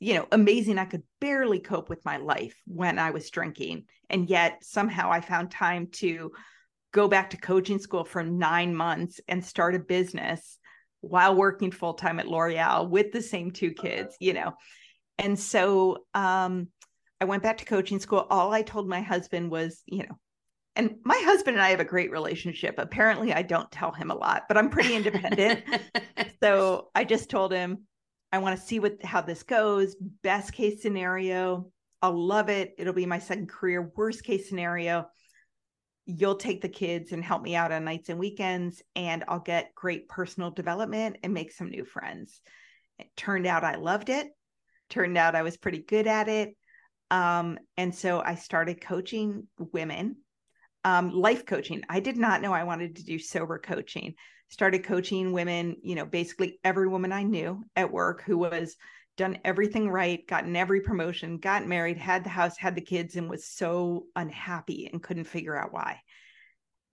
You 0.01 0.15
know, 0.15 0.27
amazing. 0.33 0.79
I 0.79 0.87
could 0.87 1.03
barely 1.21 1.61
cope 1.61 1.91
with 1.91 2.05
my 2.07 2.17
life 2.17 2.57
when 2.67 2.99
I 2.99 3.11
was 3.11 3.31
drinking. 3.31 3.85
And 4.09 4.29
yet 4.31 4.65
somehow 4.65 5.11
I 5.11 5.21
found 5.21 5.51
time 5.51 5.89
to 5.93 6.33
go 6.93 7.07
back 7.07 7.31
to 7.31 7.37
coaching 7.37 7.79
school 7.79 8.05
for 8.05 8.23
nine 8.23 8.75
months 8.75 9.21
and 9.29 9.45
start 9.45 9.75
a 9.75 9.79
business 9.79 10.59
while 11.03 11.37
working 11.37 11.71
full 11.71 11.95
time 11.95 12.19
at 12.19 12.29
L'Oreal 12.29 12.89
with 12.89 13.13
the 13.13 13.21
same 13.21 13.51
two 13.51 13.73
kids, 13.73 14.17
you 14.19 14.33
know. 14.33 14.55
And 15.19 15.39
so 15.39 16.07
um, 16.15 16.69
I 17.21 17.27
went 17.27 17.43
back 17.43 17.59
to 17.59 17.67
coaching 17.67 18.01
school. 18.01 18.27
All 18.31 18.55
I 18.55 18.63
told 18.63 18.89
my 18.89 19.03
husband 19.03 19.51
was, 19.51 19.83
you 19.87 19.99
know, 19.99 20.19
and 20.77 20.97
my 21.05 21.21
husband 21.25 21.57
and 21.57 21.63
I 21.63 21.71
have 21.71 21.81
a 21.81 21.85
great 21.85 22.11
relationship. 22.11 22.77
Apparently, 22.79 23.33
I 23.33 23.43
don't 23.43 23.71
tell 23.71 23.93
him 23.93 24.11
a 24.11 24.15
lot, 24.15 24.45
but 24.49 24.57
I'm 24.57 24.71
pretty 24.71 24.95
independent. 24.95 25.63
so 26.43 26.89
I 26.95 27.05
just 27.05 27.31
told 27.31 27.53
him, 27.53 27.85
I 28.33 28.39
want 28.39 28.59
to 28.59 28.67
see 28.67 28.81
what 28.81 29.05
how 29.05 29.21
this 29.21 29.45
goes. 29.45 29.95
Best 30.23 30.53
case 30.53 30.83
scenario, 30.83 31.71
I'll 32.03 32.19
love 32.19 32.49
it. 32.49 32.75
It'll 32.77 32.93
be 32.93 33.07
my 33.07 33.21
second 33.21 33.49
career. 33.49 33.93
Worst 33.97 34.25
case 34.25 34.49
scenario, 34.49 35.07
you'll 36.07 36.35
take 36.35 36.61
the 36.61 36.69
kids 36.69 37.13
and 37.13 37.23
help 37.23 37.43
me 37.43 37.55
out 37.55 37.71
on 37.71 37.85
nights 37.85 38.09
and 38.09 38.19
weekends, 38.19 38.83
and 38.97 39.23
I'll 39.29 39.39
get 39.39 39.75
great 39.77 40.09
personal 40.09 40.51
development 40.51 41.19
and 41.23 41.33
make 41.33 41.53
some 41.53 41.71
new 41.71 41.85
friends. 41.85 42.41
It 42.99 43.09
turned 43.17 43.47
out 43.47 43.63
I 43.63 43.77
loved 43.77 44.09
it. 44.09 44.29
Turned 44.91 45.17
out 45.17 45.37
I 45.37 45.43
was 45.43 45.57
pretty 45.57 45.83
good 45.83 46.09
at 46.09 46.29
it. 46.29 46.57
Um, 47.11 47.59
and 47.77 47.95
so 47.95 48.21
I 48.21 48.35
started 48.35 48.81
coaching 48.81 49.47
women 49.57 50.17
um, 50.85 51.11
life 51.13 51.47
coaching. 51.47 51.83
I 51.89 52.01
did 52.01 52.17
not 52.17 52.43
know 52.43 52.53
I 52.53 52.65
wanted 52.65 52.97
to 52.97 53.05
do 53.05 53.19
sober 53.19 53.59
coaching. 53.59 54.15
Started 54.51 54.85
coaching 54.85 55.33
women, 55.33 55.77
you 55.83 55.95
know, 55.95 56.05
basically 56.05 56.61
every 56.63 56.87
woman 56.87 57.13
I 57.13 57.23
knew 57.23 57.65
at 57.75 57.91
work 57.91 58.23
who 58.23 58.39
was 58.39 58.77
done 59.17 59.39
everything 59.45 59.89
right, 59.89 60.27
gotten 60.27 60.55
every 60.57 60.81
promotion, 60.81 61.39
got 61.39 61.67
married, 61.67 61.97
had 61.97 62.25
the 62.25 62.31
house, 62.31 62.57
had 62.59 62.75
the 62.75 62.81
kids, 62.81 63.17
and 63.17 63.31
was 63.31 63.47
so 63.47 64.07
unhappy 64.17 64.91
and 64.93 65.03
couldn't 65.03 65.25
figure 65.25 65.57
out 65.57 65.73
why. 65.73 66.01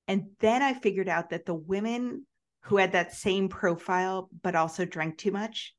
And 0.08 0.30
then 0.40 0.62
I 0.62 0.74
figured 0.74 1.10
out 1.10 1.32
that 1.32 1.46
the 1.46 1.54
women 1.54 2.26
who 2.62 2.78
had 2.78 2.92
that 2.94 3.14
same 3.14 3.50
profile, 3.50 4.30
but 4.44 4.56
also 4.56 4.86
drank 4.86 5.18
too 5.18 5.32
much, 5.32 5.74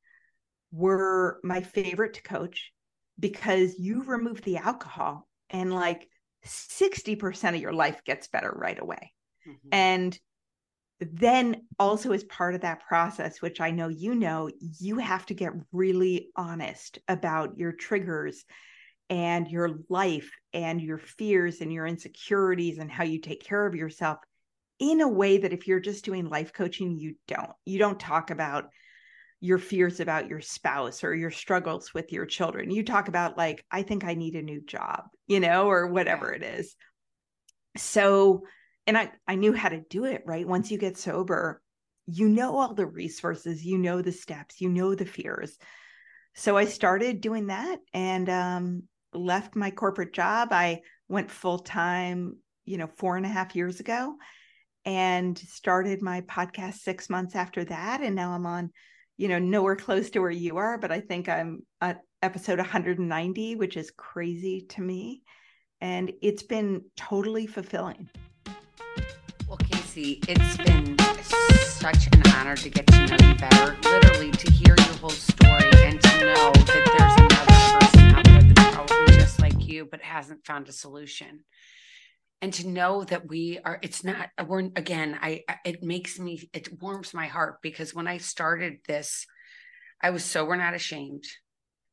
were 0.73 1.39
my 1.45 1.61
favorite 1.61 2.15
to 2.15 2.23
coach 2.23 2.73
because 3.19 3.79
you 3.79 4.03
remove 4.03 4.43
the 4.43 4.57
alcohol 4.57 5.29
and 5.51 5.73
like 5.73 6.09
60% 6.45 7.55
of 7.55 7.61
your 7.61 7.73
life 7.73 8.03
gets 8.05 8.29
better 8.29 8.53
right 8.55 8.79
away. 8.81 9.13
Mm-hmm. 9.47 9.69
And 9.73 10.21
then 11.11 11.67
also 11.79 12.13
as 12.13 12.25
part 12.25 12.55
of 12.55 12.61
that 12.61 12.87
process 12.87 13.43
which 13.43 13.61
i 13.61 13.71
know 13.71 13.89
you 13.89 14.15
know 14.15 14.49
you 14.79 14.99
have 14.99 15.27
to 15.27 15.35
get 15.35 15.53
really 15.73 16.29
honest 16.37 16.99
about 17.09 17.59
your 17.59 17.73
triggers 17.73 18.45
and 19.11 19.49
your 19.49 19.81
life 19.89 20.31
and 20.53 20.81
your 20.81 20.99
fears 20.99 21.61
and 21.61 21.73
your 21.73 21.87
insecurities 21.87 22.79
and 22.79 22.91
how 22.91 23.05
you 23.05 23.21
take 23.21 23.45
care 23.45 23.67
of 23.67 23.75
yourself 23.75 24.19
in 24.79 25.01
a 25.01 25.09
way 25.09 25.39
that 25.39 25.53
if 25.53 25.67
you're 25.67 25.81
just 25.81 26.05
doing 26.05 26.29
life 26.29 26.53
coaching 26.53 26.97
you 26.97 27.15
don't 27.27 27.51
you 27.65 27.79
don't 27.79 28.01
talk 28.01 28.31
about 28.31 28.67
your 29.43 29.59
fears 29.59 29.99
about 29.99 30.29
your 30.29 30.41
spouse 30.41 31.03
or 31.03 31.13
your 31.17 31.33
struggles 31.33 31.93
with 31.93 32.13
your 32.13 32.25
children. 32.25 32.71
You 32.71 32.85
talk 32.85 33.09
about, 33.09 33.37
like, 33.37 33.65
I 33.73 33.83
think 33.83 34.05
I 34.05 34.15
need 34.15 34.37
a 34.37 34.43
new 34.43 34.61
job, 34.61 35.07
you 35.27 35.41
know, 35.41 35.67
or 35.67 35.89
whatever 35.89 36.33
it 36.33 36.45
is. 36.45 36.77
So, 37.77 38.45
and 38.87 38.97
I, 38.97 39.11
I 39.27 39.35
knew 39.35 39.53
how 39.53 39.69
to 39.69 39.83
do 39.91 40.05
it, 40.05 40.23
right? 40.25 40.47
Once 40.47 40.71
you 40.71 40.79
get 40.79 40.97
sober, 40.97 41.61
you 42.07 42.29
know 42.29 42.57
all 42.57 42.73
the 42.73 42.87
resources, 42.87 43.65
you 43.65 43.79
know 43.79 44.01
the 44.01 44.13
steps, 44.13 44.61
you 44.61 44.69
know 44.69 44.95
the 44.95 45.07
fears. 45.07 45.59
So 46.35 46.57
I 46.57 46.67
started 46.67 47.21
doing 47.21 47.49
that 47.49 47.81
and 47.93 48.31
um, 48.31 48.83
left 49.13 49.57
my 49.57 49.73
corporate 49.73 50.13
job. 50.13 50.51
I 50.53 50.83
went 51.09 51.33
full 51.33 51.59
time, 51.59 52.37
you 52.65 52.79
know, 52.79 52.89
four 52.97 53.17
and 53.17 53.27
a 53.27 53.29
half 53.29 53.57
years 53.57 53.81
ago 53.81 54.15
and 54.85 55.37
started 55.37 56.01
my 56.01 56.21
podcast 56.21 56.75
six 56.75 57.11
months 57.11 57.35
after 57.35 57.65
that. 57.65 58.03
And 58.03 58.15
now 58.15 58.35
I'm 58.35 58.47
on 58.47 58.71
you 59.23 59.29
know, 59.29 59.39
nowhere 59.39 59.77
close 59.77 60.11
to 60.11 60.19
where 60.19 60.33
you 60.33 60.57
are, 60.57 60.77
but 60.77 60.91
I 60.91 60.99
think 60.99 61.29
I'm 61.29 61.63
at 61.81 62.01
episode 62.23 62.59
190, 62.59 63.55
which 63.55 63.77
is 63.77 63.93
crazy 63.97 64.63
to 64.71 64.81
me. 64.81 65.23
And 65.81 66.13
it's 66.23 66.43
been 66.43 66.83
totally 66.97 67.47
fulfilling. 67.47 68.11
Well, 69.47 69.59
Casey, 69.59 70.19
it's 70.27 70.57
been 70.57 70.99
such 71.63 72.09
an 72.09 72.23
honor 72.35 72.57
to 72.57 72.69
get 72.69 72.85
to 72.89 73.07
know 73.07 73.29
you 73.29 73.35
better, 73.37 73.77
literally 73.85 74.33
to 74.33 74.51
hear 74.51 74.75
your 74.77 74.97
whole 74.97 75.11
story 75.11 75.71
and 75.85 76.01
to 76.01 76.19
know 76.25 76.51
that 76.55 76.85
there's 76.99 77.15
another 77.21 77.79
person 77.79 78.15
out 78.17 78.25
there 78.25 78.43
that's 78.43 78.75
probably 78.75 79.15
just 79.15 79.41
like 79.41 79.69
you, 79.69 79.85
but 79.85 80.01
hasn't 80.01 80.45
found 80.45 80.69
a 80.69 80.73
solution 80.73 81.45
and 82.43 82.53
to 82.53 82.67
know 82.67 83.05
that 83.05 83.29
we 83.29 83.61
are 83.65 83.79
it's 83.81 84.05
not 84.05 84.29
we're 84.47 84.59
again 84.77 85.19
i 85.23 85.43
it 85.65 85.83
makes 85.83 86.19
me 86.19 86.51
it 86.53 86.83
warms 86.83 87.15
my 87.15 87.29
heart 87.29 87.63
because 87.63 87.95
when 87.95 88.09
i 88.09 88.19
started 88.19 88.79
this 88.87 89.27
i 90.03 90.11
was 90.11 90.25
so 90.25 90.45
we're 90.45 90.57
not 90.57 90.75
ashamed 90.75 91.25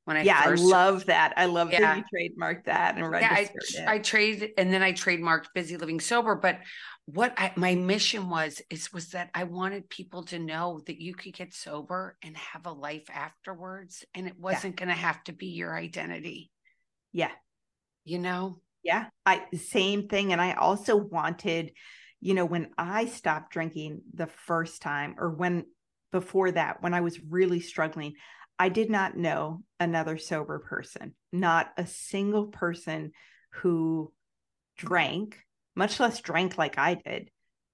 when 0.06 0.18
i 0.18 0.24
yeah 0.24 0.43
first, 0.43 0.64
i 0.64 0.66
love 0.66 1.06
that 1.06 1.34
i 1.38 1.45
love 1.45 1.72
yeah. 1.72 1.80
that 1.80 1.97
you 1.97 2.04
trademarked 2.12 2.66
that 2.66 2.97
and 2.97 3.10
registered 3.10 3.62
yeah, 3.74 3.80
I, 3.82 3.93
it. 3.93 3.97
I 3.97 4.00
traded 4.00 4.52
and 4.58 4.74
then 4.74 4.82
i 4.82 4.91
trademarked 4.91 5.45
busy 5.54 5.78
living 5.78 6.00
sober 6.00 6.36
but 6.36 6.60
what 7.06 7.34
I, 7.38 7.54
my 7.56 7.74
mission 7.76 8.30
was 8.30 8.62
is 8.70 8.91
was 8.91 9.10
that 9.10 9.30
i 9.34 9.43
wanted 9.43 9.89
people 9.89 10.24
to 10.26 10.39
know 10.39 10.82
that 10.88 11.00
you 11.00 11.14
could 11.14 11.34
get 11.34 11.54
sober 11.54 12.18
and 12.24 12.36
have 12.36 12.66
a 12.66 12.72
life 12.72 13.08
afterwards 13.14 14.04
and 14.16 14.28
it 14.28 14.38
wasn't 14.38 14.80
yeah. 14.80 14.86
going 14.86 14.95
to 14.95 15.02
have 15.02 15.24
to 15.26 15.32
be 15.32 15.47
your 15.47 15.78
identity 15.78 16.52
yeah 17.14 17.32
you 18.04 18.18
know 18.18 18.62
yeah, 18.84 19.07
I 19.25 19.43
same 19.55 20.07
thing. 20.07 20.32
And 20.32 20.41
I 20.41 20.53
also 20.53 20.95
wanted, 20.95 21.71
you 22.21 22.34
know, 22.34 22.45
when 22.45 22.69
I 22.77 23.05
stopped 23.05 23.51
drinking 23.51 24.01
the 24.13 24.27
first 24.27 24.82
time, 24.82 25.15
or 25.17 25.30
when 25.32 25.65
before 26.11 26.51
that, 26.51 26.82
when 26.82 26.93
I 26.93 27.01
was 27.01 27.19
really 27.21 27.59
struggling, 27.59 28.13
I 28.57 28.69
did 28.69 28.89
not 28.89 29.17
know 29.17 29.63
another 29.80 30.17
sober 30.17 30.59
person, 30.59 31.15
not 31.32 31.71
a 31.77 31.86
single 31.86 32.47
person 32.47 33.11
who 33.51 34.11
drank, 34.77 35.38
much 35.75 35.99
less 35.99 36.19
drank 36.19 36.57
like 36.57 36.77
I 36.77 36.95
did, 36.95 37.30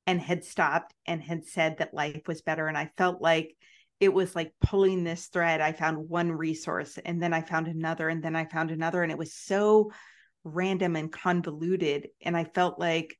and 0.07 0.21
had 0.21 0.43
stopped 0.43 0.93
and 1.05 1.21
had 1.21 1.45
said 1.45 1.77
that 1.77 1.93
life 1.93 2.21
was 2.27 2.41
better. 2.41 2.67
And 2.67 2.77
I 2.77 2.91
felt 2.97 3.21
like 3.21 3.55
it 3.99 4.13
was 4.13 4.35
like 4.35 4.53
pulling 4.61 5.03
this 5.03 5.27
thread. 5.27 5.61
I 5.61 5.71
found 5.71 6.09
one 6.09 6.31
resource 6.31 6.99
and 7.03 7.21
then 7.21 7.33
I 7.33 7.41
found 7.41 7.67
another 7.67 8.09
and 8.09 8.23
then 8.23 8.35
I 8.35 8.45
found 8.45 8.71
another. 8.71 9.01
And 9.01 9.11
it 9.11 9.17
was 9.17 9.33
so 9.33 9.91
random 10.45 10.95
and 10.95 11.11
convoluted. 11.11 12.07
And 12.21 12.37
I 12.37 12.45
felt 12.45 12.79
like 12.79 13.17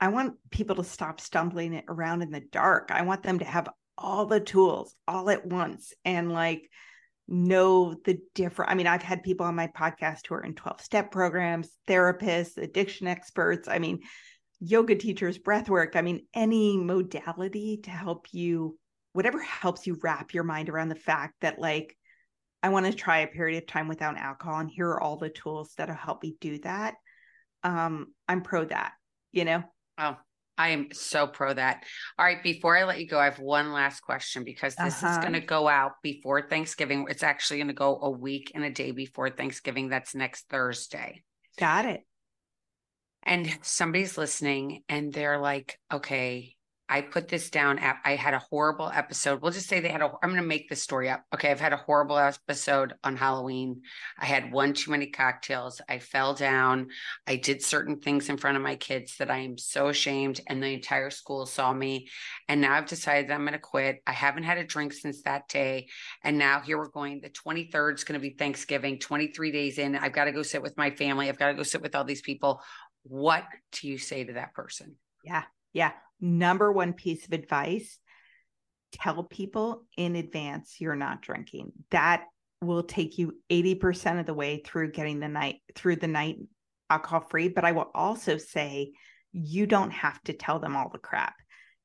I 0.00 0.08
want 0.08 0.36
people 0.50 0.76
to 0.76 0.84
stop 0.84 1.20
stumbling 1.20 1.82
around 1.88 2.22
in 2.22 2.30
the 2.30 2.40
dark. 2.40 2.90
I 2.90 3.02
want 3.02 3.22
them 3.22 3.40
to 3.40 3.44
have 3.44 3.68
all 3.98 4.26
the 4.26 4.40
tools 4.40 4.94
all 5.06 5.28
at 5.28 5.44
once 5.44 5.92
and 6.04 6.32
like 6.32 6.70
know 7.26 7.94
the 8.04 8.18
different. 8.34 8.70
I 8.70 8.74
mean, 8.74 8.86
I've 8.86 9.02
had 9.02 9.24
people 9.24 9.44
on 9.44 9.56
my 9.56 9.66
podcast 9.66 10.26
who 10.26 10.36
are 10.36 10.44
in 10.44 10.54
12 10.54 10.80
step 10.80 11.10
programs, 11.10 11.70
therapists, 11.88 12.56
addiction 12.56 13.08
experts. 13.08 13.68
I 13.68 13.80
mean, 13.80 14.00
yoga 14.60 14.94
teachers, 14.94 15.36
breath 15.36 15.68
work. 15.68 15.96
I 15.96 16.02
mean, 16.02 16.26
any 16.32 16.76
modality 16.76 17.80
to 17.82 17.90
help 17.90 18.28
you, 18.32 18.78
whatever 19.12 19.42
helps 19.42 19.86
you 19.86 19.98
wrap 20.02 20.32
your 20.32 20.44
mind 20.44 20.68
around 20.68 20.88
the 20.88 20.94
fact 20.94 21.34
that 21.40 21.58
like 21.58 21.97
I 22.62 22.70
want 22.70 22.86
to 22.86 22.92
try 22.92 23.20
a 23.20 23.26
period 23.26 23.62
of 23.62 23.68
time 23.68 23.88
without 23.88 24.16
alcohol, 24.16 24.60
and 24.60 24.70
here 24.70 24.88
are 24.88 25.00
all 25.00 25.16
the 25.16 25.28
tools 25.28 25.72
that'll 25.76 25.94
help 25.94 26.22
me 26.22 26.36
do 26.40 26.58
that. 26.60 26.94
Um, 27.62 28.08
I'm 28.28 28.42
pro 28.42 28.64
that, 28.64 28.92
you 29.32 29.44
know? 29.44 29.62
Oh, 29.96 30.16
I 30.56 30.70
am 30.70 30.88
so 30.92 31.28
pro 31.28 31.54
that. 31.54 31.84
All 32.18 32.24
right, 32.24 32.42
before 32.42 32.76
I 32.76 32.84
let 32.84 33.00
you 33.00 33.06
go, 33.06 33.18
I 33.18 33.26
have 33.26 33.38
one 33.38 33.72
last 33.72 34.00
question 34.00 34.42
because 34.42 34.74
this 34.74 35.02
uh-huh. 35.02 35.12
is 35.12 35.18
going 35.18 35.34
to 35.34 35.40
go 35.40 35.68
out 35.68 35.92
before 36.02 36.48
Thanksgiving. 36.48 37.06
It's 37.08 37.22
actually 37.22 37.58
going 37.58 37.68
to 37.68 37.74
go 37.74 37.98
a 38.02 38.10
week 38.10 38.50
and 38.54 38.64
a 38.64 38.70
day 38.70 38.90
before 38.90 39.30
Thanksgiving. 39.30 39.88
That's 39.88 40.16
next 40.16 40.48
Thursday. 40.48 41.22
Got 41.58 41.86
it. 41.86 42.02
And 43.22 43.56
somebody's 43.62 44.18
listening 44.18 44.82
and 44.88 45.12
they're 45.12 45.38
like, 45.38 45.78
okay, 45.92 46.56
I 46.88 47.02
put 47.02 47.28
this 47.28 47.50
down. 47.50 47.78
At, 47.78 47.98
I 48.04 48.16
had 48.16 48.34
a 48.34 48.38
horrible 48.38 48.90
episode. 48.92 49.42
We'll 49.42 49.52
just 49.52 49.68
say 49.68 49.80
they 49.80 49.88
had 49.88 50.00
a, 50.00 50.10
I'm 50.22 50.30
going 50.30 50.40
to 50.40 50.46
make 50.46 50.68
this 50.68 50.82
story 50.82 51.10
up. 51.10 51.24
Okay. 51.34 51.50
I've 51.50 51.60
had 51.60 51.72
a 51.72 51.76
horrible 51.76 52.18
episode 52.18 52.94
on 53.04 53.16
Halloween. 53.16 53.82
I 54.18 54.24
had 54.26 54.52
one 54.52 54.72
too 54.72 54.90
many 54.90 55.08
cocktails. 55.08 55.80
I 55.88 55.98
fell 55.98 56.34
down. 56.34 56.88
I 57.26 57.36
did 57.36 57.62
certain 57.62 58.00
things 58.00 58.28
in 58.28 58.38
front 58.38 58.56
of 58.56 58.62
my 58.62 58.76
kids 58.76 59.16
that 59.18 59.30
I 59.30 59.38
am 59.38 59.58
so 59.58 59.88
ashamed. 59.88 60.40
And 60.46 60.62
the 60.62 60.68
entire 60.68 61.10
school 61.10 61.44
saw 61.46 61.72
me. 61.72 62.08
And 62.48 62.60
now 62.60 62.74
I've 62.74 62.86
decided 62.86 63.30
I'm 63.30 63.42
going 63.42 63.52
to 63.52 63.58
quit. 63.58 64.02
I 64.06 64.12
haven't 64.12 64.44
had 64.44 64.58
a 64.58 64.64
drink 64.64 64.92
since 64.94 65.22
that 65.22 65.48
day. 65.48 65.88
And 66.24 66.38
now 66.38 66.60
here 66.60 66.78
we're 66.78 66.88
going. 66.88 67.20
The 67.20 67.30
23rd 67.30 67.94
is 67.96 68.04
going 68.04 68.18
to 68.18 68.26
be 68.26 68.34
Thanksgiving, 68.34 68.98
23 68.98 69.52
days 69.52 69.78
in. 69.78 69.94
I've 69.94 70.12
got 70.12 70.24
to 70.24 70.32
go 70.32 70.42
sit 70.42 70.62
with 70.62 70.76
my 70.78 70.90
family. 70.90 71.28
I've 71.28 71.38
got 71.38 71.48
to 71.48 71.54
go 71.54 71.62
sit 71.62 71.82
with 71.82 71.94
all 71.94 72.04
these 72.04 72.22
people. 72.22 72.62
What 73.02 73.44
do 73.72 73.88
you 73.88 73.98
say 73.98 74.24
to 74.24 74.34
that 74.34 74.54
person? 74.54 74.96
Yeah. 75.24 75.44
Yeah 75.72 75.92
number 76.20 76.72
one 76.72 76.92
piece 76.92 77.26
of 77.26 77.32
advice 77.32 77.98
tell 78.92 79.22
people 79.22 79.84
in 79.96 80.16
advance 80.16 80.76
you're 80.80 80.96
not 80.96 81.22
drinking. 81.22 81.72
That 81.90 82.24
will 82.62 82.82
take 82.82 83.18
you 83.18 83.34
80% 83.50 84.20
of 84.20 84.26
the 84.26 84.34
way 84.34 84.62
through 84.64 84.92
getting 84.92 85.20
the 85.20 85.28
night 85.28 85.56
through 85.74 85.96
the 85.96 86.08
night 86.08 86.38
alcohol 86.90 87.20
free. 87.28 87.48
But 87.48 87.64
I 87.64 87.72
will 87.72 87.90
also 87.94 88.38
say 88.38 88.92
you 89.32 89.66
don't 89.66 89.90
have 89.90 90.22
to 90.24 90.32
tell 90.32 90.58
them 90.58 90.74
all 90.74 90.88
the 90.90 90.98
crap. 90.98 91.34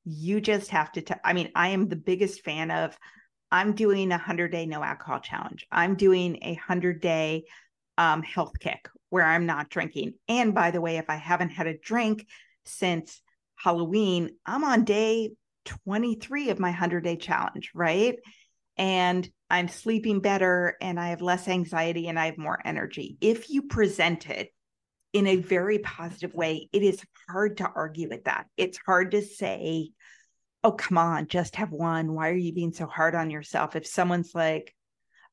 You 0.04 0.40
just 0.40 0.70
have 0.70 0.90
to 0.92 1.02
tell. 1.02 1.20
I 1.22 1.34
mean, 1.34 1.50
I 1.54 1.68
am 1.68 1.88
the 1.88 1.96
biggest 1.96 2.42
fan 2.42 2.70
of 2.70 2.96
I'm 3.52 3.74
doing 3.74 4.10
a 4.10 4.16
100 4.16 4.50
day 4.50 4.66
no 4.66 4.82
alcohol 4.82 5.20
challenge. 5.20 5.66
I'm 5.70 5.94
doing 5.94 6.38
a 6.42 6.54
100 6.54 7.00
day 7.00 7.44
um, 7.98 8.22
health 8.22 8.58
kick 8.58 8.88
where 9.10 9.24
I'm 9.24 9.46
not 9.46 9.70
drinking. 9.70 10.14
And 10.26 10.54
by 10.54 10.72
the 10.72 10.80
way, 10.80 10.96
if 10.96 11.08
I 11.08 11.16
haven't 11.16 11.50
had 11.50 11.66
a 11.66 11.78
drink 11.78 12.26
since 12.64 13.20
Halloween, 13.64 14.36
I'm 14.44 14.62
on 14.62 14.84
day 14.84 15.30
23 15.86 16.50
of 16.50 16.58
my 16.58 16.68
100 16.68 17.02
day 17.02 17.16
challenge, 17.16 17.70
right? 17.74 18.16
And 18.76 19.26
I'm 19.48 19.68
sleeping 19.68 20.20
better 20.20 20.76
and 20.82 21.00
I 21.00 21.08
have 21.08 21.22
less 21.22 21.48
anxiety 21.48 22.08
and 22.08 22.18
I 22.18 22.26
have 22.26 22.36
more 22.36 22.60
energy. 22.62 23.16
If 23.22 23.48
you 23.48 23.62
present 23.62 24.28
it 24.28 24.50
in 25.14 25.26
a 25.26 25.36
very 25.36 25.78
positive 25.78 26.34
way, 26.34 26.68
it 26.74 26.82
is 26.82 27.02
hard 27.26 27.56
to 27.56 27.70
argue 27.74 28.10
with 28.10 28.24
that. 28.24 28.44
It's 28.58 28.78
hard 28.84 29.12
to 29.12 29.22
say, 29.22 29.92
oh, 30.62 30.72
come 30.72 30.98
on, 30.98 31.28
just 31.28 31.56
have 31.56 31.72
one. 31.72 32.12
Why 32.12 32.28
are 32.28 32.34
you 32.34 32.52
being 32.52 32.72
so 32.72 32.84
hard 32.84 33.14
on 33.14 33.30
yourself? 33.30 33.76
If 33.76 33.86
someone's 33.86 34.34
like, 34.34 34.74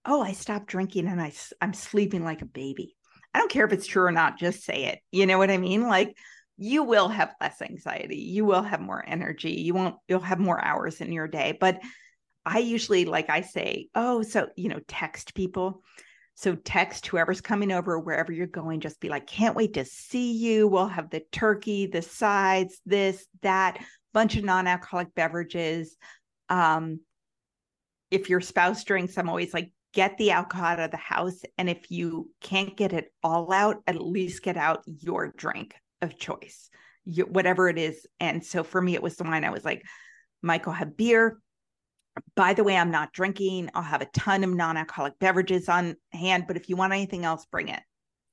oh, 0.06 0.22
I 0.22 0.32
stopped 0.32 0.68
drinking 0.68 1.08
and 1.08 1.22
I, 1.22 1.34
I'm 1.60 1.74
sleeping 1.74 2.24
like 2.24 2.42
a 2.42 2.46
baby. 2.46 2.96
I 3.34 3.40
don't 3.40 3.52
care 3.52 3.66
if 3.66 3.74
it's 3.74 3.88
true 3.88 4.04
or 4.06 4.12
not, 4.14 4.40
just 4.40 4.64
say 4.64 4.86
it. 4.86 5.00
You 5.12 5.26
know 5.26 5.38
what 5.38 5.52
I 5.52 5.58
mean? 5.58 5.88
Like, 5.90 6.16
you 6.62 6.84
will 6.84 7.08
have 7.08 7.34
less 7.42 7.60
anxiety 7.62 8.18
you 8.18 8.46
will 8.46 8.62
have 8.62 8.80
more 8.80 9.04
energy 9.08 9.54
you 9.54 9.74
won't 9.74 9.96
you'll 10.08 10.20
have 10.20 10.38
more 10.38 10.64
hours 10.64 11.02
in 11.02 11.12
your 11.12 11.28
day 11.28 11.58
but 11.60 11.82
i 12.46 12.60
usually 12.60 13.04
like 13.04 13.32
i 13.32 13.42
say 13.42 13.88
oh 13.96 14.22
so 14.22 14.48
you 14.56 14.70
know 14.70 14.80
text 14.88 15.34
people. 15.34 15.84
So 16.36 16.56
text 16.56 17.06
whoever's 17.06 17.42
coming 17.42 17.72
over 17.72 18.00
wherever 18.00 18.32
you're 18.32 18.48
going 18.48 18.80
just 18.80 19.00
be 19.00 19.10
like 19.10 19.28
can't 19.28 19.56
wait 19.56 19.74
to 19.74 19.86
see 19.86 20.34
you. 20.34 20.68
We'll 20.68 20.88
have 20.88 21.10
the 21.10 21.24
turkey 21.32 21.88
the 21.88 22.02
sides 22.02 22.80
this 22.86 23.26
that 23.42 23.78
bunch 24.14 24.38
of 24.38 24.44
non-alcoholic 24.44 25.14
beverages. 25.14 25.98
Um 26.50 27.02
if 28.10 28.30
your 28.30 28.42
spouse 28.42 28.84
drinks 28.84 29.18
i'm 29.18 29.30
always 29.30 29.54
like 29.54 29.72
get 29.94 30.18
the 30.18 30.32
alcohol 30.32 30.66
out 30.66 30.80
of 30.80 30.92
the 30.92 30.98
house 30.98 31.42
and 31.58 31.70
if 31.70 31.92
you 31.92 32.30
can't 32.42 32.78
get 32.78 32.94
it 32.94 33.12
all 33.24 33.52
out 33.52 33.78
at 33.88 34.02
least 34.02 34.44
get 34.44 34.58
out 34.58 34.84
your 34.86 35.34
drink 35.36 35.76
of 36.02 36.18
choice, 36.18 36.70
you, 37.06 37.26
whatever 37.26 37.70
it 37.70 37.78
is. 37.78 38.06
And 38.20 38.44
so 38.44 38.64
for 38.64 38.82
me, 38.82 38.96
it 38.96 39.04
was 39.04 39.16
the 39.16 39.24
wine. 39.24 39.44
I 39.44 39.52
was 39.52 39.66
like, 39.66 39.84
Michael 40.42 40.74
have 40.74 40.98
beer. 40.98 41.40
By 42.36 42.54
the 42.54 42.64
way, 42.64 42.76
I'm 42.76 42.92
not 42.92 43.14
drinking. 43.14 43.70
I'll 43.74 43.84
have 43.84 44.02
a 44.02 44.10
ton 44.14 44.44
of 44.44 44.50
non 44.50 44.78
alcoholic 44.78 45.18
beverages 45.20 45.70
on 45.70 45.96
hand, 46.12 46.46
but 46.48 46.58
if 46.58 46.68
you 46.68 46.76
want 46.76 46.94
anything 46.94 47.24
else, 47.24 47.46
bring 47.46 47.70
it. 47.70 47.82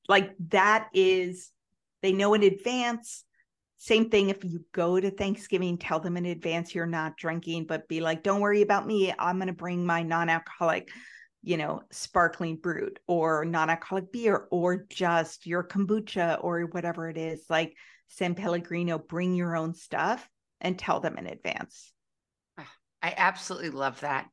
Like 0.09 0.35
that 0.49 0.89
is, 0.93 1.51
they 2.03 2.13
know 2.13 2.35
in 2.35 2.43
advance. 2.43 3.25
Same 3.77 4.11
thing 4.11 4.31
if 4.31 4.45
you 4.45 4.65
go 4.73 4.99
to 4.99 5.11
Thanksgiving, 5.11 5.79
tell 5.79 6.01
them 6.01 6.17
in 6.17 6.27
advance 6.27 6.75
you're 6.75 6.87
not 6.87 7.17
drinking, 7.17 7.67
but 7.67 7.87
be 7.87 8.01
like, 8.01 8.25
don't 8.25 8.41
worry 8.41 8.63
about 8.63 8.87
me. 8.87 9.15
I'm 9.17 9.37
going 9.37 9.47
to 9.47 9.53
bring 9.53 9.87
my 9.87 10.03
non 10.03 10.29
alcoholic 10.29 10.91
you 11.43 11.57
know, 11.57 11.83
sparkling 11.91 12.57
brut 12.57 12.99
or 13.07 13.45
non 13.45 13.71
alcoholic 13.71 14.13
beer 14.13 14.47
or 14.51 14.87
just 14.91 15.47
your 15.47 15.65
kombucha 15.65 16.43
or 16.43 16.63
whatever 16.63 17.09
it 17.09 17.17
is, 17.17 17.45
like 17.49 17.77
San 18.09 18.35
Pellegrino, 18.35 18.99
bring 18.99 19.35
your 19.35 19.57
own 19.57 19.75
stuff 19.75 20.29
and 20.61 20.79
tell 20.79 21.01
them 21.01 21.17
in 21.19 21.27
advance. 21.27 21.93
I 23.03 23.15
absolutely 23.17 23.71
love 23.71 24.01
that. 24.01 24.27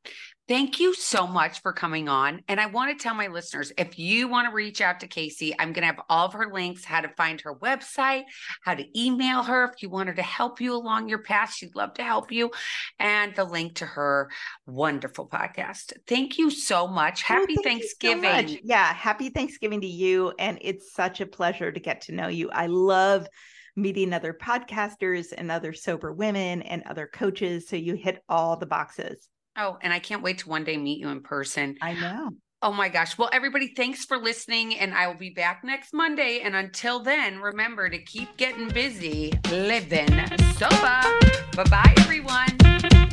Thank 0.48 0.78
you 0.78 0.94
so 0.94 1.26
much 1.26 1.60
for 1.60 1.72
coming 1.72 2.08
on. 2.08 2.40
And 2.46 2.60
I 2.60 2.66
want 2.66 2.96
to 2.96 3.02
tell 3.02 3.14
my 3.14 3.26
listeners 3.26 3.72
if 3.76 3.98
you 3.98 4.28
want 4.28 4.48
to 4.48 4.54
reach 4.54 4.80
out 4.80 5.00
to 5.00 5.08
Casey, 5.08 5.52
I'm 5.58 5.72
going 5.72 5.82
to 5.82 5.92
have 5.92 6.04
all 6.08 6.26
of 6.26 6.34
her 6.34 6.52
links, 6.52 6.84
how 6.84 7.00
to 7.00 7.08
find 7.16 7.40
her 7.40 7.54
website, 7.56 8.24
how 8.62 8.74
to 8.74 8.84
email 9.00 9.42
her. 9.42 9.64
If 9.64 9.82
you 9.82 9.90
want 9.90 10.08
her 10.08 10.14
to 10.14 10.22
help 10.22 10.60
you 10.60 10.74
along 10.74 11.08
your 11.08 11.18
path, 11.18 11.52
she'd 11.52 11.74
love 11.74 11.94
to 11.94 12.04
help 12.04 12.30
you. 12.30 12.52
And 13.00 13.34
the 13.34 13.44
link 13.44 13.76
to 13.76 13.86
her 13.86 14.30
wonderful 14.66 15.28
podcast. 15.28 15.92
Thank 16.06 16.38
you 16.38 16.50
so 16.50 16.86
much. 16.86 17.24
Oh, 17.24 17.34
happy 17.34 17.56
oh, 17.58 17.62
Thanksgiving. 17.62 18.48
So 18.48 18.56
yeah. 18.62 18.94
Happy 18.94 19.30
Thanksgiving 19.30 19.80
to 19.80 19.88
you. 19.88 20.32
And 20.38 20.58
it's 20.60 20.92
such 20.92 21.20
a 21.20 21.26
pleasure 21.26 21.72
to 21.72 21.80
get 21.80 22.02
to 22.02 22.12
know 22.12 22.28
you. 22.28 22.50
I 22.50 22.66
love 22.66 23.26
meeting 23.76 24.12
other 24.12 24.32
podcasters 24.32 25.32
and 25.36 25.50
other 25.50 25.72
sober 25.72 26.12
women 26.12 26.62
and 26.62 26.82
other 26.84 27.06
coaches. 27.06 27.68
So 27.68 27.76
you 27.76 27.94
hit 27.94 28.22
all 28.28 28.56
the 28.56 28.66
boxes. 28.66 29.28
Oh, 29.56 29.78
and 29.80 29.92
I 29.92 29.98
can't 29.98 30.22
wait 30.22 30.38
to 30.38 30.48
one 30.48 30.64
day 30.64 30.76
meet 30.76 30.98
you 30.98 31.08
in 31.08 31.22
person. 31.22 31.76
I 31.80 31.94
know. 31.94 32.30
Oh 32.62 32.72
my 32.72 32.88
gosh. 32.88 33.18
Well, 33.18 33.30
everybody, 33.32 33.74
thanks 33.74 34.04
for 34.04 34.16
listening. 34.16 34.78
And 34.78 34.94
I 34.94 35.06
will 35.06 35.14
be 35.14 35.30
back 35.30 35.62
next 35.62 35.92
Monday. 35.92 36.40
And 36.42 36.56
until 36.56 37.00
then, 37.00 37.40
remember 37.40 37.88
to 37.88 37.98
keep 37.98 38.36
getting 38.36 38.68
busy, 38.68 39.32
living 39.50 40.08
sober. 40.54 41.00
Bye 41.54 41.64
bye, 41.70 41.94
everyone. 41.98 43.05